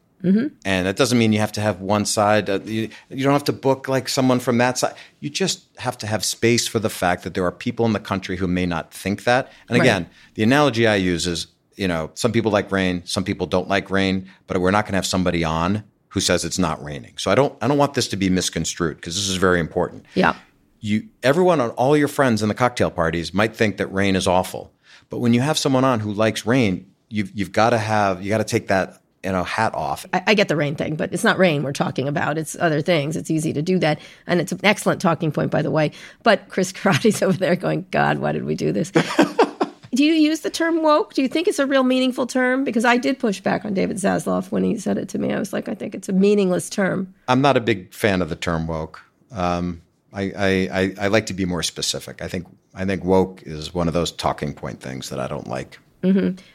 And 0.64 0.86
that 0.86 0.96
doesn't 0.96 1.18
mean 1.18 1.32
you 1.32 1.40
have 1.40 1.52
to 1.52 1.60
have 1.60 1.80
one 1.80 2.04
side. 2.04 2.50
Uh, 2.50 2.60
you, 2.64 2.88
you 3.10 3.22
don't 3.24 3.32
have 3.32 3.44
to 3.44 3.52
book 3.52 3.88
like 3.88 4.08
someone 4.08 4.40
from 4.40 4.58
that 4.58 4.78
side. 4.78 4.94
You 5.20 5.30
just 5.30 5.64
have 5.78 5.96
to 5.98 6.06
have 6.06 6.24
space 6.24 6.66
for 6.66 6.78
the 6.78 6.90
fact 6.90 7.22
that 7.24 7.34
there 7.34 7.44
are 7.44 7.52
people 7.52 7.86
in 7.86 7.92
the 7.92 8.00
country 8.00 8.36
who 8.36 8.46
may 8.46 8.66
not 8.66 8.92
think 8.92 9.24
that. 9.24 9.52
And 9.68 9.80
again, 9.80 10.08
the 10.34 10.42
analogy 10.42 10.86
I 10.86 10.96
use 10.96 11.26
is, 11.26 11.46
you 11.76 11.86
know, 11.88 12.10
some 12.14 12.32
people 12.32 12.50
like 12.50 12.72
rain, 12.72 13.02
some 13.04 13.24
people 13.24 13.46
don't 13.46 13.68
like 13.68 13.90
rain, 13.90 14.28
but 14.46 14.58
we're 14.58 14.70
not 14.70 14.84
going 14.84 14.92
to 14.92 14.96
have 14.98 15.06
somebody 15.06 15.44
on 15.44 15.84
who 16.08 16.20
says 16.20 16.44
it's 16.44 16.58
not 16.58 16.82
raining. 16.82 17.14
So 17.18 17.30
I 17.30 17.34
don't, 17.34 17.54
I 17.60 17.68
don't 17.68 17.78
want 17.78 17.94
this 17.94 18.08
to 18.08 18.16
be 18.16 18.30
misconstrued 18.30 18.96
because 18.96 19.14
this 19.14 19.28
is 19.28 19.36
very 19.36 19.60
important 19.60 20.06
Yeah. 20.14 20.34
you 20.80 21.08
everyone 21.22 21.60
on 21.60 21.70
all 21.70 21.96
your 21.96 22.08
friends 22.08 22.42
in 22.42 22.48
the 22.48 22.54
cocktail 22.54 22.90
parties 22.90 23.32
might 23.34 23.54
think 23.54 23.76
that 23.76 23.86
rain 23.88 24.16
is 24.16 24.26
awful 24.26 24.72
but 25.10 25.18
when 25.18 25.32
you 25.34 25.40
have 25.40 25.56
someone 25.58 25.84
on 25.84 26.00
who 26.00 26.12
likes 26.12 26.46
rain 26.46 26.86
you've 27.08 27.30
you've 27.34 27.52
got 27.52 27.70
to 27.70 27.78
have 27.78 28.22
you 28.22 28.28
got 28.30 28.38
to 28.38 28.44
take 28.44 28.68
that 28.68 29.00
you 29.26 29.32
know 29.32 29.42
hat 29.42 29.74
off 29.74 30.06
I, 30.12 30.22
I 30.28 30.34
get 30.34 30.48
the 30.48 30.56
rain 30.56 30.76
thing, 30.76 30.96
but 30.96 31.12
it's 31.12 31.24
not 31.24 31.36
rain 31.38 31.62
we're 31.62 31.72
talking 31.72 32.08
about. 32.08 32.38
It's 32.38 32.56
other 32.58 32.80
things. 32.80 33.16
It's 33.16 33.30
easy 33.30 33.52
to 33.52 33.62
do 33.62 33.78
that. 33.80 33.98
And 34.26 34.40
it's 34.40 34.52
an 34.52 34.60
excellent 34.62 35.00
talking 35.00 35.32
point, 35.32 35.50
by 35.50 35.62
the 35.62 35.70
way. 35.70 35.90
But 36.22 36.48
Chris 36.48 36.72
Karate's 36.72 37.22
over 37.26 37.36
there 37.36 37.56
going, 37.56 37.86
God, 37.90 38.18
why 38.18 38.32
did 38.32 38.44
we 38.44 38.54
do 38.54 38.72
this? 38.72 38.90
do 39.94 40.04
you 40.04 40.12
use 40.12 40.40
the 40.40 40.50
term 40.50 40.82
woke? 40.82 41.14
Do 41.14 41.22
you 41.22 41.28
think 41.28 41.48
it's 41.48 41.58
a 41.58 41.66
real 41.66 41.82
meaningful 41.82 42.26
term? 42.26 42.64
Because 42.64 42.84
I 42.84 42.96
did 42.96 43.18
push 43.18 43.40
back 43.40 43.64
on 43.64 43.74
David 43.74 43.96
Zaslav 43.96 44.50
when 44.50 44.62
he 44.62 44.78
said 44.78 44.96
it 44.96 45.08
to 45.10 45.18
me. 45.18 45.32
I 45.32 45.38
was 45.38 45.52
like, 45.52 45.68
I 45.68 45.74
think 45.74 45.94
it's 45.94 46.08
a 46.08 46.12
meaningless 46.12 46.70
term. 46.70 47.14
i'm 47.28 47.40
not 47.40 47.56
a 47.56 47.60
big 47.60 47.92
fan 47.92 48.22
of 48.22 48.28
the 48.28 48.36
term 48.36 48.66
woke 48.66 49.02
um, 49.32 49.82
I, 50.12 50.22
I, 50.22 50.68
I, 50.72 50.94
I 51.00 51.08
like 51.08 51.26
to 51.26 51.34
be 51.34 51.44
more 51.44 51.62
specific 51.62 52.22
i 52.22 52.28
think 52.28 52.46
i 52.74 52.84
think 52.84 53.04
woke 53.04 53.42
is 53.42 53.74
one 53.74 53.88
of 53.88 53.94
those 53.94 54.12
talking 54.12 54.54
point 54.54 54.80
things 54.80 55.10
that 55.10 55.18
i 55.20 55.26
don't 55.26 55.48
like 55.48 55.78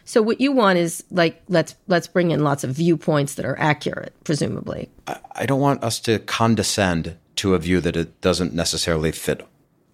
So 0.06 0.22
what 0.22 0.40
you 0.40 0.52
want 0.52 0.80
is 0.80 1.04
like 1.12 1.42
let's 1.50 1.76
let's 1.88 2.08
bring 2.08 2.32
in 2.32 2.44
lots 2.44 2.64
of 2.64 2.72
viewpoints 2.72 3.36
that 3.36 3.46
are 3.46 3.60
accurate, 3.60 4.14
presumably. 4.24 4.90
I 5.36 5.46
don't 5.46 5.60
want 5.60 5.84
us 5.84 6.00
to 6.02 6.20
condescend 6.20 7.18
to 7.38 7.56
a 7.56 7.60
view 7.60 7.82
that 7.82 7.96
it 7.96 8.22
doesn't 8.22 8.54
necessarily 8.54 9.12
fit 9.12 9.46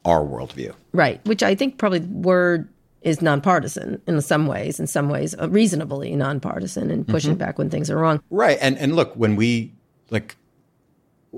our 0.06 0.22
worldview. 0.22 0.74
Right, 0.94 1.26
which 1.26 1.44
I 1.44 1.56
think 1.56 1.78
probably 1.78 2.00
the 2.00 2.08
word 2.08 2.70
is 3.02 3.22
nonpartisan 3.22 4.02
in 4.08 4.20
some 4.22 4.48
ways, 4.48 4.80
in 4.80 4.88
some 4.88 5.10
ways 5.10 5.36
uh, 5.40 5.50
reasonably 5.50 6.16
nonpartisan 6.16 6.90
and 6.90 7.08
pushing 7.08 7.36
back 7.36 7.58
when 7.58 7.70
things 7.70 7.90
are 7.90 7.98
wrong. 7.98 8.22
Right. 8.30 8.58
And 8.62 8.78
and 8.78 8.96
look, 8.96 9.14
when 9.16 9.36
we 9.36 9.74
like 10.10 10.36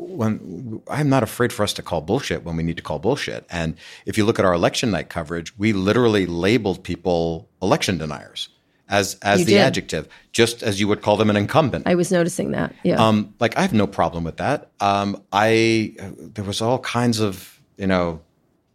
when 0.08 0.82
I'm 0.88 1.10
not 1.10 1.24
afraid 1.24 1.52
for 1.52 1.64
us 1.64 1.74
to 1.74 1.82
call 1.82 2.02
bullshit 2.02 2.43
when 2.43 2.56
we 2.56 2.64
need 2.64 2.78
to 2.78 2.84
call 2.84 3.00
bullshit. 3.00 3.45
And 3.50 3.76
if 4.06 4.18
you 4.18 4.26
look 4.26 4.39
at 4.39 4.45
our 4.45 4.54
election 4.54 4.91
night 4.91 5.10
coverage, 5.10 5.58
we 5.58 5.74
literally 5.74 6.26
labeled 6.26 6.84
people 6.84 7.50
election 7.62 7.97
deniers 7.97 8.50
as 8.88 9.18
as 9.22 9.39
You 9.39 9.45
the 9.45 9.52
did. 9.54 9.62
adjective, 9.62 10.08
just 10.32 10.64
as 10.64 10.80
you 10.80 10.88
would 10.88 11.02
call 11.02 11.18
them 11.18 11.30
an 11.30 11.36
incumbent. 11.38 11.88
I 11.88 11.95
was 11.95 12.12
noticing 12.12 12.52
that. 12.52 12.74
Yeah. 12.84 12.95
Um, 13.06 13.34
like 13.39 13.58
I 13.58 13.62
have 13.62 13.74
no 13.74 13.88
problem 13.88 14.24
with 14.24 14.38
that. 14.38 14.72
Um, 14.80 15.22
I 15.32 15.95
there 16.18 16.45
was 16.45 16.62
all 16.62 16.80
kinds 16.80 17.20
of 17.20 17.60
you 17.78 17.88
know 17.88 18.22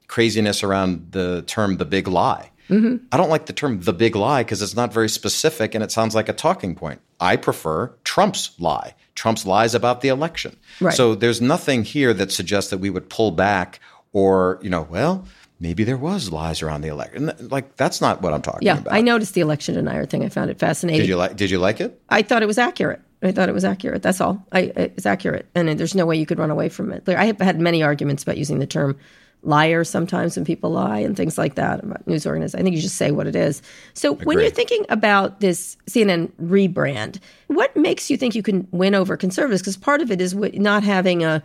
craziness 0.07 0.62
around 0.62 1.09
the 1.12 1.43
term 1.47 1.79
"the 1.79 1.85
big 1.85 2.07
lie." 2.09 2.51
Mm-hmm. 2.70 3.05
I 3.12 3.16
don't 3.16 3.29
like 3.29 3.47
the 3.47 3.53
term 3.53 3.81
"the 3.81 3.93
big 3.93 4.14
lie" 4.14 4.43
because 4.43 4.62
it's 4.62 4.77
not 4.77 4.93
very 4.93 5.09
specific 5.09 5.75
and 5.75 5.83
it 5.83 5.91
sounds 5.91 6.14
like 6.14 6.29
a 6.29 6.33
talking 6.33 6.75
point. 6.75 7.01
I 7.20 7.37
prefer 7.37 7.89
Trump's 8.05 8.53
lie. 8.59 8.95
Trump's 9.15 9.47
lies 9.47 9.75
about 9.75 10.01
the 10.01 10.09
election. 10.09 10.57
Right. 10.81 10.95
So 10.95 11.15
there's 11.15 11.41
nothing 11.41 11.85
here 11.85 12.12
that 12.15 12.33
suggests 12.33 12.71
that 12.71 12.79
we 12.79 12.91
would 12.91 13.09
pull 13.09 13.31
back 13.31 13.81
or 14.12 14.59
you 14.62 14.71
know, 14.71 14.87
well, 14.91 15.25
maybe 15.61 15.85
there 15.85 15.97
was 15.97 16.31
lies 16.31 16.62
around 16.62 16.81
the 16.83 16.89
election. 16.89 17.33
Like 17.41 17.77
that's 17.77 18.01
not 18.01 18.23
what 18.23 18.33
I'm 18.33 18.43
talking 18.43 18.67
about. 18.69 18.77
yeah, 18.77 18.81
about. 18.81 18.95
I 18.95 19.01
noticed 19.01 19.35
the 19.35 19.41
election 19.41 19.75
denier 19.75 20.07
thing. 20.07 20.25
I 20.25 20.29
found 20.29 20.51
it 20.51 20.59
fascinating. 20.59 21.01
Did 21.01 21.09
you 21.09 21.17
like? 21.17 21.37
Did 21.37 21.51
you 21.51 21.59
like 21.59 21.81
it? 21.81 22.01
I 22.09 22.23
thought 22.23 22.43
it 22.43 22.47
was 22.47 22.59
accurate. 22.59 23.01
I 23.23 23.33
thought 23.33 23.49
it 23.49 23.55
was 23.55 23.65
accurate. 23.65 24.03
That's 24.03 24.21
all. 24.21 24.45
I, 24.53 24.73
it's 24.77 25.07
accurate, 25.07 25.47
and 25.55 25.79
there's 25.79 25.95
no 25.95 26.05
way 26.05 26.17
you 26.17 26.27
could 26.27 26.39
run 26.39 26.51
away 26.51 26.69
from 26.69 26.93
it. 26.93 27.09
I 27.09 27.25
have 27.25 27.41
had 27.41 27.59
many 27.59 27.83
arguments 27.83 28.23
about 28.23 28.37
using 28.37 28.59
the 28.59 28.67
term 28.67 28.99
liar 29.45 29.84
sometimes 29.84 30.36
when 30.36 30.45
people 30.45 30.70
lie 30.70 30.99
and 30.99 31.16
things 31.16 31.36
like 31.38 31.55
that 31.55 31.84
about 31.84 32.07
news 32.07 32.26
organizations. 32.26 32.61
I 32.61 32.62
think 32.64 32.74
you 32.76 32.82
just 32.82 32.97
say 32.97 33.11
what 33.11 33.26
it 33.26 33.36
is. 33.36 33.62
So 33.92 34.14
when 34.14 34.40
you're 34.40 34.51
thinking 34.51 34.84
about 34.88 35.40
this 35.40 35.76
CNN 35.86 36.30
rebrand, 36.42 37.20
what 37.49 37.76
makes 37.76 38.11
you 38.11 38.16
think 38.16 38.34
you 38.34 38.42
can 38.42 38.66
win 38.72 38.95
over 38.95 39.16
conservatives? 39.16 39.61
Because 39.62 39.76
part 39.76 40.01
of 40.01 40.11
it 40.11 40.20
is 40.20 40.34
not 40.34 40.82
having 40.82 41.24
a 41.24 41.42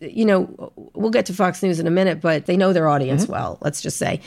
you 0.00 0.24
know, 0.24 0.72
we'll 0.94 1.10
get 1.10 1.26
to 1.26 1.34
Fox 1.34 1.62
News 1.62 1.78
in 1.78 1.86
a 1.86 1.90
minute, 1.90 2.22
but 2.22 2.46
they 2.46 2.56
know 2.56 2.72
their 2.72 2.88
audience 2.88 3.24
Mm-hmm. 3.24 3.32
well. 3.32 3.58
Let's 3.60 3.82
just 3.82 3.98
say. 3.98 4.20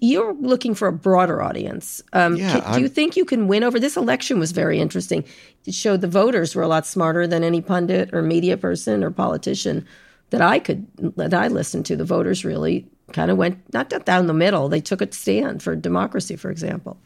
You're 0.00 0.32
looking 0.34 0.74
for 0.74 0.88
a 0.88 0.92
broader 0.92 1.42
audience. 1.42 2.02
Um, 2.14 2.36
Yeah, 2.36 2.60
can- 2.60 2.74
do 2.74 2.80
you 2.80 2.88
think 2.88 3.14
you 3.16 3.24
can 3.26 3.48
win 3.48 3.62
over 3.62 3.78
this 3.78 3.96
election? 3.98 4.38
Was 4.38 4.52
very 4.52 4.80
interesting. 4.80 5.24
It 5.66 5.74
showed 5.74 6.00
the 6.00 6.08
voters 6.08 6.54
were 6.54 6.62
a 6.62 6.68
lot 6.68 6.86
smarter 6.86 7.26
than 7.26 7.44
any 7.44 7.60
pundit 7.60 8.14
or 8.14 8.22
media 8.22 8.56
person 8.56 9.04
or 9.04 9.10
politician 9.10 9.86
that 10.30 10.42
I 10.42 10.58
could 10.58 10.86
that 11.16 11.34
I 11.34 11.48
listened 11.48 11.86
to. 11.86 11.96
The 11.96 12.04
voters 12.04 12.44
really 12.44 12.86
kind 13.12 13.30
of 13.30 13.36
went 13.36 13.58
not 13.72 13.88
down 14.04 14.26
the 14.26 14.34
middle. 14.34 14.68
They 14.68 14.80
took 14.80 15.00
a 15.00 15.12
stand 15.12 15.62
for 15.62 15.74
democracy, 15.74 16.36
for 16.36 16.50
example. 16.50 16.98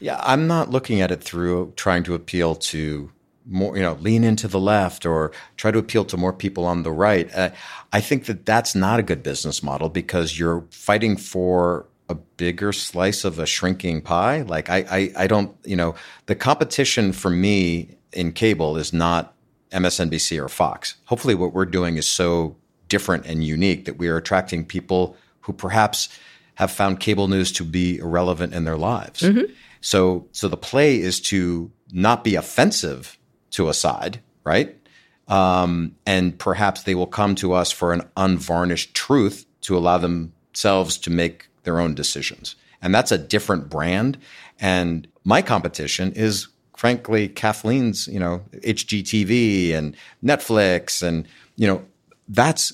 Yeah, 0.00 0.20
I'm 0.22 0.46
not 0.46 0.70
looking 0.70 1.00
at 1.00 1.10
it 1.10 1.22
through 1.22 1.72
trying 1.76 2.04
to 2.04 2.14
appeal 2.14 2.54
to 2.54 3.10
more, 3.46 3.76
you 3.76 3.82
know, 3.82 3.94
lean 3.94 4.24
into 4.24 4.46
the 4.46 4.60
left 4.60 5.06
or 5.06 5.32
try 5.56 5.70
to 5.70 5.78
appeal 5.78 6.04
to 6.04 6.16
more 6.16 6.32
people 6.32 6.64
on 6.66 6.82
the 6.82 6.92
right. 6.92 7.34
Uh, 7.34 7.50
I 7.92 8.00
think 8.00 8.26
that 8.26 8.44
that's 8.46 8.74
not 8.74 9.00
a 9.00 9.02
good 9.02 9.22
business 9.22 9.62
model 9.62 9.88
because 9.88 10.38
you're 10.38 10.64
fighting 10.70 11.16
for 11.16 11.86
a 12.08 12.14
bigger 12.14 12.72
slice 12.72 13.24
of 13.24 13.38
a 13.38 13.46
shrinking 13.46 14.02
pie. 14.02 14.42
Like 14.42 14.70
I, 14.70 14.78
I, 14.90 15.12
I 15.24 15.26
don't, 15.26 15.54
you 15.64 15.76
know, 15.76 15.94
the 16.26 16.34
competition 16.34 17.12
for 17.12 17.30
me 17.30 17.96
in 18.12 18.32
cable 18.32 18.76
is 18.76 18.92
not 18.92 19.34
MSNBC 19.70 20.42
or 20.42 20.48
Fox. 20.48 20.96
Hopefully, 21.06 21.34
what 21.34 21.52
we're 21.52 21.66
doing 21.66 21.96
is 21.96 22.06
so 22.06 22.56
different 22.88 23.26
and 23.26 23.44
unique 23.44 23.84
that 23.84 23.98
we 23.98 24.08
are 24.08 24.16
attracting 24.16 24.64
people 24.64 25.16
who 25.40 25.52
perhaps 25.52 26.08
have 26.54 26.70
found 26.70 27.00
cable 27.00 27.28
news 27.28 27.52
to 27.52 27.64
be 27.64 27.98
irrelevant 27.98 28.52
in 28.52 28.64
their 28.64 28.76
lives. 28.76 29.22
So, 29.80 30.26
so 30.32 30.48
the 30.48 30.56
play 30.56 30.98
is 30.98 31.20
to 31.22 31.70
not 31.92 32.24
be 32.24 32.34
offensive 32.34 33.18
to 33.50 33.68
a 33.68 33.74
side, 33.74 34.20
right? 34.44 34.76
Um, 35.28 35.94
and 36.06 36.38
perhaps 36.38 36.82
they 36.82 36.94
will 36.94 37.06
come 37.06 37.34
to 37.36 37.52
us 37.52 37.70
for 37.70 37.92
an 37.92 38.02
unvarnished 38.16 38.94
truth 38.94 39.46
to 39.62 39.76
allow 39.76 39.98
themselves 39.98 40.98
to 40.98 41.10
make 41.10 41.48
their 41.62 41.78
own 41.78 41.94
decisions. 41.94 42.56
And 42.80 42.94
that's 42.94 43.12
a 43.12 43.18
different 43.18 43.68
brand. 43.68 44.18
And 44.58 45.06
my 45.24 45.42
competition 45.42 46.12
is 46.12 46.48
frankly 46.78 47.28
Kathleen's, 47.28 48.06
you 48.06 48.20
know, 48.20 48.40
HGTV 48.64 49.74
and 49.74 49.96
Netflix 50.24 51.02
and, 51.02 51.26
you 51.56 51.66
know, 51.66 51.82
that's 52.28 52.72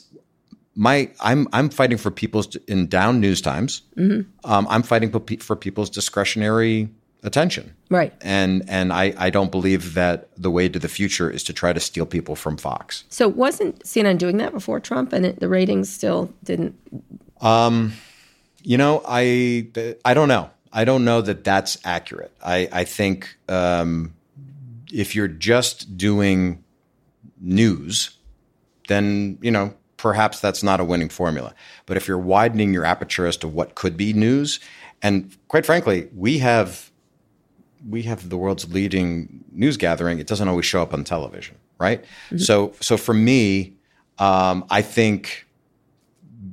my 0.75 1.09
I'm 1.21 1.49
I'm 1.53 1.71
fighting 1.71 1.97
for 1.99 2.11
people's 2.11 2.55
in 2.69 2.87
down 2.89 3.19
news 3.21 3.41
times. 3.41 3.83
Um, 3.97 4.67
I'm 4.69 4.83
fighting 4.83 5.11
for, 5.11 5.57
people's 5.57 5.89
discretionary 5.89 6.89
attention. 7.23 7.75
Right. 7.89 8.13
And 8.21 8.63
and 8.69 8.93
I, 8.93 9.15
I 9.17 9.31
don't 9.31 9.51
believe 9.51 9.95
that 9.95 10.29
the 10.37 10.51
way 10.51 10.69
to 10.69 10.79
the 10.79 10.89
future 10.89 11.31
is 11.31 11.43
to 11.45 11.53
try 11.53 11.73
to 11.73 11.81
steal 11.81 12.05
people 12.05 12.37
from 12.37 12.57
Fox. 12.59 13.05
So 13.09 13.27
wasn't 13.29 13.85
CNN 13.85 14.19
doing 14.19 14.37
that 14.37 14.53
before 14.53 14.81
Trump, 14.81 15.13
and 15.15 15.25
it, 15.25 15.41
the 15.41 15.49
ratings 15.49 15.89
still 15.89 16.31
didn't? 16.43 16.75
Um, 17.41 17.93
You 18.63 18.77
know, 18.79 19.03
I 19.07 19.69
I 20.05 20.13
don't 20.15 20.29
know. 20.29 20.51
I 20.75 20.85
don't 20.85 21.05
know 21.05 21.23
that 21.23 21.45
that's 21.45 21.79
accurate. 21.85 22.33
I 22.45 22.69
I 22.73 22.85
think 22.85 23.39
um, 23.49 24.15
if 24.93 25.15
you're 25.15 25.29
just 25.29 25.97
doing 25.97 26.63
news, 27.41 28.19
then 28.89 29.39
you 29.41 29.51
know 29.51 29.73
perhaps 29.97 30.41
that's 30.41 30.63
not 30.63 30.81
a 30.81 30.85
winning 30.85 31.09
formula. 31.09 31.55
But 31.87 31.97
if 31.97 32.07
you're 32.09 32.19
widening 32.19 32.75
your 32.75 32.85
aperture 32.85 33.27
as 33.27 33.37
to 33.39 33.49
what 33.49 33.77
could 33.77 33.97
be 33.97 34.13
news, 34.13 34.61
and 35.01 35.35
quite 35.49 35.65
frankly, 35.65 36.11
we 36.15 36.39
have 36.39 36.91
we 37.89 38.03
have 38.03 38.29
the 38.29 38.37
world's 38.37 38.73
leading 38.73 39.45
news 39.53 39.77
gathering. 39.77 40.19
It 40.19 40.27
doesn't 40.27 40.49
always 40.49 40.67
show 40.67 40.83
up 40.83 40.93
on 40.93 41.05
television, 41.05 41.57
right? 41.79 42.05
So 42.41 42.75
so 42.81 42.97
for 42.97 43.15
me, 43.15 43.77
um, 44.19 44.65
I 44.71 44.83
think 44.83 45.47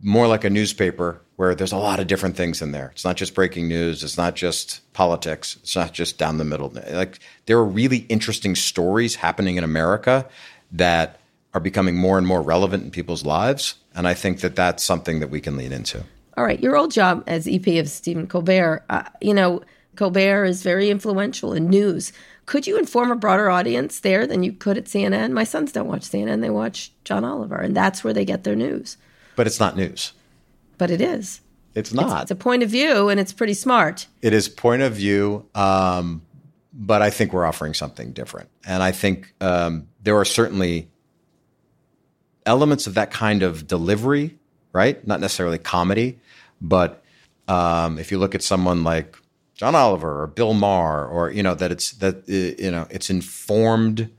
more 0.04 0.28
like 0.28 0.44
a 0.44 0.50
newspaper 0.50 1.22
where 1.42 1.56
there's 1.56 1.72
a 1.72 1.78
lot 1.78 2.00
of 2.00 2.06
different 2.06 2.38
things 2.38 2.62
in 2.62 2.72
there. 2.72 2.92
It's 2.94 3.04
not 3.04 3.18
just 3.18 3.34
breaking 3.34 3.68
news. 3.68 4.04
It's 4.04 4.16
not 4.16 4.36
just 4.36 4.80
politics. 4.94 5.58
It's 5.64 5.76
not 5.76 5.92
just 5.92 6.20
down 6.20 6.38
the 6.38 6.44
middle. 6.44 6.72
Like 6.92 7.18
there 7.48 7.58
are 7.58 7.66
really 7.66 8.06
interesting 8.10 8.54
stories 8.54 9.16
happening 9.16 9.56
in 9.56 9.64
America 9.64 10.30
that 10.72 11.20
are 11.56 11.60
becoming 11.60 11.98
more 11.98 12.20
and 12.20 12.28
more 12.28 12.44
relevant 12.44 12.84
in 12.84 12.92
people's 12.92 13.26
lives. 13.26 13.74
And 13.96 14.08
I 14.08 14.14
think 14.14 14.42
that 14.42 14.56
that's 14.56 14.84
something 14.84 15.20
that 15.20 15.32
we 15.32 15.42
can 15.42 15.58
lean 15.58 15.72
into. 15.72 16.04
All 16.38 16.44
right, 16.44 16.60
your 16.60 16.78
old 16.78 16.92
job 16.92 17.24
as 17.26 17.48
EP 17.48 17.66
of 17.80 17.90
Stephen 17.90 18.28
Colbert, 18.28 18.84
uh, 18.92 19.06
you 19.20 19.34
know, 19.34 19.64
Colbert 19.96 20.46
is 20.46 20.62
very 20.62 20.92
influential 20.92 21.54
in 21.54 21.72
news. 21.72 22.14
Could 22.46 22.68
you 22.68 22.78
inform 22.78 23.10
a 23.10 23.16
broader 23.16 23.50
audience 23.50 24.02
there 24.02 24.28
than 24.28 24.44
you 24.44 24.54
could 24.54 24.78
at 24.78 24.86
CNN? 24.86 25.32
My 25.32 25.44
sons 25.44 25.72
don't 25.72 25.88
watch 25.88 26.04
CNN; 26.04 26.42
they 26.42 26.52
watch 26.52 26.92
John 27.04 27.26
Oliver, 27.26 27.56
and 27.56 27.76
that's 27.76 28.04
where 28.04 28.14
they 28.14 28.26
get 28.26 28.44
their 28.44 28.56
news. 28.56 28.98
But 29.36 29.48
it's 29.48 29.60
not 29.60 29.76
news. 29.76 30.14
But 30.82 30.90
it 30.90 31.00
is. 31.00 31.42
It's 31.76 31.94
not. 31.94 32.24
It's 32.24 32.32
a 32.32 32.36
point 32.36 32.64
of 32.64 32.70
view, 32.72 33.10
and 33.10 33.20
it's 33.20 33.32
pretty 33.32 33.54
smart. 33.54 34.08
It 34.24 34.34
is 34.34 34.50
point 34.50 34.82
of 34.82 34.94
view, 34.94 35.48
um, 35.54 36.24
but 36.74 37.04
I 37.04 37.12
think 37.12 37.34
we're 37.34 37.46
offering 37.46 37.76
something 37.76 38.14
different. 38.14 38.50
And 38.66 38.82
I 38.82 38.92
think 38.92 39.32
um, 39.42 39.88
there 40.02 40.18
are 40.18 40.26
certainly 40.26 40.90
elements 42.48 42.88
of 42.88 42.96
that 42.96 43.12
kind 43.12 43.44
of 43.44 43.68
delivery, 43.68 44.40
right? 44.74 45.06
Not 45.06 45.20
necessarily 45.20 45.60
comedy, 45.60 46.20
but 46.60 47.04
um, 47.48 48.00
if 48.00 48.12
you 48.12 48.18
look 48.18 48.34
at 48.34 48.42
someone 48.42 48.84
like 48.84 49.16
John 49.54 49.76
Oliver 49.76 50.24
or 50.24 50.26
Bill 50.26 50.56
Maher, 50.56 51.06
or 51.06 51.30
you 51.30 51.44
know 51.44 51.54
that 51.54 51.72
it's 51.72 51.92
that 51.92 52.28
uh, 52.28 52.60
you 52.60 52.72
know 52.72 52.88
it's 52.90 53.12
informed 53.12 54.10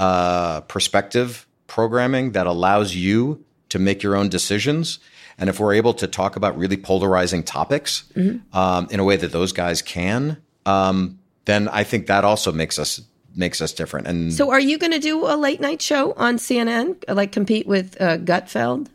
uh, 0.00 0.62
perspective 0.62 1.46
programming 1.68 2.32
that 2.32 2.48
allows 2.48 2.96
you 2.96 3.44
to 3.68 3.78
make 3.78 4.02
your 4.02 4.16
own 4.16 4.28
decisions. 4.28 4.98
And 5.38 5.48
if 5.48 5.58
we're 5.60 5.74
able 5.74 5.94
to 5.94 6.06
talk 6.06 6.36
about 6.36 6.56
really 6.58 6.76
polarizing 6.76 7.42
topics 7.42 8.04
um, 8.52 8.86
in 8.90 9.00
a 9.00 9.04
way 9.04 9.16
that 9.16 9.32
those 9.32 9.52
guys 9.52 9.82
can, 9.82 10.36
um, 10.66 11.18
then 11.46 11.68
I 11.68 11.84
think 11.84 12.06
that 12.06 12.24
also 12.24 12.52
makes 12.52 12.78
us 12.78 13.00
makes 13.34 13.62
us 13.62 13.72
different. 13.72 14.06
And 14.06 14.32
So, 14.32 14.50
are 14.50 14.60
you 14.60 14.76
going 14.78 14.92
to 14.92 14.98
do 14.98 15.24
a 15.26 15.36
late 15.36 15.60
night 15.60 15.80
show 15.80 16.12
on 16.14 16.36
CNN, 16.36 17.02
like 17.08 17.32
compete 17.32 17.66
with 17.66 17.96
uh, 18.00 18.18
Gutfeld? 18.18 18.88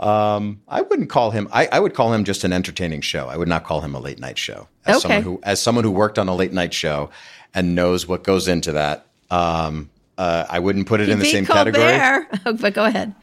um, 0.00 0.60
I 0.68 0.82
wouldn't 0.82 1.10
call 1.10 1.30
him. 1.30 1.48
I, 1.52 1.66
I 1.72 1.80
would 1.80 1.94
call 1.94 2.12
him 2.12 2.24
just 2.24 2.44
an 2.44 2.52
entertaining 2.52 3.00
show. 3.00 3.28
I 3.28 3.36
would 3.36 3.48
not 3.48 3.64
call 3.64 3.80
him 3.80 3.94
a 3.94 4.00
late 4.00 4.18
night 4.18 4.38
show. 4.38 4.68
As 4.86 4.96
Okay. 4.96 5.02
someone 5.02 5.22
who 5.22 5.40
as 5.42 5.60
someone 5.60 5.84
who 5.84 5.90
worked 5.90 6.18
on 6.18 6.28
a 6.28 6.34
late 6.34 6.52
night 6.52 6.72
show 6.74 7.10
and 7.54 7.74
knows 7.74 8.06
what 8.06 8.24
goes 8.24 8.48
into 8.48 8.72
that, 8.72 9.06
um, 9.30 9.90
uh, 10.18 10.44
I 10.48 10.58
wouldn't 10.58 10.86
put 10.86 11.00
it 11.00 11.08
in 11.08 11.18
the 11.18 11.24
same 11.26 11.44
Colbert. 11.46 11.72
category. 11.72 12.54
But 12.60 12.74
go 12.74 12.84
ahead. 12.84 13.14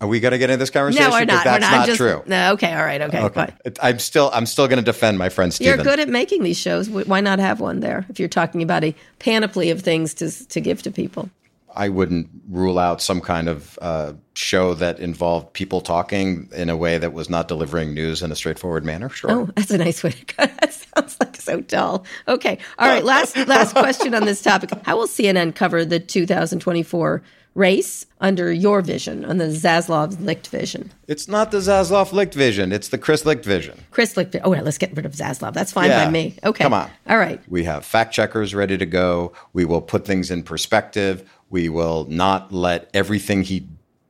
Are 0.00 0.06
we 0.06 0.20
going 0.20 0.32
to 0.32 0.38
get 0.38 0.50
into 0.50 0.58
this 0.58 0.70
conversation? 0.70 1.10
No, 1.10 1.16
we're 1.16 1.24
not. 1.24 1.44
That's 1.44 1.64
we're 1.64 1.70
not. 1.70 1.76
not 1.78 1.86
just, 1.86 1.96
true. 1.96 2.22
No, 2.26 2.52
okay, 2.52 2.72
all 2.72 2.84
right, 2.84 3.00
okay. 3.02 3.22
Okay. 3.22 3.52
I'm 3.82 3.98
still 3.98 4.30
I'm 4.32 4.46
still 4.46 4.68
going 4.68 4.78
to 4.78 4.84
defend 4.84 5.18
my 5.18 5.28
friend 5.28 5.52
Steve. 5.52 5.66
You're 5.66 5.76
good 5.78 5.98
at 5.98 6.08
making 6.08 6.44
these 6.44 6.58
shows. 6.58 6.88
Why 6.88 7.20
not 7.20 7.40
have 7.40 7.60
one 7.60 7.80
there 7.80 8.06
if 8.08 8.20
you're 8.20 8.28
talking 8.28 8.62
about 8.62 8.84
a 8.84 8.94
panoply 9.18 9.70
of 9.70 9.82
things 9.82 10.14
to 10.14 10.30
to 10.48 10.60
give 10.60 10.82
to 10.82 10.90
people? 10.90 11.30
I 11.74 11.90
wouldn't 11.90 12.28
rule 12.48 12.78
out 12.78 13.00
some 13.00 13.20
kind 13.20 13.48
of 13.48 13.78
uh, 13.80 14.14
show 14.34 14.74
that 14.74 14.98
involved 14.98 15.52
people 15.52 15.80
talking 15.80 16.48
in 16.52 16.70
a 16.70 16.76
way 16.76 16.98
that 16.98 17.12
was 17.12 17.30
not 17.30 17.46
delivering 17.46 17.94
news 17.94 18.20
in 18.22 18.32
a 18.32 18.36
straightforward 18.36 18.84
manner. 18.84 19.08
Sure. 19.08 19.30
Oh, 19.30 19.48
that's 19.54 19.70
a 19.70 19.78
nice 19.78 20.02
way 20.02 20.10
to 20.10 20.24
go. 20.24 20.44
That 20.60 20.72
sounds 20.72 21.16
like 21.20 21.36
so 21.36 21.60
dull. 21.60 22.04
Okay. 22.26 22.58
All 22.78 22.88
right. 22.88 23.04
Last 23.08 23.36
last 23.46 23.74
question 23.74 24.12
on 24.14 24.24
this 24.24 24.42
topic. 24.42 24.70
How 24.84 24.96
will 24.96 25.06
CNN 25.06 25.54
cover 25.54 25.84
the 25.84 26.00
2024 26.00 27.22
race 27.58 28.06
under 28.20 28.52
your 28.52 28.80
vision, 28.82 29.24
on 29.24 29.38
the 29.38 29.46
Zaslav 29.46 30.20
Licht 30.24 30.46
vision? 30.48 30.92
It's 31.08 31.26
not 31.28 31.50
the 31.50 31.58
Zaslav 31.58 32.12
Licht 32.12 32.34
vision. 32.34 32.72
It's 32.72 32.88
the 32.88 32.98
Chris 32.98 33.26
Licht 33.26 33.44
vision. 33.44 33.78
Chris 33.90 34.16
Licht. 34.16 34.36
Oh, 34.44 34.54
yeah, 34.54 34.62
let's 34.62 34.78
get 34.78 34.96
rid 34.96 35.04
of 35.04 35.12
Zaslav. 35.12 35.52
That's 35.54 35.72
fine 35.72 35.90
Yeah. 35.90 36.04
by 36.04 36.10
me. 36.10 36.36
Okay. 36.44 36.62
Come 36.64 36.72
on. 36.72 36.88
All 37.08 37.18
right. 37.18 37.40
We 37.48 37.64
have 37.64 37.84
fact 37.84 38.14
checkers 38.14 38.54
ready 38.54 38.78
to 38.78 38.86
go. 38.86 39.32
We 39.52 39.64
will 39.64 39.82
put 39.82 40.04
things 40.06 40.30
in 40.30 40.42
perspective. 40.44 41.28
We 41.50 41.68
will 41.68 42.06
not 42.08 42.52
let 42.52 42.88
everything 42.94 43.42
he 43.42 43.66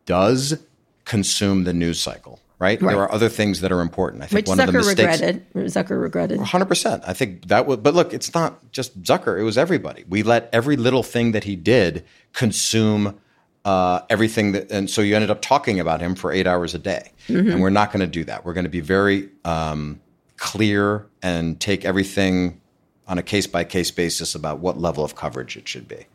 does 0.07 0.59
consume 1.05 1.65
the 1.65 1.73
news 1.73 1.99
cycle. 2.01 2.41
Right? 2.61 2.83
Right. 2.83 2.91
There 2.93 3.01
are 3.03 3.13
other 3.13 3.29
things 3.29 3.61
that 3.61 3.71
are 3.71 3.81
important. 3.81 4.25
I 4.25 4.27
think 4.27 4.39
Which 4.41 4.49
one 4.49 4.59
of 4.59 4.67
the 4.67 4.73
Zucker 4.73 4.85
mistakes. 4.85 5.21
regretted. 5.21 5.55
Zucker 5.55 6.03
regretted. 6.03 6.41
Hundred 6.41 6.67
percent. 6.67 7.05
I 7.07 7.13
think 7.13 7.47
that 7.47 7.67
would. 7.67 7.85
But 7.85 7.95
look, 7.95 8.13
it's 8.13 8.35
not 8.35 8.73
just 8.73 9.01
Zucker. 9.05 9.39
It 9.39 9.45
was 9.45 9.57
everybody. 9.57 10.05
We 10.09 10.25
let 10.25 10.49
every 10.53 10.77
little 10.77 11.05
thing 11.05 11.31
that 11.33 11.45
he 11.45 11.55
did 11.55 12.05
consume 12.33 13.21
uh, 13.65 14.01
everything 14.09 14.53
that, 14.53 14.71
and 14.71 14.89
so 14.89 15.03
you 15.03 15.15
ended 15.15 15.31
up 15.31 15.43
talking 15.43 15.79
about 15.81 16.01
him 16.01 16.15
for 16.15 16.33
eight 16.33 16.47
hours 16.47 16.75
a 16.75 16.79
day. 16.79 17.13
And 17.29 17.61
we're 17.61 17.71
not 17.71 17.93
going 17.93 18.01
to 18.01 18.07
do 18.07 18.25
that. 18.25 18.45
We're 18.45 18.55
going 18.55 18.65
to 18.65 18.71
be 18.71 18.81
very 18.81 19.29
um, 19.45 20.01
clear 20.39 21.07
and 21.23 21.61
take 21.61 21.85
everything 21.85 22.61
on 23.07 23.19
a 23.19 23.23
case 23.23 23.47
by 23.47 23.65
case 23.65 23.91
basis 23.91 24.35
about 24.35 24.61
what 24.61 24.79
level 24.79 25.05
of 25.05 25.15
coverage 25.15 25.57
it 25.57 25.69
should 25.69 25.87
be. 25.89 26.07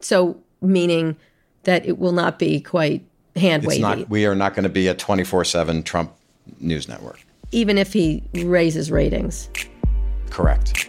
So, 0.00 0.38
meaning 0.62 1.16
that 1.64 1.84
it 1.84 1.98
will 1.98 2.12
not 2.12 2.38
be 2.38 2.60
quite 2.60 3.04
hand 3.36 3.64
wavy. 3.66 4.04
We 4.08 4.26
are 4.26 4.34
not 4.34 4.54
going 4.54 4.62
to 4.64 4.68
be 4.70 4.86
a 4.88 4.94
twenty 4.94 5.24
four 5.24 5.44
seven 5.44 5.82
Trump 5.82 6.12
news 6.58 6.88
network. 6.88 7.20
even 7.52 7.76
if 7.78 7.92
he 7.92 8.22
raises 8.34 8.90
ratings. 8.90 9.48
Correct. 10.30 10.88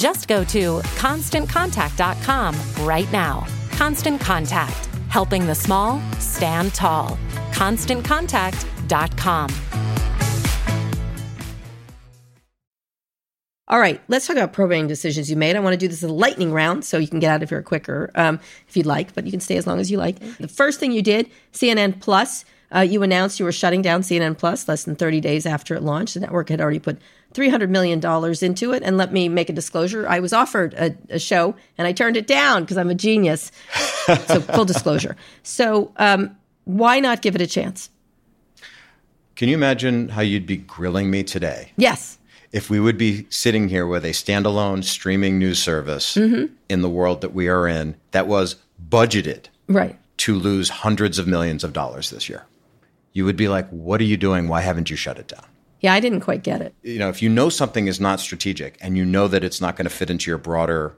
Just 0.00 0.28
go 0.28 0.42
to 0.44 0.80
constantcontact.com 0.96 2.56
right 2.86 3.12
now. 3.12 3.46
Constant 3.72 4.18
Contact, 4.18 4.86
helping 5.10 5.46
the 5.46 5.54
small 5.54 6.00
stand 6.18 6.72
tall. 6.72 7.18
ConstantContact.com. 7.52 9.50
All 13.68 13.78
right, 13.78 14.00
let's 14.08 14.26
talk 14.26 14.36
about 14.36 14.54
programming 14.54 14.86
decisions 14.86 15.28
you 15.28 15.36
made. 15.36 15.54
I 15.54 15.60
want 15.60 15.74
to 15.74 15.76
do 15.76 15.86
this 15.86 16.02
as 16.02 16.08
a 16.08 16.12
lightning 16.14 16.50
round 16.50 16.82
so 16.86 16.96
you 16.96 17.06
can 17.06 17.20
get 17.20 17.30
out 17.30 17.42
of 17.42 17.50
here 17.50 17.60
quicker 17.60 18.10
um, 18.14 18.40
if 18.68 18.78
you'd 18.78 18.86
like, 18.86 19.12
but 19.14 19.26
you 19.26 19.30
can 19.30 19.40
stay 19.40 19.58
as 19.58 19.66
long 19.66 19.78
as 19.80 19.90
you 19.90 19.98
like. 19.98 20.18
The 20.38 20.48
first 20.48 20.80
thing 20.80 20.92
you 20.92 21.02
did, 21.02 21.30
CNN 21.52 22.00
Plus, 22.00 22.46
uh, 22.74 22.80
you 22.80 23.02
announced 23.02 23.38
you 23.38 23.44
were 23.44 23.52
shutting 23.52 23.82
down 23.82 24.00
CNN 24.00 24.38
Plus 24.38 24.66
less 24.66 24.84
than 24.84 24.96
30 24.96 25.20
days 25.20 25.44
after 25.44 25.74
it 25.74 25.82
launched. 25.82 26.14
The 26.14 26.20
network 26.20 26.48
had 26.48 26.62
already 26.62 26.78
put 26.78 26.98
$300 27.34 27.68
million 27.68 27.98
into 28.44 28.72
it. 28.72 28.82
And 28.82 28.96
let 28.96 29.12
me 29.12 29.28
make 29.28 29.48
a 29.48 29.52
disclosure 29.52 30.08
I 30.08 30.18
was 30.20 30.32
offered 30.32 30.74
a, 30.74 30.96
a 31.10 31.18
show 31.18 31.54
and 31.78 31.86
I 31.86 31.92
turned 31.92 32.16
it 32.16 32.26
down 32.26 32.62
because 32.64 32.76
I'm 32.76 32.90
a 32.90 32.94
genius. 32.94 33.52
so, 34.26 34.40
full 34.54 34.64
disclosure. 34.64 35.16
So, 35.42 35.92
um, 35.96 36.36
why 36.64 37.00
not 37.00 37.22
give 37.22 37.34
it 37.34 37.40
a 37.40 37.46
chance? 37.46 37.90
Can 39.36 39.48
you 39.48 39.54
imagine 39.54 40.10
how 40.10 40.20
you'd 40.22 40.46
be 40.46 40.58
grilling 40.58 41.10
me 41.10 41.22
today 41.22 41.72
Yes. 41.76 42.18
if 42.52 42.68
we 42.68 42.78
would 42.78 42.98
be 42.98 43.26
sitting 43.30 43.68
here 43.68 43.86
with 43.86 44.04
a 44.04 44.10
standalone 44.10 44.84
streaming 44.84 45.38
news 45.38 45.58
service 45.62 46.14
Mm-hmm. 46.16 46.52
in 46.68 46.82
the 46.82 46.90
world 46.90 47.20
that 47.22 47.32
we 47.32 47.48
are 47.48 47.66
in 47.66 47.96
that 48.10 48.26
was 48.26 48.56
budgeted 48.88 49.44
Right. 49.68 49.96
to 50.18 50.34
lose 50.34 50.68
hundreds 50.68 51.18
of 51.18 51.26
millions 51.26 51.64
of 51.64 51.72
dollars 51.72 52.10
this 52.10 52.28
year? 52.28 52.44
You 53.12 53.24
would 53.24 53.36
be 53.36 53.48
like, 53.48 53.68
what 53.70 54.00
are 54.00 54.04
you 54.04 54.16
doing? 54.16 54.46
Why 54.46 54.60
haven't 54.60 54.90
you 54.90 54.96
shut 54.96 55.18
it 55.18 55.28
down? 55.28 55.44
Yeah, 55.80 55.94
I 55.94 56.00
didn't 56.00 56.20
quite 56.20 56.42
get 56.42 56.60
it. 56.60 56.74
You 56.82 56.98
know, 56.98 57.08
if 57.08 57.22
you 57.22 57.28
know 57.28 57.48
something 57.48 57.86
is 57.86 58.00
not 58.00 58.20
strategic 58.20 58.76
and 58.80 58.96
you 58.96 59.04
know 59.04 59.28
that 59.28 59.42
it's 59.44 59.60
not 59.60 59.76
going 59.76 59.86
to 59.86 59.90
fit 59.90 60.10
into 60.10 60.30
your 60.30 60.38
broader 60.38 60.94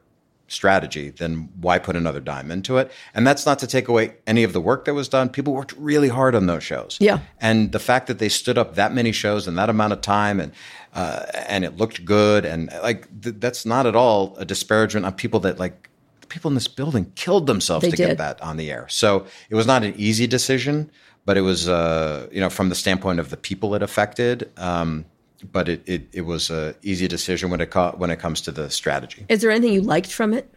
strategy, 0.48 1.10
then 1.10 1.48
why 1.60 1.78
put 1.78 1.96
another 1.96 2.20
dime 2.20 2.50
into 2.50 2.76
it? 2.76 2.90
And 3.14 3.26
that's 3.26 3.46
not 3.46 3.58
to 3.60 3.66
take 3.66 3.88
away 3.88 4.14
any 4.26 4.42
of 4.44 4.52
the 4.52 4.60
work 4.60 4.84
that 4.84 4.94
was 4.94 5.08
done. 5.08 5.28
People 5.30 5.54
worked 5.54 5.72
really 5.78 6.08
hard 6.08 6.34
on 6.34 6.46
those 6.46 6.62
shows. 6.62 6.98
Yeah. 7.00 7.20
And 7.40 7.72
the 7.72 7.78
fact 7.78 8.06
that 8.08 8.18
they 8.18 8.28
stood 8.28 8.58
up 8.58 8.74
that 8.74 8.92
many 8.92 9.12
shows 9.12 9.48
in 9.48 9.54
that 9.54 9.70
amount 9.70 9.92
of 9.94 10.00
time 10.02 10.40
and 10.40 10.52
uh, 10.94 11.24
and 11.48 11.64
it 11.64 11.78
looked 11.78 12.04
good 12.04 12.44
and 12.44 12.70
like 12.82 13.08
th- 13.22 13.36
that's 13.38 13.64
not 13.64 13.86
at 13.86 13.96
all 13.96 14.36
a 14.36 14.44
disparagement 14.44 15.06
on 15.06 15.14
people 15.14 15.40
that 15.40 15.58
like 15.58 15.88
people 16.28 16.50
in 16.50 16.54
this 16.54 16.68
building 16.68 17.10
killed 17.14 17.46
themselves 17.46 17.82
They 17.84 17.90
to 17.90 17.96
did. 17.96 18.06
get 18.08 18.18
that 18.18 18.42
on 18.42 18.58
the 18.58 18.70
air. 18.70 18.86
So 18.90 19.24
it 19.48 19.54
was 19.54 19.66
not 19.66 19.84
an 19.84 19.94
easy 19.96 20.26
decision, 20.26 20.90
but 21.24 21.36
it 21.36 21.42
was 21.42 21.68
uh, 21.68 22.28
you 22.32 22.40
know 22.40 22.50
from 22.50 22.68
the 22.68 22.74
standpoint 22.74 23.20
of 23.20 23.30
the 23.30 23.36
people 23.36 23.74
it 23.74 23.82
affected. 23.82 24.50
Um, 24.56 25.04
but 25.50 25.68
it, 25.68 25.82
it, 25.86 26.08
it 26.12 26.20
was 26.20 26.50
a 26.50 26.76
easy 26.82 27.08
decision 27.08 27.50
when 27.50 27.60
it 27.60 27.70
co- 27.70 27.94
when 27.96 28.10
it 28.10 28.20
comes 28.20 28.40
to 28.42 28.52
the 28.52 28.70
strategy. 28.70 29.26
Is 29.28 29.40
there 29.40 29.50
anything 29.50 29.72
you 29.72 29.82
liked 29.82 30.12
from 30.12 30.32
it? 30.32 30.48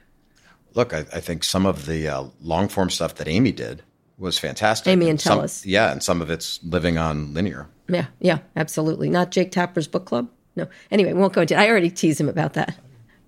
look, 0.75 0.93
I, 0.93 0.99
I 1.11 1.21
think 1.21 1.43
some 1.43 1.65
of 1.65 1.85
the 1.85 2.07
uh, 2.07 2.25
long 2.41 2.67
form 2.67 2.89
stuff 2.89 3.15
that 3.15 3.27
Amy 3.27 3.51
did 3.51 3.81
was 4.17 4.37
fantastic. 4.37 4.91
Amy 4.91 5.09
and 5.09 5.19
some, 5.19 5.39
Tellus. 5.39 5.63
Yeah, 5.65 5.91
and 5.91 6.03
some 6.03 6.21
of 6.21 6.29
it's 6.29 6.63
living 6.63 6.97
on 6.97 7.33
linear. 7.33 7.67
Yeah, 7.87 8.05
yeah, 8.19 8.39
absolutely. 8.55 9.09
Not 9.09 9.31
Jake 9.31 9.51
Tapper's 9.51 9.87
book 9.87 10.05
club. 10.05 10.29
No. 10.55 10.67
Anyway, 10.91 11.13
we 11.13 11.19
won't 11.19 11.33
go 11.33 11.41
into. 11.41 11.53
it. 11.55 11.57
I 11.57 11.69
already 11.69 11.89
teased 11.89 12.19
him 12.19 12.29
about 12.29 12.53
that. 12.53 12.77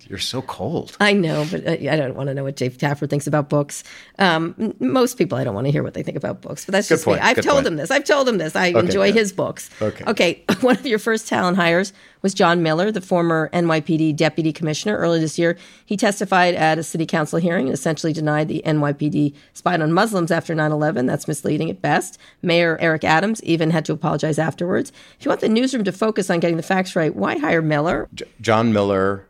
You're 0.08 0.18
so 0.18 0.40
cold. 0.42 0.96
I 1.00 1.12
know, 1.12 1.46
but 1.50 1.66
uh, 1.66 1.70
I 1.72 1.96
don't 1.96 2.14
want 2.14 2.28
to 2.28 2.34
know 2.34 2.44
what 2.44 2.56
Jake 2.56 2.78
Tapper 2.78 3.06
thinks 3.06 3.26
about 3.26 3.48
books. 3.50 3.84
Um, 4.18 4.74
most 4.80 5.18
people, 5.18 5.36
I 5.36 5.44
don't 5.44 5.54
want 5.54 5.66
to 5.66 5.70
hear 5.70 5.82
what 5.82 5.92
they 5.94 6.02
think 6.02 6.16
about 6.16 6.40
books, 6.40 6.64
but 6.64 6.72
that's 6.72 6.88
Good 6.88 6.94
just 6.94 7.04
point, 7.04 7.20
me. 7.20 7.26
I've 7.28 7.36
good 7.36 7.44
told 7.44 7.56
point. 7.56 7.66
him 7.66 7.76
this. 7.76 7.90
I've 7.90 8.04
told 8.04 8.26
him 8.28 8.38
this. 8.38 8.56
I 8.56 8.66
enjoy 8.68 9.08
good. 9.08 9.16
his 9.16 9.32
books. 9.32 9.68
Okay. 9.82 10.04
Okay. 10.06 10.44
One 10.62 10.76
of 10.78 10.86
your 10.86 10.98
first 10.98 11.28
talent 11.28 11.56
hires 11.58 11.92
was 12.22 12.32
John 12.34 12.62
Miller, 12.62 12.90
the 12.90 13.00
former 13.02 13.48
NYPD 13.52 14.16
deputy 14.16 14.52
commissioner. 14.52 14.96
Earlier 14.96 15.20
this 15.20 15.38
year, 15.38 15.56
he 15.84 15.96
testified 15.96 16.54
at 16.54 16.78
a 16.78 16.82
city 16.82 17.04
council 17.06 17.38
hearing 17.38 17.66
and 17.66 17.74
essentially 17.74 18.12
denied 18.14 18.48
the 18.48 18.62
NYPD 18.64 19.34
spied 19.52 19.80
on 19.82 19.92
Muslims 19.92 20.30
after 20.30 20.54
9 20.54 20.72
11. 20.72 21.04
That's 21.06 21.28
misleading 21.28 21.68
at 21.70 21.82
best. 21.82 22.18
Mayor 22.42 22.78
Eric 22.80 23.04
Adams 23.04 23.42
even 23.44 23.70
had 23.70 23.84
to 23.84 23.92
apologize 23.92 24.38
afterwards. 24.38 24.90
If 25.20 25.26
you 25.26 25.28
want 25.28 25.42
the 25.42 25.48
newsroom 25.50 25.84
to 25.84 25.92
focus 25.92 26.30
on 26.30 26.40
getting 26.40 26.56
the 26.56 26.62
facts 26.62 26.96
right, 26.96 27.14
why 27.14 27.38
hire 27.38 27.62
Miller? 27.62 28.08
J- 28.14 28.24
John 28.40 28.72
Miller 28.72 29.26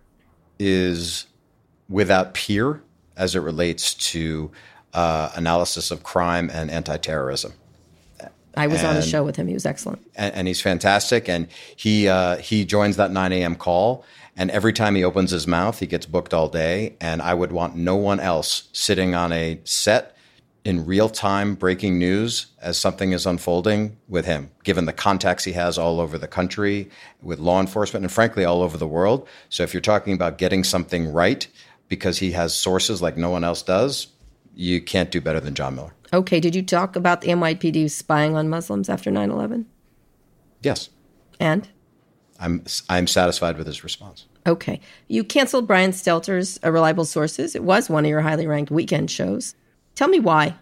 is 0.58 1.26
without 1.88 2.34
peer 2.34 2.82
as 3.16 3.34
it 3.34 3.40
relates 3.40 3.94
to 3.94 4.50
uh, 4.94 5.30
analysis 5.34 5.90
of 5.90 6.02
crime 6.02 6.50
and 6.52 6.70
anti-terrorism. 6.70 7.52
I 8.56 8.66
was 8.66 8.82
on 8.82 8.96
a 8.96 9.02
show 9.02 9.22
with 9.22 9.36
him. 9.36 9.46
He 9.46 9.54
was 9.54 9.64
excellent. 9.64 10.04
and, 10.16 10.34
and 10.34 10.48
he's 10.48 10.60
fantastic. 10.60 11.28
And 11.28 11.46
he 11.76 12.08
uh, 12.08 12.38
he 12.38 12.64
joins 12.64 12.96
that 12.96 13.12
9 13.12 13.32
a.m. 13.32 13.54
call, 13.54 14.04
and 14.36 14.50
every 14.50 14.72
time 14.72 14.96
he 14.96 15.04
opens 15.04 15.30
his 15.30 15.46
mouth, 15.46 15.78
he 15.78 15.86
gets 15.86 16.06
booked 16.06 16.34
all 16.34 16.48
day. 16.48 16.96
And 17.00 17.22
I 17.22 17.34
would 17.34 17.52
want 17.52 17.76
no 17.76 17.94
one 17.94 18.18
else 18.18 18.68
sitting 18.72 19.14
on 19.14 19.32
a 19.32 19.60
set 19.62 20.16
in 20.68 20.84
real 20.84 21.08
time 21.08 21.54
breaking 21.54 21.98
news 21.98 22.48
as 22.60 22.76
something 22.76 23.12
is 23.12 23.24
unfolding 23.24 23.96
with 24.06 24.26
him, 24.26 24.50
given 24.64 24.84
the 24.84 24.92
contacts 24.92 25.44
he 25.44 25.52
has 25.52 25.78
all 25.78 25.98
over 25.98 26.18
the 26.18 26.28
country 26.28 26.90
with 27.22 27.38
law 27.38 27.58
enforcement 27.58 28.04
and 28.04 28.12
frankly 28.12 28.44
all 28.44 28.60
over 28.60 28.76
the 28.76 28.86
world. 28.86 29.26
So 29.48 29.62
if 29.62 29.72
you're 29.72 29.80
talking 29.80 30.12
about 30.12 30.36
getting 30.36 30.62
something 30.62 31.10
right 31.10 31.48
because 31.88 32.18
he 32.18 32.32
has 32.32 32.54
sources 32.54 33.00
like 33.00 33.16
no 33.16 33.30
one 33.30 33.44
else 33.44 33.62
does, 33.62 34.08
you 34.54 34.78
can't 34.82 35.10
do 35.10 35.22
better 35.22 35.40
than 35.40 35.54
John 35.54 35.74
Miller. 35.74 35.94
Okay, 36.12 36.38
did 36.38 36.54
you 36.54 36.62
talk 36.62 36.96
about 36.96 37.22
the 37.22 37.28
NYPD 37.28 37.90
spying 37.90 38.36
on 38.36 38.50
Muslims 38.50 38.90
after 38.90 39.10
9 39.10 39.30
11? 39.30 39.64
Yes, 40.60 40.90
And? 41.40 41.66
I'm 42.38 42.62
I'm 42.90 43.06
satisfied 43.06 43.56
with 43.56 43.66
his 43.66 43.82
response. 43.82 44.26
Okay. 44.46 44.80
You 45.08 45.24
canceled 45.24 45.66
Brian 45.66 45.92
Stelter's 45.92 46.60
uh, 46.62 46.70
Reliable 46.70 47.06
Sources. 47.06 47.56
It 47.56 47.64
was 47.64 47.88
one 47.88 48.04
of 48.04 48.10
your 48.10 48.20
highly 48.20 48.46
ranked 48.46 48.70
weekend 48.70 49.10
shows. 49.10 49.54
Tell 49.98 50.06
me 50.06 50.20
why. 50.20 50.54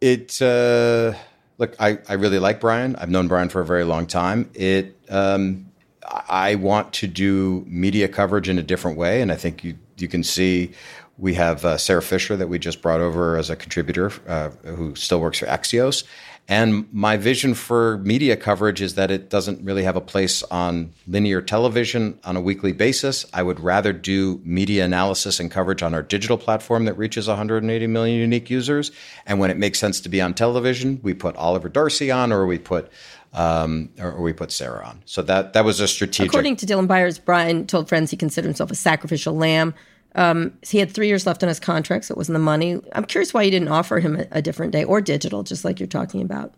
It 0.00 0.40
uh, 0.40 1.14
look, 1.58 1.74
I, 1.80 1.98
I 2.08 2.12
really 2.12 2.38
like 2.38 2.60
Brian. 2.60 2.94
I've 2.94 3.10
known 3.10 3.26
Brian 3.26 3.48
for 3.48 3.60
a 3.60 3.64
very 3.64 3.82
long 3.82 4.06
time. 4.06 4.48
It 4.54 4.96
um, 5.08 5.72
I 6.04 6.52
I 6.52 6.54
want 6.54 6.92
to 6.92 7.08
do 7.08 7.64
media 7.66 8.06
coverage 8.06 8.48
in 8.48 8.56
a 8.56 8.62
different 8.62 8.96
way, 8.96 9.20
and 9.20 9.32
I 9.32 9.34
think 9.34 9.64
you 9.64 9.76
you 9.96 10.06
can 10.06 10.22
see 10.22 10.70
we 11.18 11.34
have 11.34 11.64
uh, 11.64 11.76
Sara 11.76 12.02
Fischer 12.02 12.36
that 12.36 12.48
we 12.48 12.56
just 12.56 12.82
brought 12.82 13.00
over 13.00 13.36
as 13.36 13.50
a 13.50 13.56
contributor 13.56 14.12
uh, 14.28 14.50
who 14.64 14.94
still 14.94 15.20
works 15.20 15.40
for 15.40 15.46
Axios. 15.46 16.04
And 16.48 16.86
my 16.92 17.16
vision 17.16 17.54
for 17.54 17.98
media 17.98 18.36
coverage 18.36 18.80
is 18.80 18.94
that 18.94 19.10
it 19.10 19.30
doesn't 19.30 19.64
really 19.64 19.82
have 19.82 19.96
a 19.96 20.00
place 20.00 20.44
on 20.44 20.92
linear 21.08 21.42
television 21.42 22.20
on 22.24 22.36
a 22.36 22.40
weekly 22.40 22.72
basis. 22.72 23.26
I 23.32 23.42
would 23.42 23.58
rather 23.58 23.92
do 23.92 24.40
media 24.44 24.84
analysis 24.84 25.40
and 25.40 25.50
coverage 25.50 25.82
on 25.82 25.92
our 25.92 26.02
digital 26.02 26.38
platform 26.38 26.84
that 26.84 26.96
reaches 26.96 27.26
180 27.26 27.86
million 27.88 28.20
unique 28.20 28.48
users. 28.48 28.92
And 29.26 29.40
when 29.40 29.50
it 29.50 29.56
makes 29.56 29.80
sense 29.80 30.00
to 30.02 30.08
be 30.08 30.20
on 30.20 30.34
television, 30.34 31.00
we 31.02 31.14
put 31.14 31.34
Oliver 31.34 31.68
Darcy 31.68 32.12
on, 32.12 32.32
or 32.32 32.46
we 32.46 32.58
put 32.58 32.92
um, 33.32 33.90
or, 33.98 34.12
or 34.12 34.22
we 34.22 34.32
put 34.32 34.50
Sara 34.52 34.86
on. 34.86 35.02
So 35.04 35.22
that 35.22 35.52
that 35.52 35.64
was 35.64 35.80
a 35.80 35.88
strategic. 35.88 36.30
According 36.30 36.56
to 36.56 36.66
Dylan 36.66 36.86
Byers, 36.86 37.18
Brian 37.18 37.66
told 37.66 37.88
friends 37.88 38.10
he 38.10 38.16
considered 38.16 38.48
himself 38.48 38.70
a 38.70 38.74
sacrificial 38.76 39.34
lamb. 39.34 39.74
Um, 40.16 40.58
he 40.62 40.78
had 40.78 40.90
three 40.90 41.06
years 41.06 41.26
left 41.26 41.42
on 41.42 41.48
his 41.48 41.60
contract, 41.60 42.06
so 42.06 42.12
it 42.12 42.16
wasn't 42.16 42.34
the 42.34 42.40
money. 42.40 42.80
I'm 42.92 43.04
curious 43.04 43.32
why 43.32 43.42
you 43.42 43.50
didn't 43.50 43.68
offer 43.68 44.00
him 44.00 44.16
a, 44.16 44.26
a 44.32 44.42
different 44.42 44.72
day 44.72 44.82
or 44.82 45.00
digital, 45.00 45.42
just 45.42 45.64
like 45.64 45.78
you're 45.78 45.86
talking 45.86 46.22
about. 46.22 46.54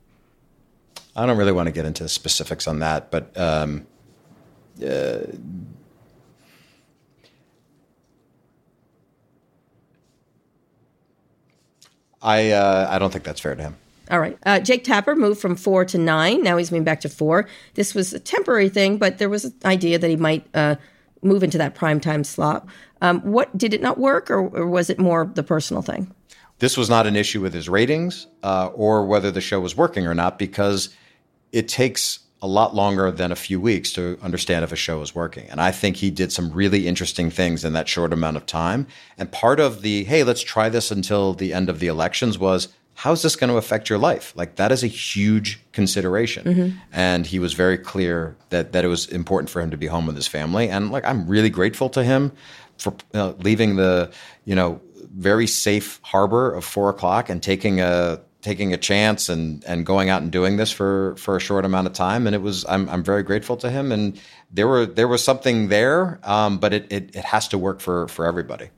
I 1.16 1.26
don't 1.26 1.36
really 1.36 1.52
want 1.52 1.66
to 1.66 1.72
get 1.72 1.84
into 1.84 2.04
the 2.04 2.08
specifics 2.08 2.68
on 2.68 2.78
that, 2.78 3.10
but 3.10 3.36
um, 3.36 3.86
uh, 4.82 5.18
I 12.22 12.50
uh, 12.52 12.88
I 12.90 12.98
don't 12.98 13.12
think 13.12 13.24
that's 13.24 13.40
fair 13.40 13.56
to 13.56 13.62
him. 13.62 13.76
All 14.10 14.20
right. 14.20 14.38
Uh, 14.46 14.60
Jake 14.60 14.84
Tapper 14.84 15.14
moved 15.14 15.40
from 15.40 15.54
four 15.54 15.84
to 15.84 15.98
nine. 15.98 16.42
Now 16.42 16.56
he's 16.56 16.70
moving 16.70 16.84
back 16.84 17.00
to 17.00 17.08
four. 17.08 17.46
This 17.74 17.94
was 17.94 18.14
a 18.14 18.20
temporary 18.20 18.68
thing, 18.68 18.96
but 18.96 19.18
there 19.18 19.28
was 19.28 19.44
an 19.44 19.54
idea 19.64 19.98
that 19.98 20.08
he 20.08 20.16
might 20.16 20.46
uh, 20.54 20.76
move 21.22 21.42
into 21.42 21.58
that 21.58 21.74
primetime 21.74 22.24
slot. 22.24 22.66
Um, 23.00 23.20
what 23.20 23.56
did 23.56 23.74
it 23.74 23.80
not 23.80 23.98
work, 23.98 24.30
or, 24.30 24.48
or 24.48 24.66
was 24.66 24.90
it 24.90 24.98
more 24.98 25.30
the 25.34 25.42
personal 25.42 25.82
thing? 25.82 26.12
This 26.58 26.76
was 26.76 26.90
not 26.90 27.06
an 27.06 27.14
issue 27.14 27.40
with 27.40 27.54
his 27.54 27.68
ratings 27.68 28.26
uh, 28.42 28.70
or 28.74 29.06
whether 29.06 29.30
the 29.30 29.40
show 29.40 29.60
was 29.60 29.76
working 29.76 30.06
or 30.06 30.14
not, 30.14 30.38
because 30.38 30.90
it 31.52 31.68
takes 31.68 32.20
a 32.40 32.46
lot 32.46 32.74
longer 32.74 33.10
than 33.10 33.32
a 33.32 33.36
few 33.36 33.60
weeks 33.60 33.92
to 33.92 34.18
understand 34.22 34.64
if 34.64 34.72
a 34.72 34.76
show 34.76 35.00
is 35.02 35.14
working. 35.14 35.48
And 35.50 35.60
I 35.60 35.72
think 35.72 35.96
he 35.96 36.10
did 36.10 36.32
some 36.32 36.52
really 36.52 36.86
interesting 36.86 37.30
things 37.30 37.64
in 37.64 37.72
that 37.72 37.88
short 37.88 38.12
amount 38.12 38.36
of 38.36 38.46
time. 38.46 38.86
And 39.16 39.30
part 39.30 39.58
of 39.58 39.82
the, 39.82 40.04
hey, 40.04 40.22
let's 40.22 40.42
try 40.42 40.68
this 40.68 40.90
until 40.90 41.34
the 41.34 41.52
end 41.52 41.68
of 41.68 41.80
the 41.80 41.88
elections 41.88 42.38
was, 42.38 42.68
how's 42.94 43.22
this 43.22 43.36
going 43.36 43.50
to 43.50 43.56
affect 43.56 43.88
your 43.88 43.98
life? 43.98 44.32
Like 44.36 44.56
that 44.56 44.70
is 44.70 44.84
a 44.84 44.88
huge 44.88 45.60
consideration. 45.72 46.44
And 46.92 47.26
he 47.26 47.38
was 47.38 47.54
very 47.54 47.78
clear 47.78 48.36
that, 48.50 48.72
that 48.72 48.84
it 48.84 48.88
was 48.88 49.06
important 49.06 49.50
for 49.50 49.60
him 49.60 49.70
to 49.70 49.76
be 49.76 49.86
home 49.86 50.06
with 50.06 50.16
his 50.16 50.28
family. 50.28 50.68
And 50.68 50.90
like, 50.90 51.04
I'm 51.04 51.26
really 51.28 51.50
grateful 51.50 51.88
to 51.90 52.04
him 52.04 52.32
for 52.78 52.94
uh, 53.14 53.32
leaving 53.40 53.76
the, 53.76 54.10
you 54.44 54.54
know, 54.54 54.80
very 55.16 55.46
safe 55.46 56.00
harbor 56.02 56.52
of 56.52 56.64
four 56.64 56.90
o'clock 56.90 57.28
and 57.28 57.42
taking 57.42 57.80
a 57.80 58.20
taking 58.40 58.72
a 58.72 58.76
chance 58.76 59.28
and 59.28 59.64
and 59.64 59.84
going 59.84 60.08
out 60.08 60.22
and 60.22 60.30
doing 60.30 60.58
this 60.58 60.70
for 60.70 61.16
for 61.16 61.36
a 61.36 61.40
short 61.40 61.64
amount 61.64 61.86
of 61.88 61.92
time. 61.92 62.26
And 62.26 62.34
it 62.36 62.42
was 62.42 62.64
I'm 62.68 62.88
I'm 62.88 63.02
very 63.02 63.22
grateful 63.24 63.56
to 63.58 63.68
him. 63.70 63.90
And 63.90 64.20
there 64.52 64.68
were 64.68 64.86
there 64.86 65.08
was 65.08 65.24
something 65.24 65.68
there 65.68 66.20
um, 66.22 66.58
but 66.58 66.72
it, 66.72 66.86
it 66.92 67.16
it 67.16 67.24
has 67.24 67.48
to 67.48 67.58
work 67.58 67.80
for 67.80 68.06
for 68.08 68.26
everybody. 68.26 68.68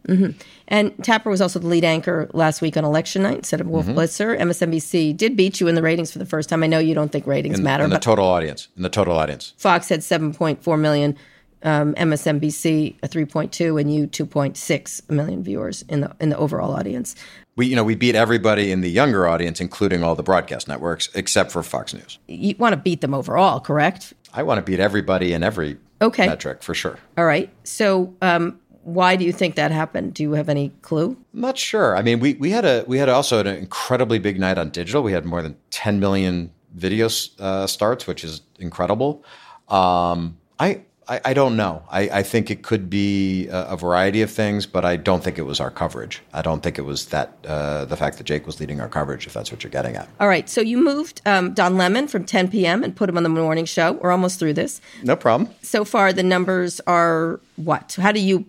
And 0.68 1.04
Tapper 1.04 1.28
was 1.28 1.40
also 1.42 1.58
the 1.58 1.66
lead 1.66 1.84
anchor 1.84 2.30
last 2.32 2.62
week 2.62 2.76
on 2.76 2.84
election 2.84 3.22
night 3.22 3.36
instead 3.36 3.60
of 3.60 3.66
Wolf 3.66 3.86
Mm-hmm. 3.86 3.98
Blitzer. 3.98 4.38
MSNBC 4.40 5.16
did 5.16 5.36
beat 5.36 5.60
you 5.60 5.68
in 5.68 5.74
the 5.74 5.82
ratings 5.82 6.10
for 6.12 6.18
the 6.18 6.26
first 6.26 6.48
time. 6.48 6.62
I 6.62 6.66
know 6.66 6.78
you 6.78 6.94
don't 6.94 7.12
think 7.12 7.26
ratings 7.26 7.58
in, 7.58 7.64
matter, 7.64 7.84
in 7.84 7.90
the 7.90 7.98
total 7.98 8.26
audience. 8.26 8.68
In 8.76 8.82
the 8.82 8.88
total 8.88 9.16
audience. 9.16 9.52
Fox 9.58 9.88
had 9.88 10.00
7.4 10.00 10.78
million, 10.80 11.16
um, 11.62 11.94
MSNBC 11.94 12.96
a 13.02 13.08
3.2, 13.08 13.80
and 13.80 13.92
you 13.94 14.06
2.6 14.06 15.10
million 15.10 15.42
viewers 15.42 15.82
in 15.88 16.00
the 16.00 16.14
in 16.20 16.28
the 16.30 16.36
overall 16.36 16.72
audience. 16.72 17.14
we 17.56 17.66
you 17.66 17.76
know 17.76 17.84
we 17.84 17.94
beat 17.94 18.14
everybody 18.14 18.72
in 18.72 18.80
the 18.80 18.90
younger 18.90 19.26
audience 19.28 19.60
including 19.60 20.02
all 20.02 20.14
the 20.14 20.22
broadcast 20.22 20.68
networks 20.68 21.08
except 21.14 21.50
for 21.52 21.62
Fox 21.62 21.92
News 21.94 22.18
You 22.28 22.54
want 22.58 22.72
to 22.72 22.76
beat 22.80 23.00
them 23.00 23.14
overall, 23.14 23.60
correct? 23.60 24.14
I 24.32 24.42
want 24.42 24.58
to 24.58 24.62
beat 24.70 24.80
everybody 24.80 25.32
in 25.32 25.42
every 25.42 25.76
Okay. 26.02 26.26
metric 26.26 26.62
for 26.62 26.74
sure 26.74 26.98
All 27.18 27.26
right. 27.26 27.50
So, 27.64 28.14
um, 28.22 28.58
why 28.82 29.14
do 29.16 29.24
you 29.26 29.32
think 29.32 29.56
that 29.56 29.70
happened? 29.70 30.14
Do 30.14 30.22
you 30.22 30.32
have 30.32 30.48
any 30.48 30.70
clue? 30.80 31.14
I'm 31.34 31.40
not 31.42 31.58
sure. 31.58 31.94
I 31.98 32.02
mean, 32.02 32.18
we, 32.18 32.32
we 32.34 32.50
had 32.50 32.64
a 32.64 32.82
we 32.86 32.96
had 32.96 33.10
also 33.10 33.38
an 33.40 33.46
incredibly 33.46 34.18
big 34.18 34.40
night 34.40 34.56
on 34.56 34.70
digital. 34.70 35.02
We 35.02 35.12
had 35.12 35.26
more 35.26 35.42
than 35.42 35.56
10 35.70 36.00
million 36.00 36.50
video 36.74 37.08
uh, 37.38 37.66
starts, 37.66 38.06
which 38.06 38.24
is 38.24 38.40
incredible. 38.58 39.22
Um, 39.68 40.38
I, 40.58 40.80
I 41.10 41.20
I 41.30 41.34
don't 41.34 41.56
know. 41.56 41.82
I, 41.90 42.02
I 42.20 42.22
think 42.22 42.50
it 42.50 42.62
could 42.62 42.88
be 42.88 43.48
a, 43.48 43.72
a 43.72 43.76
variety 43.76 44.22
of 44.22 44.30
things, 44.30 44.64
but 44.66 44.84
I 44.84 44.96
don't 44.96 45.22
think 45.24 45.36
it 45.38 45.42
was 45.42 45.60
our 45.60 45.70
coverage. 45.70 46.22
I 46.32 46.42
don't 46.42 46.62
think 46.62 46.78
it 46.78 46.82
was 46.92 47.06
that 47.06 47.28
uh, 47.46 47.84
the 47.84 47.96
fact 47.96 48.16
that 48.18 48.24
Jake 48.24 48.46
was 48.46 48.60
leading 48.60 48.80
our 48.80 48.88
coverage. 48.88 49.26
If 49.26 49.32
that's 49.34 49.50
what 49.52 49.62
you're 49.62 49.70
getting 49.78 49.96
at. 49.96 50.08
All 50.20 50.28
right. 50.28 50.48
So 50.48 50.60
you 50.60 50.78
moved 50.82 51.20
um, 51.26 51.52
Don 51.52 51.76
Lemon 51.76 52.06
from 52.08 52.24
10 52.24 52.48
p.m. 52.50 52.82
and 52.84 52.94
put 52.94 53.08
him 53.08 53.16
on 53.16 53.24
the 53.24 53.28
morning 53.28 53.64
show. 53.66 53.92
We're 53.92 54.12
almost 54.12 54.38
through 54.38 54.54
this. 54.54 54.80
No 55.02 55.16
problem. 55.16 55.50
So 55.62 55.84
far, 55.84 56.12
the 56.12 56.22
numbers 56.22 56.80
are 56.86 57.40
what? 57.56 57.96
How 58.00 58.12
do 58.12 58.20
you? 58.20 58.46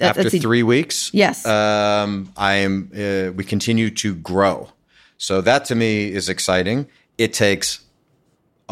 After 0.00 0.30
three 0.30 0.62
weeks, 0.62 1.10
Yes. 1.12 1.44
um, 1.46 2.32
I 2.36 2.54
am. 2.66 2.90
Uh, 2.94 3.32
we 3.32 3.44
continue 3.44 3.90
to 3.90 4.14
grow, 4.14 4.70
so 5.18 5.42
that 5.42 5.66
to 5.66 5.74
me 5.74 6.10
is 6.10 6.28
exciting. 6.30 6.86
It 7.18 7.34
takes 7.34 7.80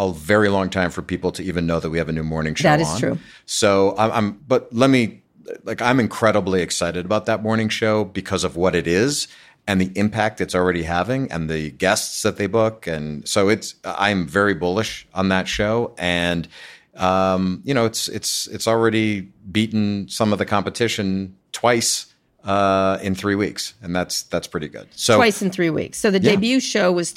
a 0.09 0.13
very 0.13 0.49
long 0.49 0.71
time 0.71 0.91
for 0.91 1.03
people 1.03 1.31
to 1.33 1.43
even 1.43 1.67
know 1.67 1.81
that 1.81 1.91
we 1.91 1.99
have 1.99 2.09
a 2.09 2.13
new 2.13 2.23
morning 2.23 2.55
show. 2.55 2.69
That 2.69 2.81
is 2.81 2.89
on. 2.89 3.01
true. 3.01 3.19
So 3.47 3.95
I'm, 3.99 4.11
I'm, 4.13 4.33
but 4.49 4.73
let 4.73 4.91
me, 4.91 5.23
like, 5.65 5.83
I'm 5.83 6.01
incredibly 6.01 6.63
excited 6.63 7.05
about 7.05 7.27
that 7.27 7.43
morning 7.43 7.69
show 7.69 8.05
because 8.05 8.45
of 8.45 8.57
what 8.57 8.75
it 8.75 8.87
is 8.87 9.29
and 9.67 9.81
the 9.81 9.93
impact 9.99 10.41
it's 10.41 10.55
already 10.55 10.83
having 10.83 11.31
and 11.31 11.51
the 11.51 11.71
guests 11.71 12.23
that 12.23 12.37
they 12.37 12.47
book. 12.47 12.87
And 12.87 13.29
so 13.29 13.49
it's, 13.49 13.75
I'm 13.85 14.27
very 14.27 14.55
bullish 14.55 15.07
on 15.13 15.29
that 15.29 15.47
show. 15.49 15.95
And, 15.99 16.49
um, 16.97 17.63
you 17.65 17.75
know, 17.75 17.85
it's, 17.85 18.09
it's, 18.09 18.47
it's 18.49 18.67
already 18.67 19.29
beaten 19.53 20.09
some 20.09 20.33
of 20.33 20.39
the 20.39 20.47
competition 20.47 21.37
twice 21.53 22.07
uh, 22.45 22.99
in 23.03 23.15
three 23.15 23.35
weeks, 23.35 23.75
and 23.83 23.95
that's 23.95 24.23
that's 24.23 24.47
pretty 24.47 24.69
good. 24.69 24.89
So 24.93 25.17
twice 25.17 25.43
in 25.43 25.51
three 25.51 25.69
weeks. 25.69 25.99
So 25.99 26.11
the 26.11 26.19
Yeah. 26.21 26.31
debut 26.31 26.61
show 26.61 26.91
was 26.91 27.13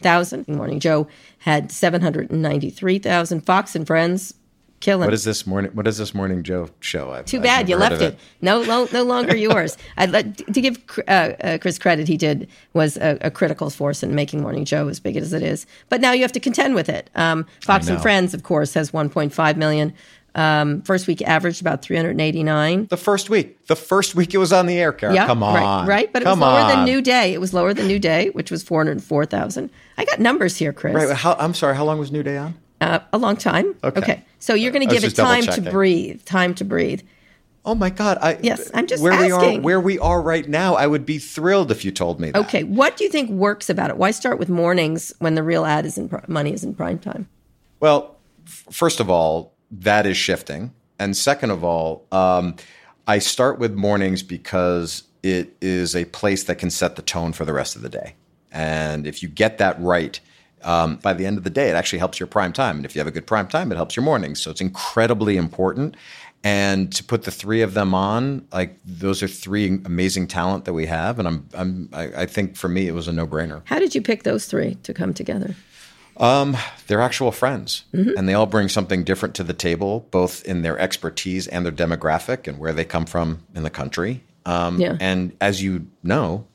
387,000. 0.00 0.56
Morning 0.56 0.80
Joe 0.80 1.06
had 1.38 1.70
793,000. 1.70 3.40
Fox 3.42 3.74
and 3.74 3.86
Friends 3.86 4.34
killing. 4.80 5.06
what 5.06 5.14
is 5.14 5.24
this 5.24 5.46
morning? 5.46 5.70
What 5.72 5.86
is 5.86 5.98
this 5.98 6.14
morning 6.14 6.42
Joe 6.42 6.68
show? 6.80 7.10
I've, 7.10 7.24
Too 7.24 7.40
bad 7.40 7.68
you 7.68 7.76
left 7.76 7.94
of 7.96 8.02
it. 8.02 8.18
No, 8.40 8.62
no, 8.62 8.88
no 8.92 9.02
longer 9.02 9.34
yours. 9.36 9.76
I'd 9.96 10.10
let, 10.10 10.36
to 10.36 10.60
give 10.60 10.82
uh, 11.08 11.10
uh, 11.10 11.58
Chris 11.58 11.78
credit, 11.78 12.08
he 12.08 12.16
did 12.16 12.48
was 12.74 12.96
a, 12.98 13.18
a 13.22 13.30
critical 13.30 13.70
force 13.70 14.02
in 14.02 14.14
making 14.14 14.42
Morning 14.42 14.64
Joe 14.64 14.88
as 14.88 15.00
big 15.00 15.16
as 15.16 15.32
it 15.32 15.42
is. 15.42 15.66
But 15.88 16.00
now 16.00 16.12
you 16.12 16.22
have 16.22 16.32
to 16.32 16.40
contend 16.40 16.74
with 16.74 16.88
it. 16.88 17.10
Um, 17.14 17.46
Fox 17.62 17.88
and. 17.88 18.00
Friends, 18.00 18.34
of 18.34 18.42
course, 18.42 18.74
has 18.74 18.90
1.5 18.90 19.56
million. 19.56 19.94
Um, 20.36 20.82
first 20.82 21.06
week 21.06 21.22
averaged 21.22 21.62
about 21.62 21.80
389. 21.80 22.88
The 22.90 22.96
first 22.98 23.30
week, 23.30 23.66
the 23.68 23.74
first 23.74 24.14
week 24.14 24.34
it 24.34 24.38
was 24.38 24.52
on 24.52 24.66
the 24.66 24.78
air, 24.78 24.92
Kara. 24.92 25.14
Yeah, 25.14 25.26
Come 25.26 25.42
on, 25.42 25.54
right, 25.54 25.88
right. 25.88 26.12
But 26.12 26.22
it 26.22 26.24
Come 26.26 26.40
was 26.40 26.46
lower 26.46 26.68
than. 26.68 26.84
New 26.84 27.00
Day. 27.00 27.32
It 27.32 27.40
was 27.40 27.54
lower 27.54 27.72
than 27.72 27.86
New 27.86 27.98
Day, 27.98 28.28
which 28.28 28.50
was 28.50 28.62
404,000. 28.62 29.70
I 29.96 30.04
got 30.04 30.20
numbers 30.20 30.58
here, 30.58 30.74
Chris. 30.74 30.94
Right. 30.94 31.16
How, 31.16 31.34
I'm 31.38 31.54
sorry. 31.54 31.74
How 31.74 31.84
long 31.86 31.98
was 31.98 32.12
New 32.12 32.22
Day 32.22 32.36
on? 32.36 32.54
Uh, 32.82 32.98
a 33.14 33.18
long 33.18 33.38
time. 33.38 33.74
Okay. 33.82 34.22
So 34.38 34.52
you're 34.52 34.72
going 34.72 34.86
to 34.86 34.94
give 34.94 35.04
it 35.04 35.16
time 35.16 35.44
to 35.44 35.62
breathe. 35.62 36.22
Time 36.26 36.54
to 36.56 36.64
breathe. 36.64 37.00
Oh 37.64 37.74
my 37.74 37.90
God! 37.90 38.18
I, 38.22 38.38
Yes, 38.42 38.70
I'm 38.74 38.86
just 38.86 39.02
where 39.02 39.18
we 39.20 39.32
are. 39.32 39.60
Where 39.60 39.80
we 39.80 39.98
are 39.98 40.22
right 40.22 40.48
now, 40.48 40.76
I 40.76 40.86
would 40.86 41.04
be 41.04 41.18
thrilled 41.18 41.72
if 41.72 41.84
you 41.84 41.90
told 41.90 42.20
me 42.20 42.30
that. 42.30 42.38
Okay. 42.44 42.62
What 42.62 42.96
do 42.96 43.02
you 43.02 43.10
think 43.10 43.28
works 43.28 43.68
about 43.68 43.90
it? 43.90 43.96
Why 43.96 44.12
start 44.12 44.38
with 44.38 44.48
mornings 44.48 45.12
when 45.18 45.34
the 45.34 45.42
real 45.42 45.64
ad 45.64 45.84
is 45.84 45.98
in 45.98 46.08
money 46.28 46.52
is 46.52 46.62
in 46.62 46.74
prime 46.74 47.00
time? 47.00 47.28
Well, 47.80 48.14
f- 48.46 48.66
first 48.70 49.00
of 49.00 49.10
all, 49.10 49.52
that 49.80 50.06
is 50.06 50.16
shifting, 50.16 50.72
and 50.98 51.16
second 51.16 51.50
of 51.50 51.64
all, 51.64 52.06
um, 52.12 52.56
I 53.06 53.18
start 53.18 53.58
with 53.58 53.74
mornings 53.74 54.22
because 54.22 55.04
it 55.22 55.56
is 55.60 55.94
a 55.94 56.04
place 56.06 56.44
that 56.44 56.58
can 56.58 56.70
set 56.70 56.96
the 56.96 57.02
tone 57.02 57.32
for 57.32 57.44
the 57.44 57.52
rest 57.52 57.76
of 57.76 57.82
the 57.82 57.88
day, 57.88 58.14
and 58.52 59.06
if 59.06 59.22
you 59.22 59.28
get 59.28 59.58
that 59.58 59.80
right. 59.80 60.20
Um, 60.62 60.96
by 60.96 61.12
the 61.12 61.26
end 61.26 61.38
of 61.38 61.44
the 61.44 61.50
day, 61.50 61.68
it 61.68 61.74
actually 61.74 62.00
helps 62.00 62.18
your 62.18 62.26
prime 62.26 62.52
time. 62.52 62.76
And 62.76 62.84
if 62.84 62.96
you 62.96 62.98
have 62.98 63.06
a 63.06 63.12
good 63.12 63.26
prime 63.26 63.46
time, 63.46 63.70
it 63.70 63.76
helps 63.76 63.94
your 63.94 64.02
mornings. 64.02 64.40
So 64.40 64.50
it's 64.50 64.62
incredibly 64.62 65.36
important. 65.36 65.96
And 66.42 66.92
to 66.92 67.04
put 67.04 67.24
the 67.24 67.30
three 67.30 67.60
of 67.62 67.74
them 67.74 67.94
on, 67.94 68.46
like 68.52 68.78
those 68.84 69.22
are 69.22 69.28
three 69.28 69.80
amazing 69.84 70.28
talent 70.28 70.64
that 70.64 70.72
we 70.72 70.86
have. 70.86 71.18
And 71.18 71.28
I'm, 71.28 71.48
I'm, 71.54 71.88
I, 71.92 72.22
I 72.22 72.26
think 72.26 72.56
for 72.56 72.68
me, 72.68 72.88
it 72.88 72.92
was 72.92 73.08
a 73.08 73.12
no 73.12 73.26
brainer. 73.26 73.62
How 73.66 73.78
did 73.78 73.94
you 73.94 74.02
pick 74.02 74.22
those 74.22 74.46
three 74.46 74.76
to 74.82 74.94
come 74.94 75.12
together? 75.12 75.54
They're 76.18 77.00
actual 77.00 77.32
friends, 77.32 77.84
Mm-hmm. 77.92 78.16
and 78.16 78.28
they 78.28 78.34
all 78.34 78.46
bring 78.46 78.68
something 78.68 79.04
different 79.04 79.34
to 79.36 79.44
the 79.44 79.52
table, 79.54 80.06
both 80.10 80.44
in 80.44 80.62
their 80.62 80.78
expertise 80.78 81.46
and 81.48 81.64
their 81.64 81.72
demographic 81.72 82.46
and 82.48 82.58
where 82.58 82.72
they 82.72 82.84
come 82.84 83.06
from 83.06 83.42
in 83.54 83.62
the 83.62 83.70
country. 83.70 84.22
Um, 84.44 84.80
Yeah. 84.80 84.96
And 85.00 85.32
as 85.40 85.62
you 85.62 85.86
know, 86.02 86.46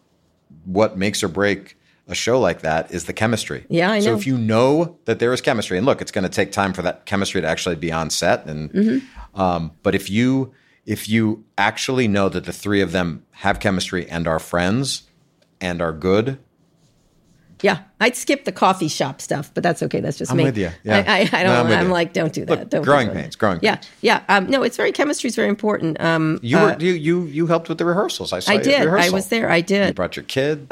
what 0.66 0.98
makes 0.98 1.24
or 1.24 1.28
break 1.28 1.78
a 2.08 2.16
show 2.16 2.40
like 2.40 2.62
that 2.62 2.92
is 2.92 3.06
the 3.06 3.14
chemistry. 3.14 3.66
Yeah, 3.70 3.92
I 3.92 4.00
So 4.00 4.12
know. 4.12 4.18
if 4.18 4.28
you 4.28 4.38
know 4.38 4.98
that 5.06 5.20
there 5.20 5.34
is 5.34 5.42
chemistry, 5.42 5.78
and 5.78 5.86
look, 5.86 6.02
it's 6.02 6.12
going 6.12 6.24
to 6.24 6.30
take 6.30 6.52
time 6.52 6.74
for 6.74 6.82
that 6.82 7.06
chemistry 7.06 7.42
to 7.42 7.48
actually 7.48 7.76
be 7.76 7.92
on 7.92 8.10
set, 8.10 8.46
and 8.48 8.72
Mm-hmm. 8.72 9.40
um, 9.42 9.72
but 9.84 9.96
if 9.96 10.10
you 10.10 10.54
if 10.86 11.08
you 11.08 11.44
actually 11.60 12.08
know 12.08 12.28
that 12.28 12.46
the 12.46 12.52
three 12.54 12.82
of 12.82 12.92
them 12.92 13.24
have 13.32 13.60
chemistry 13.60 14.10
and 14.10 14.28
are 14.28 14.40
friends 14.40 15.04
and 15.62 15.80
are 15.82 15.94
good, 15.94 16.40
Yeah, 17.62 17.80
I'd 18.00 18.16
skip 18.16 18.46
the 18.46 18.52
coffee 18.52 18.88
shop 18.88 19.22
stuff, 19.22 19.52
but 19.54 19.62
that's 19.64 19.84
okay. 19.84 20.00
That's 20.00 20.18
just 20.18 20.32
I'm 20.32 20.38
me. 20.38 20.44
with 20.46 20.58
you. 20.58 20.70
Yeah. 20.84 21.04
I, 21.08 21.20
I, 21.22 21.30
I 21.42 21.44
No, 21.44 21.64
don't. 21.64 21.72
I'm 21.72 21.80
I'm 21.86 21.90
like, 21.92 22.14
don't 22.14 22.34
do 22.34 22.44
that. 22.46 22.60
Look, 22.60 22.70
don't 22.70 22.84
growing 22.84 23.08
do 23.10 23.14
that. 23.14 23.22
pains, 23.22 23.36
growing 23.36 23.60
Yeah, 23.62 23.76
pains. 23.76 23.90
yeah. 24.02 24.24
Um, 24.30 24.50
no, 24.50 24.64
it's 24.64 24.78
very 24.78 24.92
chemistry 24.92 25.28
is 25.28 25.36
very 25.36 25.50
important. 25.50 26.00
Um, 26.02 26.40
you 26.42 26.58
uh, 26.58 26.74
were 26.74 26.78
you 26.80 26.94
you 26.94 27.24
you 27.26 27.48
helped 27.48 27.70
with 27.70 27.78
the 27.78 27.86
rehearsals. 27.86 28.34
I 28.34 28.40
saw 28.40 28.54
I 28.54 28.58
did. 28.58 28.88
I 28.88 29.10
was 29.10 29.28
there. 29.30 29.50
I 29.50 29.62
did. 29.62 29.88
You 29.90 29.94
brought 29.94 30.16
your 30.16 30.26
kid. 30.26 30.68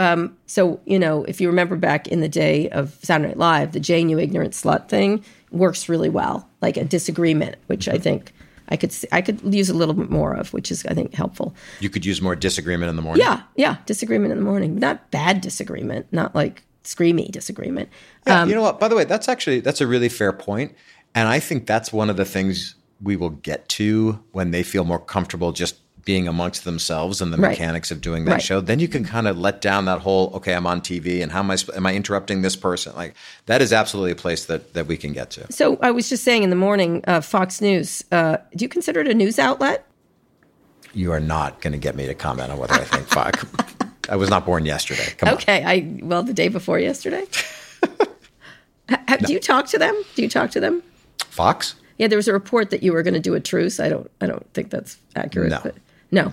So 0.48 0.80
you 0.86 0.98
know, 1.00 1.24
if 1.26 1.40
you 1.40 1.48
remember 1.48 1.76
back 1.76 2.08
in 2.08 2.22
the 2.22 2.30
day 2.30 2.70
of 2.70 2.98
Saturday 3.04 3.30
Night 3.30 3.38
Live, 3.38 3.72
the 3.74 3.80
Jane, 3.80 4.10
you 4.10 4.18
ignorant 4.20 4.54
slut 4.54 4.90
thing 4.90 5.24
works 5.52 5.90
really 5.90 6.10
well, 6.10 6.48
like 6.62 6.78
a 6.78 6.84
disagreement, 6.86 7.56
which 7.68 7.88
I 7.88 7.98
think 7.98 8.32
I 8.70 8.78
could 8.78 8.92
see, 8.92 9.08
I 9.12 9.22
could 9.22 9.42
use 9.54 9.70
a 9.70 9.74
little 9.74 9.96
bit 9.96 10.10
more 10.12 10.34
of, 10.34 10.54
which 10.54 10.72
is 10.72 10.86
I 10.86 10.94
think 10.94 11.14
helpful. 11.14 11.56
you 11.80 11.90
could 11.90 12.06
use 12.06 12.22
more 12.22 12.36
disagreement 12.36 12.90
in 12.90 12.96
the 12.96 13.02
morning. 13.02 13.24
Yeah, 13.26 13.42
yeah, 13.56 13.78
disagreement 13.86 14.32
in 14.32 14.38
the 14.40 14.44
morning, 14.46 14.76
not 14.76 15.10
bad 15.12 15.42
disagreement, 15.42 16.06
not 16.12 16.36
like 16.36 16.64
screamy 16.84 17.32
disagreement. 17.32 17.90
Yeah, 18.28 18.42
Um, 18.42 18.50
you 18.50 18.56
know 18.56 18.62
what? 18.62 18.80
By 18.80 18.88
the 18.88 18.96
way, 18.96 19.04
that's 19.04 19.28
actually 19.30 19.60
that's 19.60 19.82
a 19.82 19.88
really 19.88 20.10
fair 20.10 20.32
point, 20.34 20.76
and 21.16 21.28
I 21.28 21.40
think 21.40 21.66
that's 21.66 21.92
one 21.94 22.10
of 22.10 22.18
the 22.18 22.26
things 22.26 22.76
we 23.02 23.16
will 23.16 23.30
get 23.32 23.68
to 23.70 24.20
when 24.32 24.52
they 24.52 24.64
feel 24.64 24.84
more 24.84 25.00
comfortable 25.00 25.52
just 25.54 25.76
being 26.06 26.28
amongst 26.28 26.64
themselves 26.64 27.22
and 27.22 27.32
the 27.32 27.38
Right. 27.38 27.52
mechanics 27.52 27.92
of 27.92 28.02
doing 28.02 28.26
that 28.26 28.32
Right. 28.32 28.42
show. 28.42 28.62
Then 28.62 28.80
you 28.80 28.88
can 28.88 29.04
kind 29.06 29.28
of 29.28 29.38
let 29.38 29.62
down 29.62 29.86
that 29.86 30.00
whole 30.00 30.32
okay, 30.36 30.54
I'm 30.56 30.66
on 30.66 30.82
TV, 30.82 31.22
and 31.22 31.32
how 31.32 31.40
am 31.40 31.52
I 31.52 31.58
am 31.76 31.86
I 31.86 31.94
interrupting 31.94 32.42
this 32.42 32.56
person? 32.56 32.94
Like 32.96 33.14
that 33.46 33.62
is 33.62 33.72
absolutely 33.72 34.12
a 34.12 34.16
place 34.16 34.46
that 34.46 34.74
that 34.74 34.88
we 34.88 34.98
can 34.98 35.14
get 35.14 35.30
to. 35.32 35.52
So 35.52 35.78
I 35.82 35.92
was 35.92 36.10
just 36.10 36.24
saying 36.24 36.44
in 36.44 36.50
the 36.50 36.56
morning, 36.56 37.04
uh, 37.08 37.22
Fox 37.22 37.62
News. 37.62 38.04
Uh, 38.12 38.38
do 38.56 38.64
you 38.66 38.70
consider 38.70 39.02
it 39.02 39.08
a 39.08 39.14
news 39.14 39.38
outlet? 39.38 39.86
You 40.94 41.12
are 41.12 41.20
not 41.20 41.62
going 41.62 41.74
to 41.74 41.78
get 41.80 41.96
me 41.96 42.08
to 42.08 42.16
comment 42.16 42.52
on 42.52 42.58
whether 42.58 42.74
I 42.74 42.84
think 42.86 43.06
fuck. 43.08 43.69
I 44.10 44.16
was 44.16 44.30
not 44.30 44.46
born 44.46 44.66
yesterday. 44.66 45.14
Come 45.18 45.30
on. 45.30 45.36
Okay, 45.36 45.64
I 45.64 46.00
well 46.04 46.24
the 46.24 46.34
day 46.34 46.48
before 46.48 46.80
yesterday. 46.80 47.26
Ha- 48.90 49.18
Do 49.18 49.32
you 49.34 49.40
talk 49.40 49.68
to 49.68 49.78
them? 49.78 49.94
Do 50.16 50.24
you 50.24 50.30
talk 50.30 50.50
to 50.52 50.60
them? 50.60 50.82
Fox? 51.26 51.76
Yeah, 52.00 52.08
there 52.08 52.18
was 52.18 52.28
a 52.28 52.34
report 52.34 52.72
that 52.72 52.82
you 52.82 52.92
were 52.94 53.04
going 53.04 53.14
to 53.14 53.20
do 53.20 53.36
a 53.36 53.40
truce. 53.40 53.80
I 53.80 53.88
don't. 53.90 54.10
I 54.20 54.26
don't 54.26 54.52
think 54.54 54.72
that's 54.72 54.98
accurate. 55.16 55.52
No. 55.52 55.60
But 55.62 55.76
no. 56.12 56.32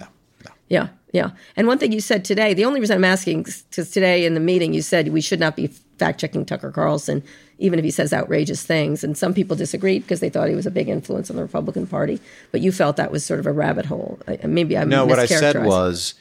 Yeah, 0.68 0.88
yeah. 1.12 1.30
And 1.56 1.66
one 1.66 1.78
thing 1.78 1.92
you 1.92 2.00
said 2.00 2.24
today. 2.24 2.54
The 2.54 2.64
only 2.64 2.80
reason 2.80 2.96
I'm 2.96 3.04
asking 3.04 3.42
because 3.42 3.90
today 3.90 4.24
in 4.24 4.34
the 4.34 4.40
meeting 4.40 4.72
you 4.72 4.82
said 4.82 5.08
we 5.08 5.20
should 5.20 5.38
not 5.38 5.54
be 5.54 5.66
fact 5.98 6.18
checking 6.20 6.44
Tucker 6.44 6.70
Carlson, 6.70 7.22
even 7.58 7.78
if 7.78 7.84
he 7.84 7.90
says 7.90 8.12
outrageous 8.12 8.64
things. 8.64 9.04
And 9.04 9.16
some 9.18 9.34
people 9.34 9.54
disagreed 9.54 10.02
because 10.02 10.20
they 10.20 10.30
thought 10.30 10.48
he 10.48 10.54
was 10.54 10.66
a 10.66 10.70
big 10.70 10.88
influence 10.88 11.30
on 11.30 11.36
the 11.36 11.42
Republican 11.42 11.86
Party. 11.86 12.20
But 12.52 12.62
you 12.62 12.72
felt 12.72 12.96
that 12.96 13.12
was 13.12 13.24
sort 13.24 13.38
of 13.38 13.46
a 13.46 13.52
rabbit 13.52 13.86
hole. 13.86 14.18
Maybe 14.44 14.76
I'm 14.78 14.88
No, 14.88 15.04
what 15.04 15.18
I 15.18 15.26
said 15.26 15.64
was 15.64 16.14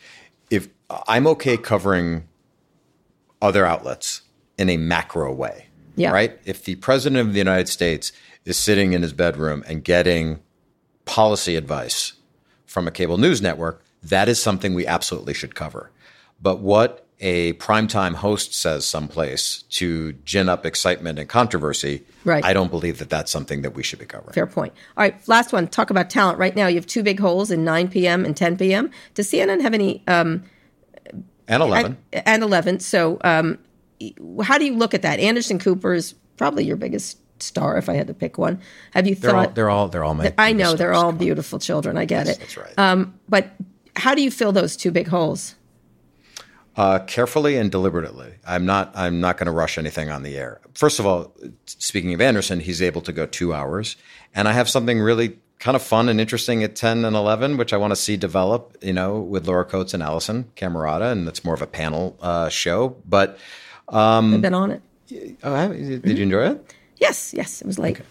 if 0.50 0.68
I'm 0.90 1.28
okay 1.28 1.58
covering 1.58 2.28
other 3.42 3.66
outlets 3.66 4.22
in 4.58 4.70
a 4.70 4.78
macro 4.78 5.34
way. 5.34 5.68
Yeah. 5.96 6.12
Right? 6.12 6.38
If 6.46 6.66
the 6.66 6.76
president 6.76 7.28
of 7.28 7.34
the 7.34 7.40
United 7.40 7.70
States 7.70 8.12
is 8.44 8.58
sitting 8.58 8.94
in 8.94 9.02
his 9.02 9.14
bedroom 9.14 9.64
and 9.68 9.84
getting 9.84 10.42
policy 11.06 11.56
advice 11.56 12.14
from 12.66 12.88
a 12.88 12.92
cable 12.92 13.18
news 13.18 13.42
network, 13.42 13.84
that 14.04 14.28
is 14.28 14.42
something 14.42 14.74
we 14.74 14.86
absolutely 14.86 15.34
should 15.34 15.56
cover. 15.56 15.92
But 16.42 16.60
what 16.60 17.06
a 17.22 17.54
primetime 17.54 18.14
host 18.16 18.54
says 18.54 18.86
someplace 18.86 19.64
to 19.70 20.14
gin 20.26 20.50
up 20.50 20.66
excitement 20.66 21.18
and 21.18 21.30
controversy, 21.30 22.04
Right. 22.26 22.44
I 22.44 22.54
don't 22.54 22.72
believe 22.72 22.98
that 23.00 23.10
that's 23.10 23.32
something 23.32 23.62
that 23.62 23.76
we 23.76 23.84
should 23.84 24.00
be 24.00 24.06
covering. 24.06 24.34
Fair 24.34 24.48
point. 24.48 24.74
All 24.98 25.04
right, 25.04 25.16
last 25.28 25.54
one. 25.54 25.68
Talk 25.68 25.92
about 25.92 26.10
talent. 26.10 26.40
Right 26.40 26.56
now, 26.56 26.68
you 26.68 26.76
have 26.76 26.88
two 26.88 27.04
big 27.04 27.20
holes 27.20 27.52
in 27.52 27.64
9 27.64 27.88
p.m. 27.88 28.26
and 28.26 28.36
10 28.36 28.58
p.m. 28.58 28.90
Does 29.14 29.30
CNN 29.32 29.62
have 29.62 29.74
any 29.76 30.04
um, 30.08 30.44
And 31.48 31.62
11. 31.62 31.98
and, 32.12 32.24
and 32.28 32.44
11? 32.44 32.80
So, 32.80 33.20
um, 33.24 33.60
how 34.44 34.58
do 34.58 34.66
you 34.66 34.76
look 34.76 34.94
at 34.94 35.04
that? 35.04 35.20
Anderson 35.20 35.60
Cooper 35.60 35.94
is 35.94 36.14
probably 36.38 36.66
your 36.66 36.76
biggest 36.76 37.20
star, 37.42 37.78
if 37.78 37.90
I 37.90 37.94
had 37.94 38.08
to 38.08 38.14
pick 38.14 38.38
one. 38.38 38.60
Have 38.92 39.08
you 39.08 39.16
they're 39.16 39.36
all 39.36 39.44
thought? 39.44 39.56
they're 39.56 39.70
all 39.70 39.88
they're 39.88 40.04
all 40.04 40.14
my 40.14 40.34
I 40.38 40.54
know 40.54 40.66
biggest 40.66 40.78
they're 40.78 40.94
all 40.94 41.12
beautiful 41.12 41.60
children. 41.60 41.98
I 41.98 42.06
get 42.06 42.28
it. 42.28 42.40
That's 42.40 42.58
right. 42.58 42.78
Um, 42.78 43.20
but 43.30 43.52
how 43.96 44.16
do 44.16 44.22
you 44.22 44.32
fill 44.32 44.52
those 44.52 44.76
two 44.76 44.92
big 44.92 45.08
holes? 45.08 45.56
Uh, 46.78 47.00
carefully 47.00 47.56
and 47.56 47.72
deliberately. 47.72 48.34
I'm 48.46 48.66
not. 48.66 48.92
I'm 48.96 49.22
not 49.22 49.38
going 49.38 49.46
to 49.46 49.52
rush 49.52 49.78
anything 49.78 50.10
on 50.10 50.24
the 50.24 50.36
air. 50.36 50.60
First 50.74 51.00
of 51.00 51.06
all, 51.06 51.34
speaking 51.66 52.14
of 52.14 52.20
Anderson, 52.20 52.60
he's 52.60 52.82
able 52.82 53.02
to 53.02 53.14
go 53.14 53.26
two 53.26 53.54
hours, 53.54 53.96
and 54.34 54.48
I 54.48 54.52
have 54.52 54.70
something 54.70 55.00
really 55.00 55.40
kind 55.60 55.76
of 55.76 55.82
fun 55.82 56.10
and 56.10 56.20
interesting 56.20 56.64
at 56.64 56.76
ten 56.76 57.06
and 57.06 57.16
eleven, 57.16 57.58
which 57.58 57.74
I 57.74 57.78
want 57.78 57.92
to 57.92 57.96
see 57.96 58.18
develop. 58.18 58.78
You 58.82 58.94
know, 58.94 59.20
with 59.20 59.48
Laura 59.48 59.66
Coates 59.66 59.94
and 59.94 60.04
Alisyn 60.04 60.46
Camerota, 60.56 61.12
and 61.12 61.28
it's 61.28 61.44
more 61.44 61.54
of 61.54 61.62
a 61.62 61.68
panel 61.68 62.18
uh, 62.22 62.50
show. 62.50 62.96
But 63.08 63.38
I've 63.90 64.42
been 64.42 64.54
on 64.54 64.72
it. 64.72 64.82
oh, 65.44 65.54
I- 65.54 65.68
did 65.68 66.18
you 66.18 66.24
enjoy 66.24 66.50
it? 66.52 66.74
Yes, 66.98 67.34
yes, 67.34 67.62
it 67.62 67.68
was 67.68 67.78
late. 67.78 68.02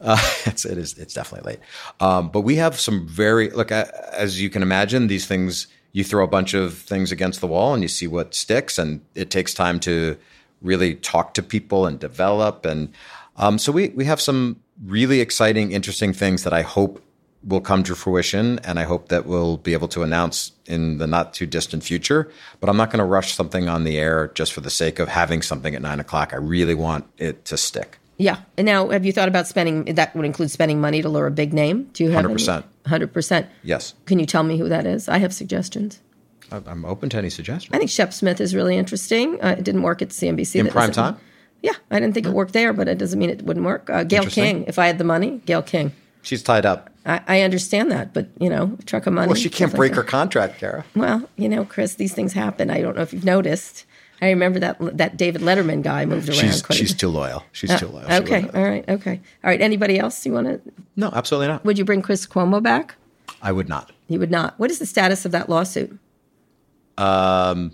Uh, 0.00 0.18
it's 0.46 0.64
it 0.64 0.78
is 0.78 0.98
it's 0.98 1.14
definitely 1.14 1.52
late. 1.52 1.60
Um, 2.00 2.28
but 2.28 2.40
we 2.40 2.56
have 2.56 2.78
some 2.78 3.06
very 3.06 3.50
look 3.50 3.70
as 3.70 4.40
you 4.40 4.50
can 4.50 4.62
imagine 4.62 5.06
these 5.06 5.26
things. 5.26 5.68
You 5.92 6.04
throw 6.04 6.24
a 6.24 6.28
bunch 6.28 6.54
of 6.54 6.76
things 6.78 7.12
against 7.12 7.40
the 7.42 7.46
wall 7.46 7.74
and 7.74 7.82
you 7.82 7.88
see 7.88 8.06
what 8.06 8.34
sticks, 8.34 8.78
and 8.78 9.02
it 9.14 9.30
takes 9.30 9.52
time 9.54 9.78
to 9.80 10.16
really 10.62 10.94
talk 10.94 11.34
to 11.34 11.42
people 11.42 11.86
and 11.86 11.98
develop. 12.00 12.64
And 12.64 12.92
um, 13.36 13.58
so 13.58 13.70
we 13.72 13.90
we 13.90 14.04
have 14.06 14.20
some 14.20 14.61
really 14.84 15.20
exciting, 15.20 15.72
interesting 15.72 16.12
things 16.12 16.44
that 16.44 16.52
I 16.52 16.62
hope 16.62 17.02
will 17.44 17.60
come 17.60 17.82
to 17.82 17.94
fruition, 17.96 18.60
and 18.60 18.78
I 18.78 18.84
hope 18.84 19.08
that 19.08 19.26
we'll 19.26 19.56
be 19.56 19.72
able 19.72 19.88
to 19.88 20.02
announce 20.04 20.52
in 20.66 20.98
the 20.98 21.08
not 21.08 21.34
too 21.34 21.46
distant 21.46 21.82
future. 21.82 22.30
But 22.60 22.70
I'm 22.70 22.76
not 22.76 22.90
going 22.90 23.00
to 23.00 23.04
rush 23.04 23.34
something 23.34 23.68
on 23.68 23.82
the 23.84 23.98
air 23.98 24.28
just 24.34 24.52
for 24.52 24.60
the 24.60 24.70
sake 24.70 24.98
of 25.00 25.08
having 25.08 25.42
something 25.42 25.74
at 25.74 25.82
nine 25.82 25.98
o'clock. 25.98 26.32
I 26.32 26.36
really 26.36 26.74
want 26.76 27.04
it 27.18 27.44
to 27.46 27.56
stick. 27.56 27.98
Yeah. 28.18 28.36
And 28.56 28.64
now, 28.66 28.90
have 28.90 29.04
you 29.04 29.12
thought 29.12 29.26
about 29.26 29.48
spending? 29.48 29.94
That 29.96 30.14
would 30.14 30.24
include 30.24 30.52
spending 30.52 30.80
money 30.80 31.02
to 31.02 31.08
lure 31.08 31.26
a 31.26 31.30
big 31.32 31.52
name. 31.52 31.84
Do 31.94 32.04
you 32.04 32.10
have 32.10 32.16
Hundred 32.24 32.28
any- 32.28 32.34
percent. 32.34 32.66
100%. 32.84 33.46
Yes, 33.64 33.94
Can 34.06 34.18
you 34.18 34.26
tell 34.26 34.42
me 34.42 34.58
who 34.58 34.68
that 34.68 34.86
is? 34.86 35.08
I 35.08 35.18
have 35.18 35.32
suggestions. 35.32 36.00
I'm 36.50 36.84
open 36.84 37.08
to 37.10 37.16
any 37.16 37.30
suggestions. 37.30 37.74
I 37.74 37.78
think 37.78 37.90
Shep 37.90 38.12
Smith 38.12 38.40
is 38.40 38.54
really 38.54 38.76
interesting. 38.76 39.40
Uh, 39.42 39.54
it 39.58 39.64
didn't 39.64 39.82
work 39.82 40.02
at 40.02 40.08
CNBC. 40.10 40.56
In 40.60 40.68
prime 40.68 40.92
time? 40.92 41.16
Yeah, 41.62 41.72
I 41.90 42.00
didn't 42.00 42.14
think 42.14 42.26
it 42.26 42.32
worked 42.32 42.52
there, 42.52 42.72
but 42.72 42.88
it 42.88 42.98
doesn't 42.98 43.18
mean 43.18 43.30
it 43.30 43.42
wouldn't 43.42 43.64
work. 43.64 43.88
Uh, 43.88 44.02
Gayle 44.04 44.26
King, 44.26 44.64
if 44.66 44.78
I 44.78 44.86
had 44.86 44.98
the 44.98 45.04
money, 45.04 45.40
Gayle 45.46 45.62
King. 45.62 45.92
She's 46.22 46.42
tied 46.42 46.66
up. 46.66 46.90
I, 47.06 47.20
I 47.26 47.40
understand 47.42 47.90
that, 47.90 48.12
but 48.12 48.28
you 48.38 48.48
know, 48.48 48.76
a 48.78 48.82
truck 48.82 49.06
of 49.06 49.12
money. 49.12 49.28
Well, 49.28 49.34
she 49.36 49.48
can't 49.48 49.70
stuff 49.70 49.72
like 49.72 49.76
break 49.90 49.94
her 49.94 50.02
contract, 50.02 50.58
Kara. 50.58 50.84
Well, 50.94 51.28
you 51.36 51.48
know, 51.48 51.64
Chris, 51.64 51.94
these 51.94 52.14
things 52.14 52.32
happen. 52.32 52.70
I 52.70 52.80
don't 52.80 52.96
know 52.96 53.02
if 53.02 53.12
you've 53.12 53.24
noticed. 53.24 53.84
I 54.20 54.30
remember 54.30 54.60
that 54.60 54.76
that 54.96 55.16
David 55.16 55.42
Letterman 55.42 55.82
guy 55.82 56.04
moved 56.04 56.28
around. 56.28 56.38
She's 56.38 56.62
quite 56.62 56.76
she's 56.78 56.94
too 56.94 57.08
loyal. 57.08 57.44
She's 57.50 57.70
Uh, 57.70 57.78
too 57.78 57.88
loyal. 57.88 58.12
Okay, 58.22 58.48
all 58.54 58.62
right, 58.62 58.88
okay, 58.88 59.20
all 59.42 59.50
right. 59.50 59.60
Anybody 59.60 59.98
else 59.98 60.24
you 60.24 60.32
want 60.32 60.46
to? 60.46 60.60
No, 60.94 61.10
absolutely 61.12 61.48
not. 61.48 61.64
Would 61.64 61.76
you 61.78 61.84
bring 61.84 62.02
Chris 62.02 62.24
Cuomo 62.26 62.62
back? 62.62 62.94
I 63.40 63.50
would 63.50 63.68
not. 63.68 63.90
You 64.06 64.20
would 64.20 64.30
not. 64.30 64.54
What 64.60 64.70
is 64.70 64.78
the 64.78 64.86
status 64.86 65.24
of 65.24 65.32
that 65.32 65.48
lawsuit? 65.48 65.98
Um, 66.98 67.72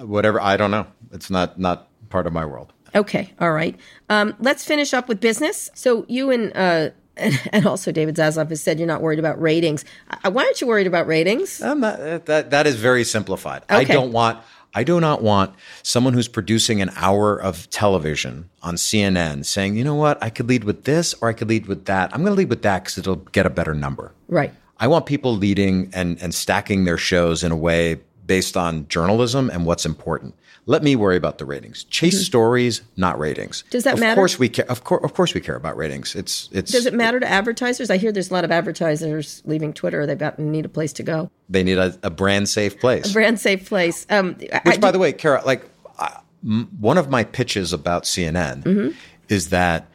Whatever. 0.00 0.40
I 0.40 0.56
don't 0.56 0.70
know. 0.70 0.86
It's 1.12 1.28
not 1.28 1.58
not 1.58 1.88
part 2.08 2.26
of 2.26 2.32
my 2.32 2.46
world. 2.46 2.72
Okay, 2.94 3.32
all 3.40 3.52
right. 3.52 3.76
Um, 4.08 4.34
let's 4.38 4.64
finish 4.64 4.94
up 4.94 5.08
with 5.08 5.20
business. 5.20 5.70
So 5.74 6.04
you 6.08 6.30
and 6.30 6.52
uh, 6.56 6.90
and 7.52 7.66
also 7.66 7.92
David 7.92 8.16
Zaslav 8.16 8.48
has 8.48 8.62
said 8.62 8.78
you're 8.78 8.88
not 8.88 9.02
worried 9.02 9.18
about 9.18 9.40
ratings. 9.40 9.84
Uh, 10.10 10.30
why 10.30 10.44
aren't 10.44 10.60
you 10.60 10.66
worried 10.66 10.86
about 10.86 11.06
ratings? 11.06 11.60
Not, 11.60 12.26
that 12.26 12.50
that 12.50 12.66
is 12.66 12.76
very 12.76 13.04
simplified. 13.04 13.62
I 13.68 13.84
don't 13.84 14.12
want. 14.12 14.38
I 14.74 14.84
do 14.84 15.00
not 15.00 15.22
want 15.22 15.54
someone 15.82 16.12
who's 16.12 16.28
producing 16.28 16.82
an 16.82 16.90
hour 16.94 17.36
of 17.36 17.68
television 17.70 18.50
on 18.62 18.76
CNN 18.76 19.44
saying, 19.44 19.76
"You 19.76 19.84
know 19.84 19.94
what? 19.94 20.22
I 20.22 20.30
could 20.30 20.48
lead 20.48 20.64
with 20.64 20.84
this, 20.84 21.14
or 21.20 21.28
I 21.28 21.32
could 21.32 21.48
lead 21.48 21.66
with 21.66 21.86
that. 21.86 22.14
I'm 22.14 22.22
going 22.22 22.32
to 22.32 22.38
lead 22.38 22.50
with 22.50 22.62
that 22.62 22.84
because 22.84 22.98
it'll 22.98 23.16
get 23.16 23.46
a 23.46 23.50
better 23.50 23.74
number." 23.74 24.12
Right. 24.28 24.52
I 24.80 24.86
want 24.86 25.06
people 25.06 25.34
leading 25.34 25.90
and, 25.92 26.22
and 26.22 26.32
stacking 26.32 26.84
their 26.84 26.98
shows 26.98 27.42
in 27.42 27.50
a 27.50 27.56
way 27.56 27.96
based 28.26 28.56
on 28.56 28.86
journalism 28.88 29.50
and 29.50 29.66
what's 29.66 29.84
important. 29.84 30.36
Let 30.70 30.82
me 30.82 30.96
worry 30.96 31.16
about 31.16 31.38
the 31.38 31.46
ratings. 31.46 31.84
Chase 31.84 32.26
stories, 32.26 32.82
not 32.98 33.18
ratings. 33.18 33.60
Mm-hmm. 33.62 33.70
Does 33.70 33.84
that 33.84 33.94
of 33.94 34.00
matter? 34.00 34.12
Of 34.12 34.16
course 34.16 34.38
we 34.38 34.50
care. 34.50 34.70
Of 34.70 34.84
course, 34.84 35.02
of 35.02 35.14
course 35.14 35.32
we 35.32 35.40
care 35.40 35.56
about 35.56 35.78
ratings. 35.78 36.14
It's 36.14 36.50
it's. 36.52 36.70
Does 36.70 36.84
it 36.84 36.92
matter 36.92 37.18
to 37.18 37.26
advertisers? 37.26 37.88
I 37.88 37.96
hear 37.96 38.12
there's 38.12 38.30
a 38.30 38.34
lot 38.34 38.44
of 38.44 38.52
advertisers 38.52 39.40
leaving 39.46 39.72
Twitter. 39.72 40.04
They've 40.04 40.18
got 40.18 40.38
need 40.38 40.66
a 40.66 40.68
place 40.68 40.92
to 40.94 41.02
go. 41.02 41.30
They 41.48 41.62
need 41.62 41.78
a, 41.78 41.98
a 42.02 42.10
brand 42.10 42.50
safe 42.50 42.78
place. 42.78 43.10
Brand 43.14 43.40
safe 43.40 43.66
place. 43.66 44.06
Um, 44.10 44.34
Which, 44.34 44.50
I- 44.52 44.76
by 44.76 44.90
the 44.90 44.98
way, 44.98 45.10
Kara, 45.12 45.42
like 45.46 45.64
I- 45.98 46.20
m- 46.44 46.68
one 46.78 46.98
of 46.98 47.08
my 47.08 47.24
pitches 47.24 47.72
about 47.72 48.02
CNN 48.04 48.62
Mm-hmm. 48.64 48.90
is 49.30 49.48
that 49.48 49.86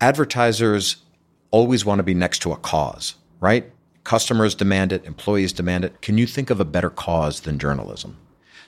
advertisers 0.00 0.96
always 1.50 1.84
want 1.84 1.98
to 1.98 2.02
be 2.02 2.14
next 2.14 2.38
to 2.40 2.52
a 2.52 2.56
cause, 2.56 3.14
right? 3.40 3.70
Customers 4.04 4.54
demand 4.54 4.92
it, 4.92 5.04
employees 5.04 5.52
demand 5.52 5.84
it. 5.84 6.00
Can 6.02 6.18
you 6.18 6.26
think 6.26 6.50
of 6.50 6.60
a 6.60 6.64
better 6.64 6.90
cause 6.90 7.40
than 7.40 7.58
journalism? 7.58 8.16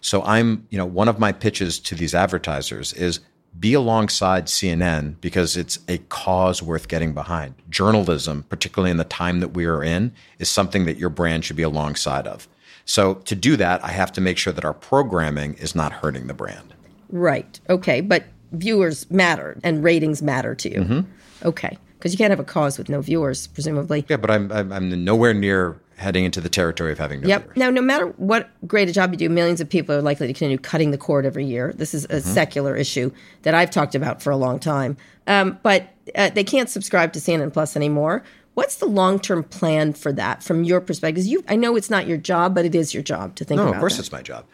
So 0.01 0.23
I'm, 0.23 0.67
you 0.71 0.79
know, 0.79 0.87
one 0.87 1.09
of 1.09 1.19
my 1.19 1.33
pitches 1.33 1.79
to 1.81 1.95
these 1.95 2.15
advertisers 2.15 2.93
is 2.93 3.21
be 3.59 3.75
alongside 3.75 4.47
CNN 4.47 5.17
because 5.21 5.57
it's 5.57 5.79
a 5.89 5.99
cause 5.99 6.63
worth 6.63 6.89
getting 6.89 7.15
behind. 7.15 7.55
Journalism, 7.71 8.45
particularly 8.49 8.91
in 8.91 8.99
the 8.99 9.05
time 9.05 9.41
that 9.41 9.49
we 9.49 9.65
are 9.65 9.83
in, 9.83 10.13
is 10.39 10.49
something 10.49 10.85
that 10.85 10.99
your 10.99 11.09
brand 11.09 11.45
should 11.45 11.57
be 11.57 11.63
alongside 11.63 12.27
of. 12.27 12.49
So 12.85 13.15
to 13.15 13.35
do 13.35 13.57
that, 13.57 13.83
I 13.85 13.89
have 13.89 14.13
to 14.13 14.21
make 14.21 14.39
sure 14.39 14.53
that 14.53 14.65
our 14.65 14.75
programming 14.75 15.55
is 15.55 15.75
not 15.75 15.93
hurting 15.93 16.27
the 16.27 16.35
brand. 16.35 16.75
right. 17.11 17.59
Okay, 17.69 18.01
but 18.01 18.25
viewers 18.53 19.11
matter 19.11 19.59
and 19.65 19.83
ratings 19.83 20.23
matter 20.23 20.55
to 20.55 20.73
you. 20.73 20.81
Mm-hmm. 20.81 21.01
Okay, 21.49 21.77
because 21.99 22.13
you 22.13 22.19
can't 22.19 22.31
have 22.31 22.41
a 22.41 22.45
cause 22.45 22.79
with 22.79 22.89
no 22.89 23.01
viewers, 23.01 23.47
presumably. 23.49 24.05
Yeah, 24.09 24.17
but 24.17 24.31
I'm 24.31 24.51
I'm, 24.53 24.73
I'm 24.73 25.05
nowhere 25.05 25.35
near 25.35 25.81
heading 25.97 26.25
into 26.25 26.41
the 26.41 26.49
territory 26.49 26.93
of 26.93 26.99
having 26.99 27.23
no 27.23 27.29
Yep. 27.29 27.57
Now, 27.57 27.71
no 27.71 27.81
matter 27.81 28.07
what 28.19 28.51
great 28.67 28.89
a 28.89 28.93
job 28.93 29.13
you 29.13 29.17
do, 29.17 29.29
millions 29.29 29.61
of 29.61 29.69
people 29.69 29.95
are 29.95 30.03
likely 30.03 30.27
to 30.27 30.33
continue 30.33 30.59
cutting 30.59 30.91
the 30.91 30.99
cord 30.99 31.25
every 31.25 31.45
year. 31.45 31.73
This 31.75 31.95
is 31.95 32.05
a 32.11 32.21
secular 32.21 32.77
issue 32.77 33.11
that 33.43 33.55
I've 33.55 33.71
talked 33.71 33.95
about 33.95 34.23
for 34.23 34.31
a 34.31 34.37
long 34.37 34.59
time. 34.59 34.97
Um, 35.27 35.59
but 35.63 35.89
uh, 36.15 36.31
they 36.31 36.45
can't 36.45 36.69
subscribe 36.69 37.13
to 37.15 37.19
CNN 37.19 37.53
Plus 37.53 37.77
anymore. 37.77 38.23
What's 38.55 38.77
the 38.77 38.87
long 38.87 39.19
term 39.19 39.43
plan 39.43 39.93
for 39.93 40.13
that 40.13 40.43
from 40.43 40.65
your 40.65 40.81
perspective? 40.81 41.25
You, 41.25 41.45
I 41.49 41.57
know 41.57 41.77
it's 41.77 41.91
not 41.91 42.07
your 42.07 42.17
job, 42.19 42.55
but 42.55 42.65
it 42.65 42.75
is 42.75 42.95
your 42.95 43.03
job 43.03 43.35
to 43.37 43.45
think 43.45 43.57
No, 43.57 43.65
about. 43.65 43.71
No, 43.73 43.77
of 43.77 43.81
course 43.81 43.97
that. 43.97 44.01
it's 44.01 44.13
my 44.13 44.23
job. 44.23 44.45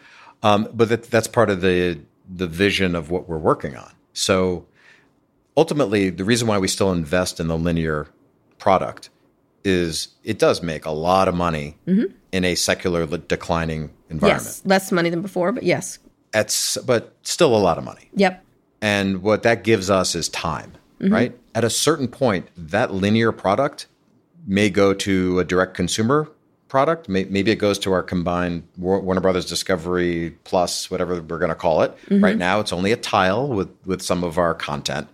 Um, 0.41 0.67
but 0.73 0.89
that, 0.89 1.03
that's 1.03 1.27
part 1.27 1.49
of 1.49 1.61
the 1.61 1.99
the 2.29 2.47
vision 2.47 2.95
of 2.95 3.09
what 3.11 3.27
we're 3.27 3.37
working 3.37 3.75
on. 3.75 3.91
So 4.13 4.65
ultimately, 5.57 6.09
the 6.09 6.23
reason 6.25 6.47
why 6.47 6.57
we 6.57 6.67
still 6.67 6.91
invest 6.91 7.39
in 7.39 7.47
the 7.47 7.57
linear 7.57 8.07
product 8.59 9.09
is 9.63 10.09
it 10.23 10.39
does 10.39 10.61
make 10.61 10.85
a 10.85 10.91
lot 10.91 11.27
of 11.27 11.35
money 11.35 11.77
mm-hmm. 11.87 12.13
in 12.31 12.45
a 12.45 12.55
secular 12.55 13.05
declining 13.05 13.91
environment. 14.09 14.45
Yes, 14.45 14.61
less 14.65 14.91
money 14.91 15.09
than 15.09 15.21
before, 15.21 15.51
but 15.51 15.63
yes. 15.63 15.99
It's, 16.33 16.77
but 16.77 17.13
still 17.23 17.55
a 17.55 17.57
lot 17.57 17.77
of 17.77 17.83
money. 17.83 18.09
Yep. 18.15 18.43
And 18.81 19.21
what 19.21 19.43
that 19.43 19.63
gives 19.63 19.89
us 19.89 20.15
is 20.15 20.29
time, 20.29 20.73
mm-hmm. 20.99 21.13
right? 21.13 21.39
At 21.55 21.63
a 21.63 21.69
certain 21.69 22.07
point, 22.07 22.47
that 22.57 22.93
linear 22.93 23.31
product 23.31 23.87
may 24.45 24.69
go 24.69 24.93
to 24.93 25.39
a 25.39 25.45
direct 25.45 25.75
consumer 25.75 26.29
product. 26.67 27.07
Maybe 27.07 27.51
it 27.51 27.57
goes 27.57 27.77
to 27.79 27.93
our 27.93 28.01
combined 28.01 28.63
Warner 28.77 29.21
Brothers 29.21 29.45
Discovery 29.45 30.31
Plus, 30.43 30.89
whatever 30.89 31.21
we're 31.21 31.37
going 31.37 31.49
to 31.49 31.55
call 31.55 31.83
it. 31.83 31.95
Mm-hmm. 32.07 32.23
Right 32.23 32.35
now, 32.35 32.59
it's 32.59 32.73
only 32.73 32.91
a 32.91 32.97
tile 32.97 33.47
with, 33.47 33.69
with 33.85 34.01
some 34.01 34.23
of 34.23 34.39
our 34.39 34.55
content. 34.55 35.07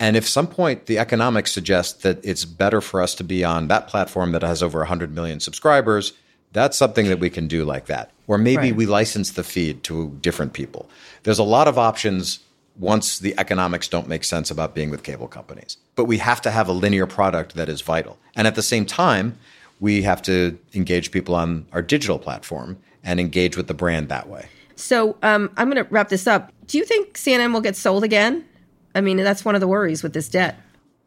And 0.00 0.16
if 0.16 0.26
some 0.26 0.46
point 0.46 0.86
the 0.86 0.98
economics 0.98 1.52
suggest 1.52 2.02
that 2.02 2.24
it's 2.24 2.46
better 2.46 2.80
for 2.80 3.02
us 3.02 3.14
to 3.16 3.24
be 3.24 3.44
on 3.44 3.68
that 3.68 3.86
platform 3.86 4.32
that 4.32 4.42
has 4.42 4.62
over 4.62 4.78
100 4.78 5.14
million 5.14 5.38
subscribers, 5.40 6.14
that's 6.52 6.76
something 6.76 7.06
that 7.08 7.20
we 7.20 7.30
can 7.30 7.46
do 7.46 7.64
like 7.64 7.86
that. 7.86 8.10
Or 8.26 8.38
maybe 8.38 8.56
Right. 8.70 8.74
we 8.76 8.86
license 8.86 9.30
the 9.32 9.44
feed 9.44 9.84
to 9.84 10.16
different 10.22 10.54
people. 10.54 10.88
There's 11.22 11.38
a 11.38 11.44
lot 11.44 11.68
of 11.68 11.78
options 11.78 12.40
once 12.78 13.18
the 13.18 13.34
economics 13.38 13.88
don't 13.88 14.08
make 14.08 14.24
sense 14.24 14.50
about 14.50 14.74
being 14.74 14.88
with 14.90 15.02
cable 15.02 15.28
companies. 15.28 15.76
But 15.96 16.06
we 16.06 16.16
have 16.18 16.40
to 16.42 16.50
have 16.50 16.66
a 16.66 16.72
linear 16.72 17.06
product 17.06 17.54
that 17.54 17.68
is 17.68 17.82
vital. 17.82 18.18
And 18.34 18.46
at 18.46 18.54
the 18.54 18.62
same 18.62 18.86
time, 18.86 19.38
we 19.80 20.02
have 20.02 20.22
to 20.22 20.58
engage 20.72 21.10
people 21.10 21.34
on 21.34 21.66
our 21.72 21.82
digital 21.82 22.18
platform 22.18 22.78
and 23.04 23.20
engage 23.20 23.56
with 23.56 23.66
the 23.66 23.74
brand 23.74 24.08
that 24.08 24.28
way. 24.28 24.46
So 24.76 25.16
um, 25.22 25.50
I'm 25.58 25.70
going 25.70 25.84
to 25.84 25.90
wrap 25.92 26.08
this 26.08 26.26
up. 26.26 26.52
Do 26.66 26.78
you 26.78 26.84
think 26.84 27.18
CNN 27.18 27.52
will 27.52 27.60
get 27.60 27.76
sold 27.76 28.02
again? 28.02 28.46
I 28.94 29.00
mean, 29.00 29.16
that's 29.18 29.44
one 29.44 29.54
of 29.54 29.60
the 29.60 29.68
worries 29.68 30.02
with 30.02 30.12
this 30.12 30.28
debt. 30.28 30.58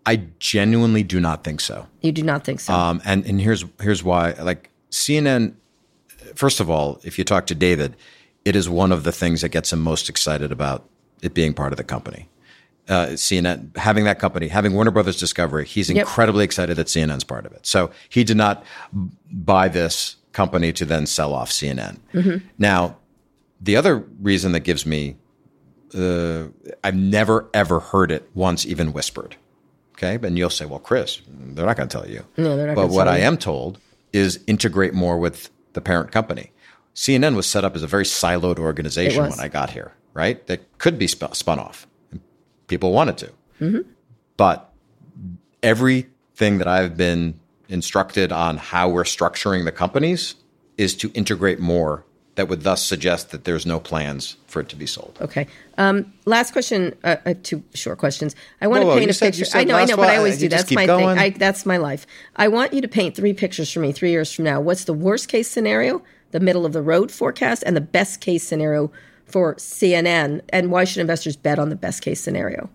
I 0.06 0.22
genuinely 0.40 1.04
do 1.04 1.20
not 1.20 1.44
think 1.44 1.62
so. 1.62 1.88
You 2.02 2.12
do 2.12 2.24
not 2.24 2.44
think 2.44 2.60
so? 2.60 2.74
Um, 2.74 3.02
and 3.06 3.26
and 3.26 3.40
here's 3.40 3.64
here's 3.82 4.04
why. 4.04 4.32
Like 4.34 4.70
CNN, 4.92 5.54
first 6.36 6.60
of 6.60 6.70
all, 6.70 7.00
if 7.04 7.18
you 7.18 7.24
talk 7.24 7.46
to 7.48 7.56
David, 7.56 7.96
it 8.46 8.56
is 8.56 8.68
one 8.70 8.92
of 8.92 9.04
the 9.04 9.12
things 9.12 9.42
that 9.42 9.50
gets 9.50 9.72
him 9.72 9.80
most 9.80 10.10
excited 10.10 10.52
about 10.52 10.88
it 11.22 11.34
being 11.34 11.54
part 11.54 11.72
of 11.72 11.78
the 11.78 11.84
company. 11.84 12.28
Uh, 12.90 13.08
CNN 13.16 13.76
having 13.78 14.04
that 14.04 14.20
company, 14.20 14.50
having 14.50 14.74
Warner 14.74 14.92
Brothers 14.92 15.18
Discovery, 15.18 15.66
he's 15.66 15.90
Yep. 15.90 15.98
incredibly 16.06 16.44
excited 16.44 16.76
that 16.76 16.88
CNN's 16.88 17.24
part 17.24 17.46
of 17.46 17.54
it. 17.54 17.66
So 17.66 17.92
he 18.10 18.26
did 18.26 18.36
not 18.36 18.66
buy 19.32 19.70
this 19.70 20.18
company 20.34 20.74
to 20.74 20.84
then 20.84 21.06
sell 21.06 21.34
off 21.34 21.50
CNN. 21.50 22.00
Now, 22.58 22.98
the 23.62 23.78
other 23.78 24.04
reason 24.22 24.52
that 24.52 24.62
gives 24.62 24.86
me 24.86 25.16
uh, 25.96 26.48
I've 26.84 26.96
never 26.96 27.48
ever 27.54 27.80
heard 27.80 28.12
it 28.12 28.30
once 28.34 28.66
even 28.66 28.94
whispered. 28.94 29.36
Okay, 29.96 30.16
and 30.26 30.38
you'll 30.38 30.50
say, 30.50 30.66
"Well, 30.66 30.80
Chris, 30.80 31.22
they're 31.28 31.66
not 31.66 31.78
going 31.78 31.88
to 31.90 31.98
tell 31.98 32.10
you." 32.10 32.26
No, 32.38 32.58
they're 32.58 32.68
not 32.68 32.76
But 32.76 32.90
what 32.90 33.08
I 33.08 33.20
am 33.20 33.38
told 33.38 33.80
is 34.12 34.40
integrate 34.48 34.94
more 34.94 35.18
with 35.18 35.50
the 35.74 35.82
parent 35.82 36.12
company. 36.12 36.52
CNN 36.96 37.36
was 37.36 37.46
set 37.48 37.64
up 37.64 37.76
as 37.76 37.82
a 37.84 37.88
very 37.88 38.04
siloed 38.06 38.60
organization 38.60 39.24
when 39.24 39.40
I 39.40 39.48
got 39.48 39.72
here, 39.72 39.94
right? 40.14 40.46
That 40.48 40.78
could 40.78 41.00
be 41.00 41.08
spun, 41.08 41.34
spun 41.34 41.58
off. 41.60 41.88
People 42.68 42.92
wanted 42.92 43.18
to, 43.20 43.32
Mm-hmm. 43.62 43.90
but 44.38 44.72
everything 45.62 46.58
that 46.60 46.68
I've 46.68 46.98
been 46.98 47.40
instructed 47.70 48.32
on 48.32 48.58
how 48.58 48.90
we're 48.90 49.04
structuring 49.04 49.66
the 49.66 49.72
companies 49.72 50.36
is 50.78 50.96
to 50.98 51.12
integrate 51.14 51.60
more. 51.60 52.04
That 52.36 52.50
would 52.50 52.64
thus 52.64 52.82
suggest 52.84 53.30
that 53.30 53.44
there's 53.44 53.64
no 53.64 53.80
plans 53.80 54.38
for 54.48 54.60
it 54.60 54.70
to 54.70 54.76
be 54.76 54.88
sold. 54.88 55.20
Okay. 55.22 55.46
Um, 55.78 56.12
last 56.26 56.52
question. 56.52 56.96
Uh, 57.04 57.18
uh, 57.28 57.34
two 57.44 57.64
short 57.76 58.00
questions. 58.00 58.36
I 58.60 58.66
want 58.66 58.84
Whoa, 58.84 58.96
to 58.96 59.00
paint 59.00 59.12
a 59.12 59.14
said- 59.14 59.34
picture. 59.36 59.56
I 59.56 59.64
know, 59.64 59.76
I 59.76 59.86
know, 59.86 59.96
but 59.96 60.10
I 60.10 60.18
always 60.18 60.40
do. 60.40 60.50
That's 60.50 60.72
my 60.72 60.88
going. 60.88 61.16
thing. 61.16 61.20
I, 61.20 61.30
that's 61.30 61.64
my 61.66 61.78
life. 61.78 62.08
I 62.36 62.48
want 62.48 62.74
you 62.74 62.82
to 62.82 62.88
paint 62.88 63.16
three 63.16 63.34
pictures 63.34 63.72
for 63.72 63.82
me 63.82 63.92
three 63.92 64.10
years 64.10 64.34
from 64.34 64.46
now. 64.46 64.60
What's 64.60 64.86
the 64.86 64.94
worst 64.94 65.30
case 65.30 65.48
scenario, 65.48 66.02
the 66.32 66.40
middle 66.40 66.66
of 66.66 66.74
the 66.74 66.82
road 66.82 67.12
forecast, 67.12 67.64
and 67.68 67.76
the 67.78 67.82
best 67.82 68.20
case 68.20 68.44
scenario 68.44 68.92
for 69.28 69.54
CNN? 69.56 70.42
And 70.50 70.72
why 70.72 70.86
should 70.86 71.02
investors 71.02 71.36
bet 71.36 71.60
on 71.60 71.70
the 71.70 71.76
best 71.76 72.02
case 72.02 72.20
scenario? 72.20 72.68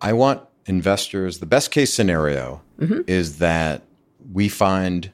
I 0.00 0.12
want 0.12 0.42
investors, 0.66 1.38
the 1.38 1.46
best 1.46 1.70
case 1.70 1.92
scenario 1.92 2.62
is 3.06 3.38
that 3.38 3.82
we 4.32 4.48
find 4.48 5.10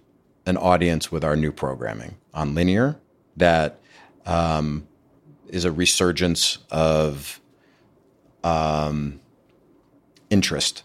an 0.51 0.59
audience 0.59 1.11
with 1.11 1.25
our 1.25 1.37
new 1.37 1.51
programming 1.51 2.17
on 2.35 2.55
linear 2.55 2.99
that 3.37 3.81
um, 4.27 4.87
is 5.49 5.65
a 5.65 5.73
resurgence 5.73 6.59
of 6.71 7.41
um, 8.45 9.21
interest 10.29 10.83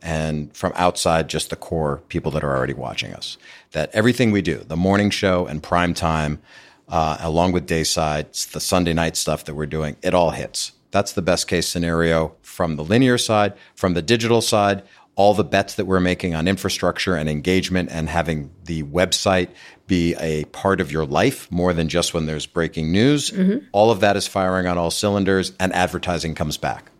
and 0.00 0.56
from 0.56 0.72
outside, 0.76 1.28
just 1.28 1.50
the 1.50 1.56
core 1.56 2.02
people 2.08 2.30
that 2.32 2.44
are 2.44 2.56
already 2.56 2.72
watching 2.72 3.12
us. 3.12 3.36
That 3.72 3.90
everything 3.92 4.30
we 4.30 4.42
do, 4.42 4.58
the 4.58 4.76
morning 4.76 5.10
show 5.10 5.46
and 5.46 5.62
prime 5.62 5.92
time, 5.92 6.40
uh, 6.88 7.18
along 7.20 7.52
with 7.52 7.66
dayside, 7.66 8.32
the 8.52 8.60
Sunday 8.60 8.94
night 8.94 9.16
stuff 9.16 9.44
that 9.44 9.54
we're 9.54 9.66
doing, 9.66 9.96
it 10.02 10.14
all 10.14 10.30
hits. 10.30 10.72
That's 10.90 11.12
the 11.12 11.22
best 11.22 11.48
case 11.48 11.68
scenario 11.68 12.34
from 12.42 12.76
the 12.76 12.84
linear 12.84 13.18
side, 13.18 13.54
from 13.74 13.94
the 13.94 14.02
digital 14.02 14.40
side. 14.40 14.82
All 15.18 15.34
the 15.34 15.42
bets 15.42 15.74
that 15.74 15.84
we're 15.86 15.98
making 15.98 16.36
on 16.36 16.46
infrastructure 16.46 17.16
and 17.16 17.28
engagement 17.28 17.88
and 17.90 18.08
having 18.08 18.52
the 18.64 18.84
website 18.84 19.48
be 19.88 20.14
a 20.14 20.44
part 20.46 20.80
of 20.80 20.92
your 20.92 21.04
life 21.04 21.50
more 21.50 21.72
than 21.72 21.88
just 21.88 22.14
when 22.14 22.26
there's 22.26 22.46
breaking 22.46 22.92
news. 22.92 23.32
All 23.72 23.90
of 23.90 23.98
that 23.98 24.16
is 24.16 24.28
firing 24.28 24.68
on 24.68 24.78
all 24.78 24.92
cylinders 24.92 25.52
and 25.58 25.72
advertising 25.72 26.36
comes 26.36 26.56
back. 26.56 26.92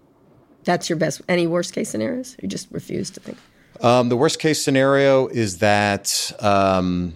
That's 0.65 0.89
your 0.91 0.99
best. 0.99 1.23
Any 1.29 1.47
worst 1.47 1.73
case 1.73 1.91
scenarios? 1.91 2.37
You 2.43 2.49
just 2.49 2.67
refuse 2.73 3.09
to 3.11 3.21
think. 3.21 3.39
Um, 3.81 4.09
the 4.09 4.17
worst 4.17 4.41
case 4.41 4.61
scenario 4.61 5.29
is 5.29 5.59
that 5.59 6.33
um, 6.41 7.15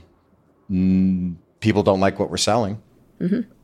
n- 0.70 1.36
people 1.59 1.82
don't 1.82 1.98
like 1.98 2.20
what 2.20 2.30
we're 2.30 2.36
selling, 2.36 2.80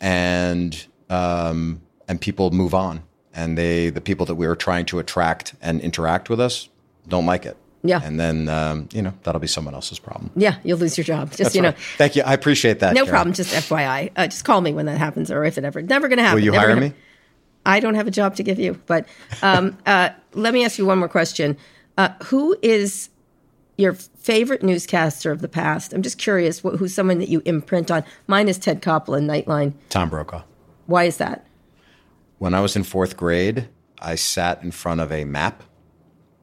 and 0.01 0.87
um, 1.09 1.81
and 2.09 2.21
people 2.21 2.51
move 2.51 2.75
on, 2.75 3.03
and 3.33 3.57
they 3.57 3.91
the 3.91 4.01
people 4.01 4.27
that 4.27 4.35
we 4.35 4.47
were 4.49 4.57
trying 4.57 4.87
to 4.87 4.99
attract 4.99 5.55
and 5.63 5.81
interact 5.81 6.29
with 6.29 6.41
us 6.41 6.69
don't 7.09 7.27
like 7.27 7.47
it. 7.47 7.57
Yeah. 7.85 8.01
and 8.03 8.19
then 8.19 8.49
um, 8.49 8.89
you 8.93 9.01
know 9.01 9.13
that'll 9.23 9.41
be 9.41 9.47
someone 9.47 9.73
else's 9.73 9.99
problem. 10.01 10.31
Yeah, 10.35 10.57
you'll 10.65 10.79
lose 10.79 10.99
your 10.99 11.05
job. 11.05 11.29
Just 11.29 11.39
That's 11.39 11.55
you 11.55 11.63
right. 11.63 11.77
know, 11.77 11.83
Thank 11.97 12.17
you. 12.17 12.23
I 12.23 12.35
appreciate 12.35 12.81
that. 12.81 12.93
no 12.93 13.03
Karen. 13.05 13.11
problem. 13.11 13.35
Just 13.35 13.55
FYI, 13.55 14.11
uh, 14.17 14.27
just 14.27 14.45
call 14.45 14.61
me 14.61 14.73
when 14.73 14.87
that 14.87 14.99
happens, 14.99 15.31
or 15.31 15.45
if 15.45 15.57
it 15.59 15.65
ever 15.65 15.81
never 15.81 16.09
going 16.09 16.17
to 16.19 16.25
happen. 16.25 16.37
Will 16.41 16.45
you 16.45 16.51
Never 16.53 16.67
hire 16.67 16.77
me? 16.77 16.93
I 17.65 17.79
don't 17.81 17.95
have 17.95 18.07
a 18.09 18.11
job 18.11 18.35
to 18.37 18.43
give 18.43 18.59
you, 18.59 18.81
but 18.87 19.07
um, 19.43 19.79
uh, 19.87 20.11
let 20.35 20.53
me 20.55 20.65
ask 20.65 20.77
you 20.79 20.87
one 20.87 20.99
more 20.99 21.09
question. 21.09 21.57
Uh, 21.97 22.09
who 22.25 22.57
is 22.63 23.11
your 23.77 23.93
favorite 23.93 24.63
newscaster 24.65 25.31
of 25.31 25.41
the 25.41 25.49
past? 25.49 25.93
I'm 25.93 26.03
just 26.03 26.19
curious. 26.19 26.61
Wh- 26.61 26.77
who's 26.79 26.93
someone 26.95 27.19
that 27.21 27.29
you 27.29 27.43
imprint 27.45 27.91
on? 27.93 28.03
Mine 28.27 28.49
is 28.49 28.59
Ted 28.59 28.83
Koppel 28.83 29.17
in 29.17 29.27
Nightline. 29.29 29.73
Tom 29.89 30.09
Brokaw. 30.11 30.43
Why 30.87 31.05
is 31.05 31.19
that? 31.19 31.47
When 32.39 32.55
I 32.55 32.61
was 32.61 32.75
in 32.75 32.83
fourth 32.83 33.17
grade, 33.17 33.69
I 34.01 34.17
sat 34.17 34.63
in 34.65 34.73
front 34.73 35.01
of 35.01 35.13
a 35.13 35.25
map 35.25 35.63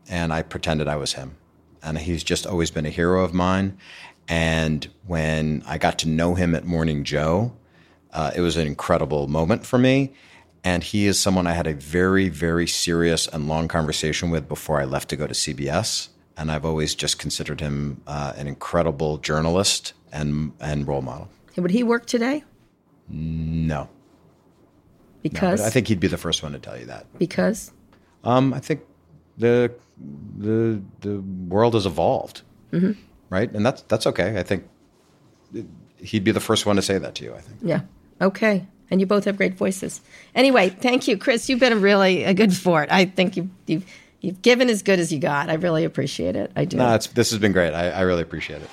and 0.10 0.32
I 0.34 0.42
pretended 0.42 0.88
I 0.88 0.96
was 0.96 1.14
him. 1.14 1.36
And 1.84 1.98
he's 1.98 2.24
just 2.24 2.46
always 2.48 2.72
been 2.72 2.86
a 2.86 2.90
hero 2.90 3.24
of 3.24 3.34
mine. 3.34 3.78
And 4.28 4.88
when 5.06 5.64
I 5.68 5.78
got 5.78 6.00
to 6.00 6.08
know 6.10 6.34
him 6.36 6.56
at 6.56 6.66
Morning 6.66 7.04
Joe, 7.04 7.54
uh, 8.12 8.32
it 8.36 8.42
was 8.42 8.58
an 8.58 8.66
incredible 8.66 9.28
moment 9.28 9.66
for 9.66 9.78
me. 9.78 10.14
And 10.64 10.84
he 10.84 11.06
is 11.06 11.20
someone 11.20 11.46
I 11.46 11.54
had 11.54 11.68
a 11.68 11.76
very, 11.76 12.28
very 12.30 12.66
serious 12.66 13.28
and 13.28 13.48
long 13.48 13.68
conversation 13.68 14.32
with 14.32 14.48
before 14.48 14.82
I 14.82 14.86
left 14.86 15.10
to 15.10 15.16
go 15.16 15.28
to 15.28 15.34
CBS. 15.34 16.10
And 16.38 16.52
I've 16.52 16.66
always 16.66 16.96
just 16.96 17.20
considered 17.20 17.62
him 17.62 18.02
uh, 18.08 18.34
an 18.36 18.48
incredible 18.48 19.20
journalist 19.20 19.94
and, 20.12 20.54
and 20.60 20.88
role 20.88 21.04
model. 21.04 21.30
Would 21.56 21.70
he 21.72 21.84
work 21.84 22.08
today? 22.08 22.44
No, 23.08 23.76
no, 23.84 23.90
Because 25.22 25.60
but 25.62 25.68
I 25.68 25.70
think 25.70 25.88
he'd 25.88 26.00
be 26.00 26.08
the 26.08 26.18
first 26.18 26.42
one 26.42 26.52
to 26.54 26.60
tell 26.60 26.78
you 26.78 26.86
that. 26.88 27.06
because 27.20 27.72
Um, 28.24 28.54
I 28.54 28.60
think 28.60 28.82
the 29.38 29.72
the 30.38 30.82
the 31.02 31.22
world 31.48 31.74
has 31.74 31.86
evolved, 31.86 32.42
mm-hmm. 32.72 32.92
right? 33.30 33.52
And 33.52 33.66
that's 33.66 33.82
that's 33.84 34.08
okay. 34.08 34.38
I 34.38 34.44
think 34.44 34.68
he'd 35.98 36.24
be 36.24 36.32
the 36.32 36.40
first 36.40 36.66
one 36.66 36.76
to 36.76 36.82
say 36.82 36.98
that 36.98 37.16
to 37.16 37.24
you. 37.24 37.34
I 37.34 37.40
think. 37.40 37.60
yeah, 37.62 37.82
okay. 38.22 38.66
And 38.92 39.00
you 39.00 39.08
both 39.08 39.26
have 39.26 39.36
great 39.36 39.56
voices. 39.56 40.02
Anyway, 40.36 40.70
thank 40.70 41.08
you, 41.08 41.18
Chris. 41.18 41.50
You've 41.50 41.60
been 41.60 41.74
a 41.74 41.78
really 41.78 42.24
a 42.24 42.34
good 42.34 42.54
sport. 42.54 42.90
I 42.92 43.06
think 43.06 43.36
you 43.36 43.50
you've 43.66 43.86
you've 44.22 44.42
given 44.42 44.70
as 44.70 44.84
good 44.84 45.00
as 45.00 45.12
you 45.12 45.20
got. 45.20 45.50
I 45.50 45.54
really 45.54 45.86
appreciate 45.86 46.36
it. 46.36 46.52
I 46.56 46.66
do. 46.66 46.78
No, 46.78 46.94
it's 46.94 47.08
this 47.08 47.32
has 47.32 47.40
been 47.40 47.52
great. 47.52 47.74
I, 47.74 47.90
I 47.90 48.02
really 48.02 48.22
appreciate 48.22 48.62
it. 48.62 48.70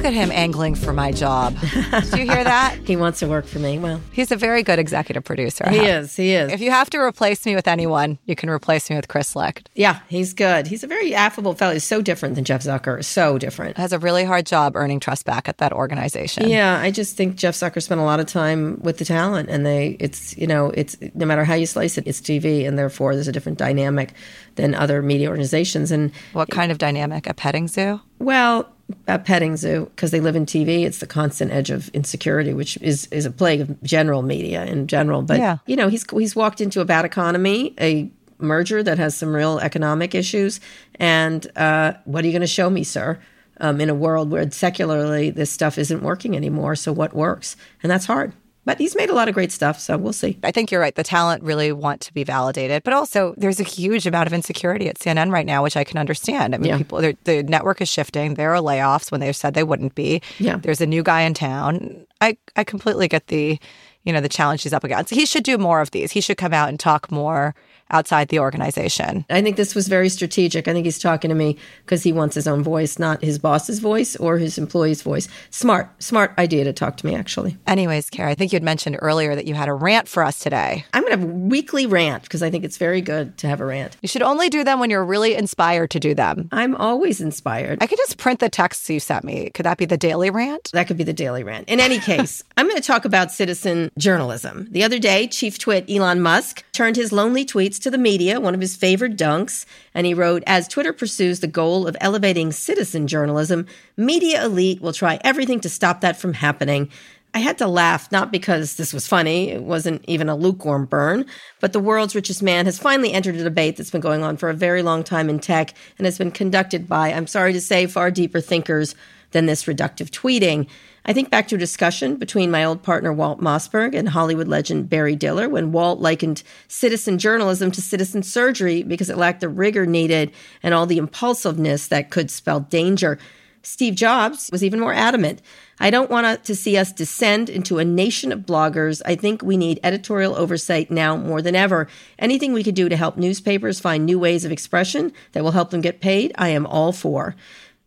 Look 0.00 0.06
at 0.06 0.14
him 0.14 0.32
angling 0.32 0.76
for 0.76 0.94
my 0.94 1.12
job. 1.12 1.60
Did 1.60 2.18
you 2.18 2.24
hear 2.24 2.42
that? 2.42 2.78
he 2.86 2.96
wants 2.96 3.18
to 3.18 3.28
work 3.28 3.44
for 3.44 3.58
me. 3.58 3.78
Well, 3.78 4.00
He's 4.12 4.32
a 4.32 4.36
very 4.36 4.62
good 4.62 4.78
executive 4.78 5.24
producer. 5.24 5.68
He 5.68 5.80
is. 5.80 6.16
He 6.16 6.32
is. 6.32 6.50
If 6.50 6.62
you 6.62 6.70
have 6.70 6.88
to 6.90 6.98
replace 6.98 7.44
me 7.44 7.54
with 7.54 7.68
anyone, 7.68 8.16
you 8.24 8.34
can 8.34 8.48
replace 8.48 8.88
me 8.88 8.96
with 8.96 9.08
Chris 9.08 9.36
Licht. 9.36 9.68
Yeah, 9.74 10.00
he's 10.08 10.32
good. 10.32 10.66
He's 10.68 10.82
a 10.82 10.86
very 10.86 11.14
affable 11.14 11.52
fellow. 11.52 11.74
He's 11.74 11.84
so 11.84 12.00
different 12.00 12.34
than 12.34 12.44
Jeff 12.44 12.62
Zucker. 12.62 13.04
So 13.04 13.36
different. 13.36 13.76
Has 13.76 13.92
a 13.92 13.98
really 13.98 14.24
hard 14.24 14.46
job 14.46 14.74
earning 14.74 15.00
trust 15.00 15.26
back 15.26 15.50
at 15.50 15.58
that 15.58 15.70
organization. 15.70 16.48
Yeah, 16.48 16.80
I 16.80 16.90
just 16.90 17.14
think 17.14 17.36
Jeff 17.36 17.54
Zucker 17.54 17.82
spent 17.82 18.00
a 18.00 18.04
lot 18.04 18.20
of 18.20 18.26
time 18.26 18.80
with 18.80 18.96
the 18.96 19.04
talent, 19.04 19.50
and 19.50 19.66
they, 19.66 19.98
it's 20.00 20.34
you 20.38 20.46
know, 20.46 20.70
it's 20.70 20.96
no 21.12 21.26
matter 21.26 21.44
how 21.44 21.52
you 21.52 21.66
slice 21.66 21.98
it, 21.98 22.06
it's 22.06 22.22
TV, 22.22 22.66
and 22.66 22.78
therefore 22.78 23.14
there's 23.14 23.28
a 23.28 23.32
different 23.32 23.58
dynamic 23.58 24.14
than 24.56 24.74
other 24.74 25.02
media 25.02 25.28
organizations. 25.28 25.90
And 25.90 26.12
What 26.32 26.50
kind 26.50 26.70
of 26.72 26.78
dynamic? 26.78 27.26
A 27.26 27.34
petting 27.34 27.68
zoo? 27.68 28.00
well, 28.18 28.68
a 29.06 29.20
petting 29.20 29.56
zoo 29.56 29.88
because 29.94 30.10
they 30.10 30.18
live 30.20 30.34
in 30.34 30.44
TV. 30.46 30.84
It's 30.84 30.98
the 30.98 31.06
constant 31.06 31.52
edge 31.52 31.70
of 31.70 31.88
insecurity, 31.90 32.52
which 32.52 32.76
is 32.78 33.06
is 33.12 33.24
a 33.24 33.30
plague 33.30 33.60
of 33.60 33.80
general 33.84 34.22
media 34.22 34.64
in 34.64 34.88
general. 34.88 35.22
But 35.22 35.38
Yeah. 35.38 35.58
you 35.66 35.76
know, 35.76 35.86
he's 35.88 36.04
he's 36.10 36.34
walked 36.34 36.60
into 36.60 36.80
a 36.80 36.84
bad 36.84 37.04
economy, 37.04 37.72
a 37.80 38.10
merger 38.40 38.82
that 38.82 38.98
has 38.98 39.14
some 39.16 39.32
real 39.32 39.60
economic 39.60 40.12
issues, 40.14 40.58
and 40.96 41.46
uh, 41.56 41.92
what 42.04 42.24
are 42.24 42.26
you 42.26 42.32
going 42.32 42.40
to 42.40 42.46
show 42.48 42.68
me, 42.68 42.82
sir? 42.82 43.18
Um, 43.62 43.80
in 43.80 43.90
a 43.90 43.94
world 43.94 44.30
where 44.30 44.50
secularly 44.50 45.30
this 45.30 45.50
stuff 45.52 45.76
isn't 45.78 46.02
working 46.02 46.34
anymore, 46.34 46.74
so 46.74 46.92
what 46.92 47.14
works? 47.14 47.56
And 47.82 47.90
that's 47.92 48.06
hard. 48.06 48.32
But 48.66 48.78
he's 48.78 48.94
made 48.94 49.08
a 49.08 49.14
lot 49.14 49.26
of 49.26 49.34
great 49.34 49.50
stuff, 49.52 49.80
so 49.80 49.96
we'll 49.96 50.12
see. 50.12 50.38
I 50.44 50.50
think 50.50 50.70
you're 50.70 50.80
right. 50.82 50.94
The 50.94 51.02
talent 51.02 51.42
really 51.42 51.72
want 51.72 52.02
to 52.02 52.12
be 52.12 52.24
validated, 52.24 52.82
but 52.82 52.92
also 52.92 53.34
there's 53.38 53.58
a 53.58 53.64
huge 53.64 54.06
amount 54.06 54.26
of 54.26 54.32
insecurity 54.34 54.86
at 54.88 54.98
CNN 54.98 55.32
right 55.32 55.46
now, 55.46 55.62
which 55.62 55.76
I 55.78 55.82
can 55.84 55.96
understand. 55.98 56.54
I 56.54 56.58
mean, 56.58 56.68
Yeah. 56.68 56.78
people, 56.78 57.00
the 57.00 57.42
network 57.42 57.80
is 57.80 57.88
shifting. 57.88 58.34
There 58.34 58.54
are 58.54 58.60
layoffs 58.60 59.10
when 59.10 59.20
they 59.20 59.32
said 59.32 59.54
they 59.54 59.64
wouldn't 59.64 59.94
be. 59.94 60.20
Yeah. 60.38 60.56
There's 60.56 60.80
a 60.82 60.86
new 60.86 61.02
guy 61.02 61.22
in 61.22 61.32
town. 61.32 62.06
I, 62.20 62.36
I 62.54 62.64
completely 62.64 63.08
get 63.08 63.28
the, 63.28 63.58
you 64.04 64.12
know, 64.12 64.20
the 64.20 64.28
challenge 64.28 64.62
he's 64.62 64.74
up 64.74 64.84
against. 64.84 65.10
He 65.12 65.24
should 65.24 65.42
do 65.44 65.56
more 65.56 65.80
of 65.80 65.90
these. 65.92 66.12
He 66.12 66.20
should 66.20 66.36
come 66.36 66.52
out 66.52 66.68
and 66.68 66.78
talk 66.78 67.10
more 67.10 67.54
outside 67.90 68.28
the 68.28 68.38
organization. 68.38 69.24
I 69.30 69.42
think 69.42 69.56
this 69.56 69.74
was 69.74 69.88
very 69.88 70.08
strategic. 70.08 70.68
I 70.68 70.72
think 70.72 70.84
he's 70.84 70.98
talking 70.98 71.28
to 71.28 71.34
me 71.34 71.56
because 71.84 72.02
he 72.02 72.12
wants 72.12 72.34
his 72.34 72.46
own 72.46 72.62
voice, 72.62 72.98
not 72.98 73.22
his 73.22 73.38
boss's 73.38 73.78
voice 73.78 74.16
or 74.16 74.38
his 74.38 74.58
employee's 74.58 75.02
voice. 75.02 75.28
Smart, 75.50 76.02
smart 76.02 76.32
idea 76.38 76.64
to 76.64 76.72
talk 76.72 76.96
to 76.98 77.06
me, 77.06 77.14
actually. 77.14 77.56
Anyways, 77.66 78.10
Kara, 78.10 78.30
I 78.30 78.34
think 78.34 78.52
you 78.52 78.56
had 78.56 78.62
mentioned 78.62 78.98
earlier 79.00 79.34
that 79.34 79.46
you 79.46 79.54
had 79.54 79.68
a 79.68 79.74
rant 79.74 80.08
for 80.08 80.22
us 80.22 80.38
today. 80.38 80.84
I'm 80.92 81.02
going 81.02 81.12
to 81.12 81.20
have 81.20 81.28
a 81.28 81.32
weekly 81.32 81.86
rant 81.86 82.22
because 82.22 82.42
I 82.42 82.50
think 82.50 82.64
it's 82.64 82.76
very 82.76 83.00
good 83.00 83.36
to 83.38 83.48
have 83.48 83.60
a 83.60 83.66
rant. 83.66 83.96
You 84.02 84.08
should 84.08 84.22
only 84.22 84.48
do 84.48 84.64
them 84.64 84.80
when 84.80 84.90
you're 84.90 85.04
really 85.04 85.34
inspired 85.34 85.90
to 85.90 86.00
do 86.00 86.14
them. 86.14 86.48
I'm 86.52 86.74
always 86.76 87.20
inspired. 87.20 87.78
I 87.82 87.86
could 87.86 87.98
just 87.98 88.18
print 88.18 88.40
the 88.40 88.48
texts 88.48 88.88
you 88.88 89.00
sent 89.00 89.24
me. 89.24 89.50
Could 89.50 89.66
that 89.66 89.78
be 89.78 89.84
the 89.84 89.96
daily 89.96 90.30
rant? 90.30 90.70
That 90.72 90.86
could 90.86 90.96
be 90.96 91.04
the 91.04 91.12
daily 91.12 91.42
rant. 91.42 91.68
In 91.68 91.80
any 91.80 91.98
case, 91.98 92.42
I'm 92.56 92.66
going 92.66 92.80
to 92.80 92.86
talk 92.86 93.04
about 93.04 93.32
citizen 93.32 93.90
journalism. 93.98 94.68
The 94.70 94.84
other 94.84 94.98
day, 94.98 95.26
Chief 95.26 95.58
Twit 95.58 95.84
Elon 95.88 96.20
Musk 96.20 96.64
turned 96.72 96.96
his 96.96 97.12
lonely 97.12 97.44
tweets 97.44 97.79
to 97.80 97.90
the 97.90 97.98
media, 97.98 98.40
one 98.40 98.54
of 98.54 98.60
his 98.60 98.76
favorite 98.76 99.16
dunks, 99.16 99.66
and 99.94 100.06
he 100.06 100.14
wrote 100.14 100.42
As 100.46 100.68
Twitter 100.68 100.92
pursues 100.92 101.40
the 101.40 101.46
goal 101.46 101.86
of 101.86 101.96
elevating 102.00 102.52
citizen 102.52 103.06
journalism, 103.06 103.66
media 103.96 104.44
elite 104.44 104.80
will 104.80 104.92
try 104.92 105.18
everything 105.22 105.60
to 105.60 105.68
stop 105.68 106.00
that 106.00 106.16
from 106.16 106.34
happening. 106.34 106.88
I 107.32 107.38
had 107.38 107.58
to 107.58 107.68
laugh, 107.68 108.10
not 108.10 108.32
because 108.32 108.74
this 108.74 108.92
was 108.92 109.06
funny, 109.06 109.50
it 109.50 109.62
wasn't 109.62 110.04
even 110.08 110.28
a 110.28 110.34
lukewarm 110.34 110.86
burn, 110.86 111.26
but 111.60 111.72
the 111.72 111.78
world's 111.78 112.14
richest 112.14 112.42
man 112.42 112.66
has 112.66 112.78
finally 112.78 113.12
entered 113.12 113.36
a 113.36 113.44
debate 113.44 113.76
that's 113.76 113.90
been 113.90 114.00
going 114.00 114.24
on 114.24 114.36
for 114.36 114.50
a 114.50 114.54
very 114.54 114.82
long 114.82 115.04
time 115.04 115.30
in 115.30 115.38
tech 115.38 115.74
and 115.96 116.06
has 116.06 116.18
been 116.18 116.32
conducted 116.32 116.88
by, 116.88 117.12
I'm 117.12 117.28
sorry 117.28 117.52
to 117.52 117.60
say, 117.60 117.86
far 117.86 118.10
deeper 118.10 118.40
thinkers 118.40 118.96
than 119.30 119.46
this 119.46 119.64
reductive 119.64 120.10
tweeting. 120.10 120.66
I 121.04 121.12
think 121.12 121.30
back 121.30 121.48
to 121.48 121.54
a 121.54 121.58
discussion 121.58 122.16
between 122.16 122.50
my 122.50 122.64
old 122.64 122.82
partner 122.82 123.12
Walt 123.12 123.40
Mossberg 123.40 123.94
and 123.94 124.10
Hollywood 124.10 124.48
legend 124.48 124.90
Barry 124.90 125.16
Diller 125.16 125.48
when 125.48 125.72
Walt 125.72 126.00
likened 126.00 126.42
citizen 126.68 127.18
journalism 127.18 127.70
to 127.70 127.80
citizen 127.80 128.22
surgery 128.22 128.82
because 128.82 129.08
it 129.08 129.16
lacked 129.16 129.40
the 129.40 129.48
rigor 129.48 129.86
needed 129.86 130.30
and 130.62 130.74
all 130.74 130.86
the 130.86 130.98
impulsiveness 130.98 131.88
that 131.88 132.10
could 132.10 132.30
spell 132.30 132.60
danger. 132.60 133.18
Steve 133.62 133.94
Jobs 133.94 134.48
was 134.50 134.64
even 134.64 134.80
more 134.80 134.92
adamant. 134.92 135.42
I 135.78 135.90
don't 135.90 136.10
want 136.10 136.44
to 136.44 136.54
see 136.54 136.76
us 136.76 136.92
descend 136.92 137.50
into 137.50 137.78
a 137.78 137.84
nation 137.84 138.32
of 138.32 138.40
bloggers. 138.40 139.02
I 139.04 139.16
think 139.16 139.42
we 139.42 139.56
need 139.56 139.80
editorial 139.82 140.34
oversight 140.34 140.90
now 140.90 141.16
more 141.16 141.42
than 141.42 141.56
ever. 141.56 141.88
Anything 142.18 142.52
we 142.52 142.64
could 142.64 142.74
do 142.74 142.88
to 142.88 142.96
help 142.96 143.16
newspapers 143.16 143.80
find 143.80 144.04
new 144.04 144.18
ways 144.18 144.44
of 144.44 144.52
expression 144.52 145.12
that 145.32 145.42
will 145.42 145.52
help 145.52 145.70
them 145.70 145.80
get 145.80 146.00
paid, 146.00 146.32
I 146.36 146.50
am 146.50 146.66
all 146.66 146.92
for. 146.92 147.34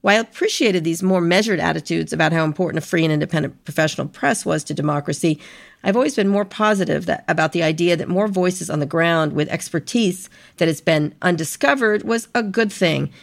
While 0.04 0.18
I 0.18 0.20
appreciated 0.20 0.84
these 0.84 1.02
more 1.02 1.22
measured 1.22 1.62
attitudes 1.62 2.12
about 2.12 2.34
how 2.34 2.44
important 2.44 2.84
a 2.84 2.86
free 2.86 3.06
and 3.06 3.14
independent 3.14 3.64
professional 3.64 4.06
press 4.06 4.46
was 4.46 4.62
to 4.66 4.74
democracy, 4.74 5.40
I've 5.82 5.96
always 5.96 6.14
been 6.14 6.28
more 6.28 6.44
positive 6.44 7.06
that, 7.06 7.24
about 7.30 7.54
the 7.54 7.64
idea 7.64 7.96
that 7.96 8.10
more 8.10 8.28
voices 8.28 8.70
on 8.70 8.82
the 8.82 8.86
ground 8.86 9.32
with 9.32 9.48
expertise 9.48 10.30
that 10.58 10.68
has 10.68 10.82
been 10.82 11.16
undiscovered 11.22 12.04
was 12.04 12.28
a 12.36 12.44
good 12.44 12.70
thing. 12.70 13.14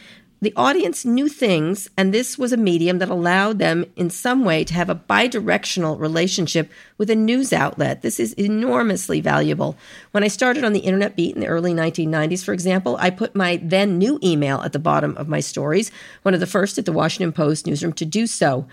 The 0.42 0.54
audience 0.56 1.04
knew 1.04 1.28
things, 1.28 1.90
and 1.98 2.14
this 2.14 2.38
was 2.38 2.50
a 2.50 2.56
medium 2.56 2.98
that 2.98 3.10
allowed 3.10 3.58
them 3.58 3.84
in 3.94 4.08
some 4.08 4.42
way 4.42 4.64
to 4.64 4.72
have 4.72 4.88
a 4.88 4.94
bidirectional 4.94 6.00
relationship 6.00 6.70
with 6.96 7.10
a 7.10 7.14
news 7.14 7.52
outlet. 7.52 8.00
This 8.00 8.18
is 8.18 8.32
enormously 8.32 9.20
valuable. 9.20 9.76
When 10.12 10.24
I 10.24 10.28
started 10.28 10.64
on 10.64 10.72
the 10.72 10.80
Internet 10.80 11.14
Beat 11.14 11.34
in 11.34 11.42
the 11.42 11.46
early 11.46 11.74
1990s, 11.74 12.42
for 12.42 12.54
example, 12.54 12.96
I 12.98 13.10
put 13.10 13.36
my 13.36 13.60
then 13.62 13.98
new 13.98 14.18
email 14.22 14.62
at 14.62 14.72
the 14.72 14.78
bottom 14.78 15.14
of 15.18 15.28
my 15.28 15.40
stories, 15.40 15.90
one 16.22 16.32
of 16.32 16.40
the 16.40 16.46
first 16.46 16.78
at 16.78 16.86
the 16.86 16.92
Washington 16.92 17.32
Post 17.32 17.66
newsroom 17.66 17.92
to 17.92 18.06
do 18.06 18.26
so. 18.26 18.66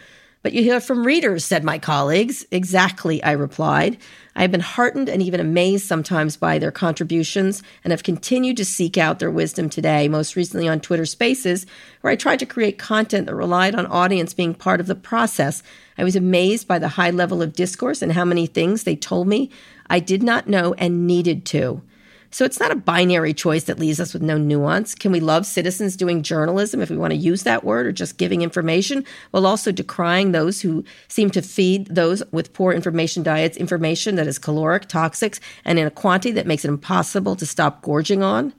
But 0.48 0.54
you 0.54 0.64
hear 0.64 0.80
from 0.80 1.06
readers, 1.06 1.44
said 1.44 1.66
my 1.66 1.78
colleagues. 1.78 2.46
Exactly, 2.52 3.22
I 3.22 3.34
replied. 3.34 3.98
I 4.34 4.44
have 4.44 4.52
been 4.52 4.62
heartened 4.62 5.10
and 5.10 5.22
even 5.22 5.42
amazed 5.42 5.86
sometimes 5.86 6.38
by 6.38 6.58
their 6.58 6.72
contributions 6.72 7.62
and 7.84 7.92
have 7.92 8.04
continued 8.04 8.56
to 8.56 8.64
seek 8.64 8.98
out 8.98 9.20
their 9.20 9.30
wisdom 9.30 9.70
today, 9.70 10.08
most 10.08 10.38
recently 10.38 10.66
on 10.66 10.80
Twitter 10.80 11.06
Spaces, 11.06 11.66
where 12.00 12.14
I 12.14 12.16
tried 12.16 12.40
to 12.40 12.46
create 12.46 12.78
content 12.78 13.26
that 13.26 13.36
relied 13.36 13.76
on 13.76 13.88
audience 13.88 14.34
being 14.34 14.54
part 14.54 14.80
of 14.80 14.88
the 14.88 14.96
process. 14.96 15.64
I 15.98 16.06
was 16.06 16.16
amazed 16.16 16.66
by 16.66 16.80
the 16.80 16.88
high 16.88 17.12
level 17.12 17.42
of 17.42 17.52
discourse 17.52 18.02
and 18.02 18.14
how 18.14 18.24
many 18.24 18.48
things 18.48 18.84
they 18.84 18.96
told 18.96 19.28
me 19.28 19.52
I 19.90 20.00
did 20.00 20.24
not 20.24 20.48
know 20.48 20.74
and 20.76 21.06
needed 21.06 21.46
to. 21.48 21.82
So 22.30 22.46
it's 22.46 22.60
not 22.60 22.72
a 22.72 22.76
binary 22.76 23.34
choice 23.34 23.64
that 23.66 23.80
leaves 23.80 24.00
us 24.00 24.14
with 24.14 24.22
no 24.22 24.38
nuance. 24.38 24.94
Can 24.94 25.12
we 25.12 25.20
love 25.20 25.46
citizens 25.46 25.96
doing 25.96 26.24
journalism 26.24 26.82
if 26.82 26.90
we 26.90 26.98
want 26.98 27.12
to 27.12 27.18
use 27.18 27.44
that 27.44 27.64
word 27.64 27.88
or 27.88 27.92
just 27.92 28.18
giving 28.18 28.42
information 28.42 29.06
while 29.32 29.46
also 29.46 29.72
decrying 29.72 30.32
those 30.32 30.62
who 30.62 30.84
seem 31.08 31.30
to 31.32 31.42
feed 31.42 31.88
those 31.88 32.24
with 32.32 32.54
poor 32.54 32.74
information 32.74 33.24
diets 33.24 33.58
information 33.58 34.16
that 34.16 34.28
is 34.28 34.40
caloric, 34.40 34.88
toxic, 34.88 35.40
and 35.66 35.80
in 35.80 35.88
a 35.88 35.92
quantity 35.92 36.32
that 36.32 36.48
makes 36.48 36.66
it 36.66 36.70
impossible 36.70 37.36
to 37.36 37.46
stop 37.46 37.82
gorging 37.82 38.22
on? 38.22 38.54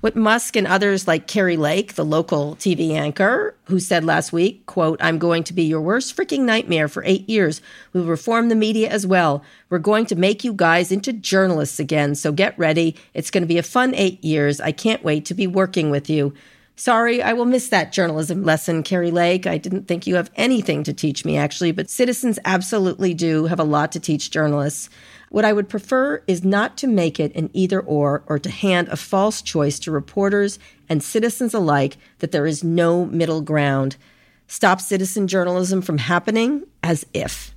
What 0.00 0.16
Musk 0.16 0.56
and 0.56 0.66
others 0.66 1.06
like 1.06 1.26
Kari 1.26 1.58
Lake, 1.58 1.94
the 1.94 2.06
local 2.06 2.56
TV 2.56 2.92
anchor, 2.92 3.54
who 3.64 3.78
said 3.78 4.02
last 4.02 4.32
week, 4.32 4.64
quote, 4.64 4.98
I'm 5.02 5.18
going 5.18 5.44
to 5.44 5.52
be 5.52 5.64
your 5.64 5.82
worst 5.82 6.16
freaking 6.16 6.40
nightmare 6.40 6.88
for 6.88 7.04
eight 7.04 7.28
years. 7.28 7.60
We'll 7.92 8.04
reform 8.06 8.48
the 8.48 8.54
media 8.54 8.88
as 8.88 9.06
well. 9.06 9.44
We're 9.68 9.78
going 9.78 10.06
to 10.06 10.16
make 10.16 10.42
you 10.42 10.54
guys 10.54 10.90
into 10.90 11.12
journalists 11.12 11.78
again. 11.78 12.14
So 12.14 12.32
get 12.32 12.58
ready. 12.58 12.96
It's 13.12 13.30
going 13.30 13.42
to 13.42 13.46
be 13.46 13.58
a 13.58 13.62
fun 13.62 13.94
eight 13.94 14.24
years. 14.24 14.58
I 14.58 14.72
can't 14.72 15.04
wait 15.04 15.26
to 15.26 15.34
be 15.34 15.46
working 15.46 15.90
with 15.90 16.08
you. 16.08 16.32
Sorry, 16.80 17.22
I 17.22 17.34
will 17.34 17.44
miss 17.44 17.68
that 17.68 17.92
journalism 17.92 18.42
lesson, 18.42 18.82
Kari 18.82 19.10
Lake. 19.10 19.46
I 19.46 19.58
didn't 19.58 19.86
think 19.86 20.06
you 20.06 20.14
have 20.14 20.30
anything 20.34 20.82
to 20.84 20.94
teach 20.94 21.26
me, 21.26 21.36
actually, 21.36 21.72
but 21.72 21.90
citizens 21.90 22.38
absolutely 22.46 23.12
do 23.12 23.44
have 23.44 23.60
a 23.60 23.64
lot 23.64 23.92
to 23.92 24.00
teach 24.00 24.30
journalists. 24.30 24.88
What 25.28 25.44
I 25.44 25.52
would 25.52 25.68
prefer 25.68 26.22
is 26.26 26.42
not 26.42 26.78
to 26.78 26.86
make 26.86 27.20
it 27.20 27.36
an 27.36 27.50
either 27.52 27.82
or 27.82 28.24
or 28.28 28.38
to 28.38 28.48
hand 28.48 28.88
a 28.88 28.96
false 28.96 29.42
choice 29.42 29.78
to 29.80 29.90
reporters 29.90 30.58
and 30.88 31.02
citizens 31.02 31.52
alike 31.52 31.98
that 32.20 32.32
there 32.32 32.46
is 32.46 32.64
no 32.64 33.04
middle 33.04 33.42
ground. 33.42 33.98
Stop 34.46 34.80
citizen 34.80 35.28
journalism 35.28 35.82
from 35.82 35.98
happening 35.98 36.64
as 36.82 37.04
if. 37.12 37.54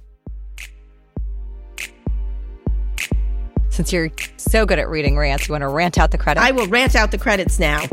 Since 3.70 3.94
you're 3.94 4.12
so 4.36 4.66
good 4.66 4.80
at 4.80 4.90
reading 4.90 5.18
rants, 5.18 5.48
you 5.48 5.54
want 5.54 5.62
to 5.62 5.70
rant 5.70 5.98
out 5.98 6.12
the 6.12 6.18
credits? 6.18 6.46
I 6.46 6.52
will 6.52 6.68
rant 6.68 6.94
out 6.98 7.12
the 7.12 7.18
credits 7.18 7.58
now. 7.58 7.86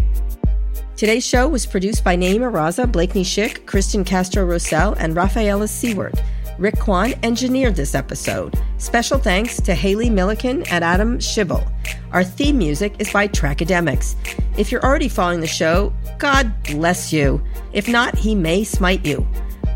Today's 1.01 1.27
show 1.27 1.49
was 1.49 1.65
produced 1.65 2.05
by 2.05 2.15
Nayeema 2.15 2.53
Raza, 2.53 2.85
Blakeney 2.85 3.25
Schick, 3.25 3.65
Cristian 3.65 4.05
Castro 4.05 4.45
Rosell, 4.45 4.95
and 4.99 5.17
Rafaela 5.17 5.67
Seward. 5.67 6.23
Rick 6.59 6.79
Kwan 6.79 7.15
engineered 7.23 7.75
this 7.75 7.95
episode. 7.95 8.55
Special 8.77 9.17
thanks 9.17 9.63
to 9.63 9.75
Haley 9.75 10.11
Milliken 10.11 10.63
and 10.65 10.85
Adam 10.85 11.19
Schibel. 11.19 11.67
Our 12.13 12.23
theme 12.23 12.59
music 12.59 12.97
is 12.99 13.11
by 13.11 13.29
Trackademics. 13.29 14.15
If 14.59 14.71
you're 14.71 14.85
already 14.85 15.09
following 15.09 15.41
the 15.41 15.47
show, 15.47 15.91
God 16.19 16.53
bless 16.65 17.15
you. 17.15 17.41
If 17.73 17.89
not, 17.89 18.15
he 18.15 18.35
may 18.35 18.63
smite 18.63 19.07
you. 19.07 19.27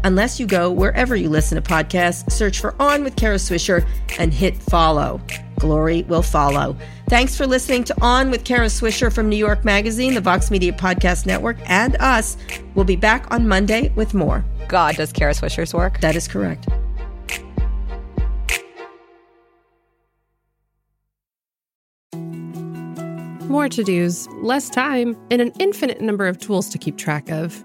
Unless 0.05 0.39
you 0.39 0.47
go 0.47 0.71
wherever 0.71 1.17
you 1.17 1.31
listen 1.31 1.61
to 1.61 1.67
podcasts, 1.67 2.31
search 2.31 2.61
for 2.61 2.75
On 2.81 3.03
with 3.03 3.17
Kara 3.17 3.37
Swisher 3.37 3.87
and 4.19 4.35
hit 4.35 4.55
follow. 4.63 5.19
Glory 5.59 6.03
will 6.03 6.23
follow. 6.23 6.77
Thanks 7.09 7.35
for 7.35 7.47
listening 7.47 7.85
to 7.85 8.03
On 8.03 8.31
with 8.31 8.45
Kara 8.45 8.67
Swisher 8.67 9.11
from 9.11 9.31
New 9.31 9.37
York 9.37 9.65
Magazine, 9.65 10.13
the 10.13 10.21
Vox 10.21 10.51
Media 10.51 10.73
Podcast 10.73 11.25
Network, 11.25 11.57
and 11.65 11.97
us. 11.97 12.37
We'll 12.75 12.85
be 12.85 12.97
back 12.97 13.33
on 13.33 13.49
Monday 13.49 13.93
with 13.97 14.13
more. 14.13 14.45
God, 14.69 14.97
does 14.97 15.11
Kara 15.11 15.33
Swisher's 15.33 15.73
work? 15.73 16.01
That 16.01 16.17
is 16.17 16.29
correct. 16.29 16.69
More 23.49 23.69
to 23.71 23.85
dos, 23.85 24.29
less 24.43 24.69
time, 24.69 25.17
and 25.31 25.41
an 25.41 25.53
infinite 25.61 26.03
number 26.03 26.27
of 26.27 26.39
tools 26.39 26.69
to 26.71 26.77
keep 26.77 26.99
track 26.99 27.31
of. 27.31 27.65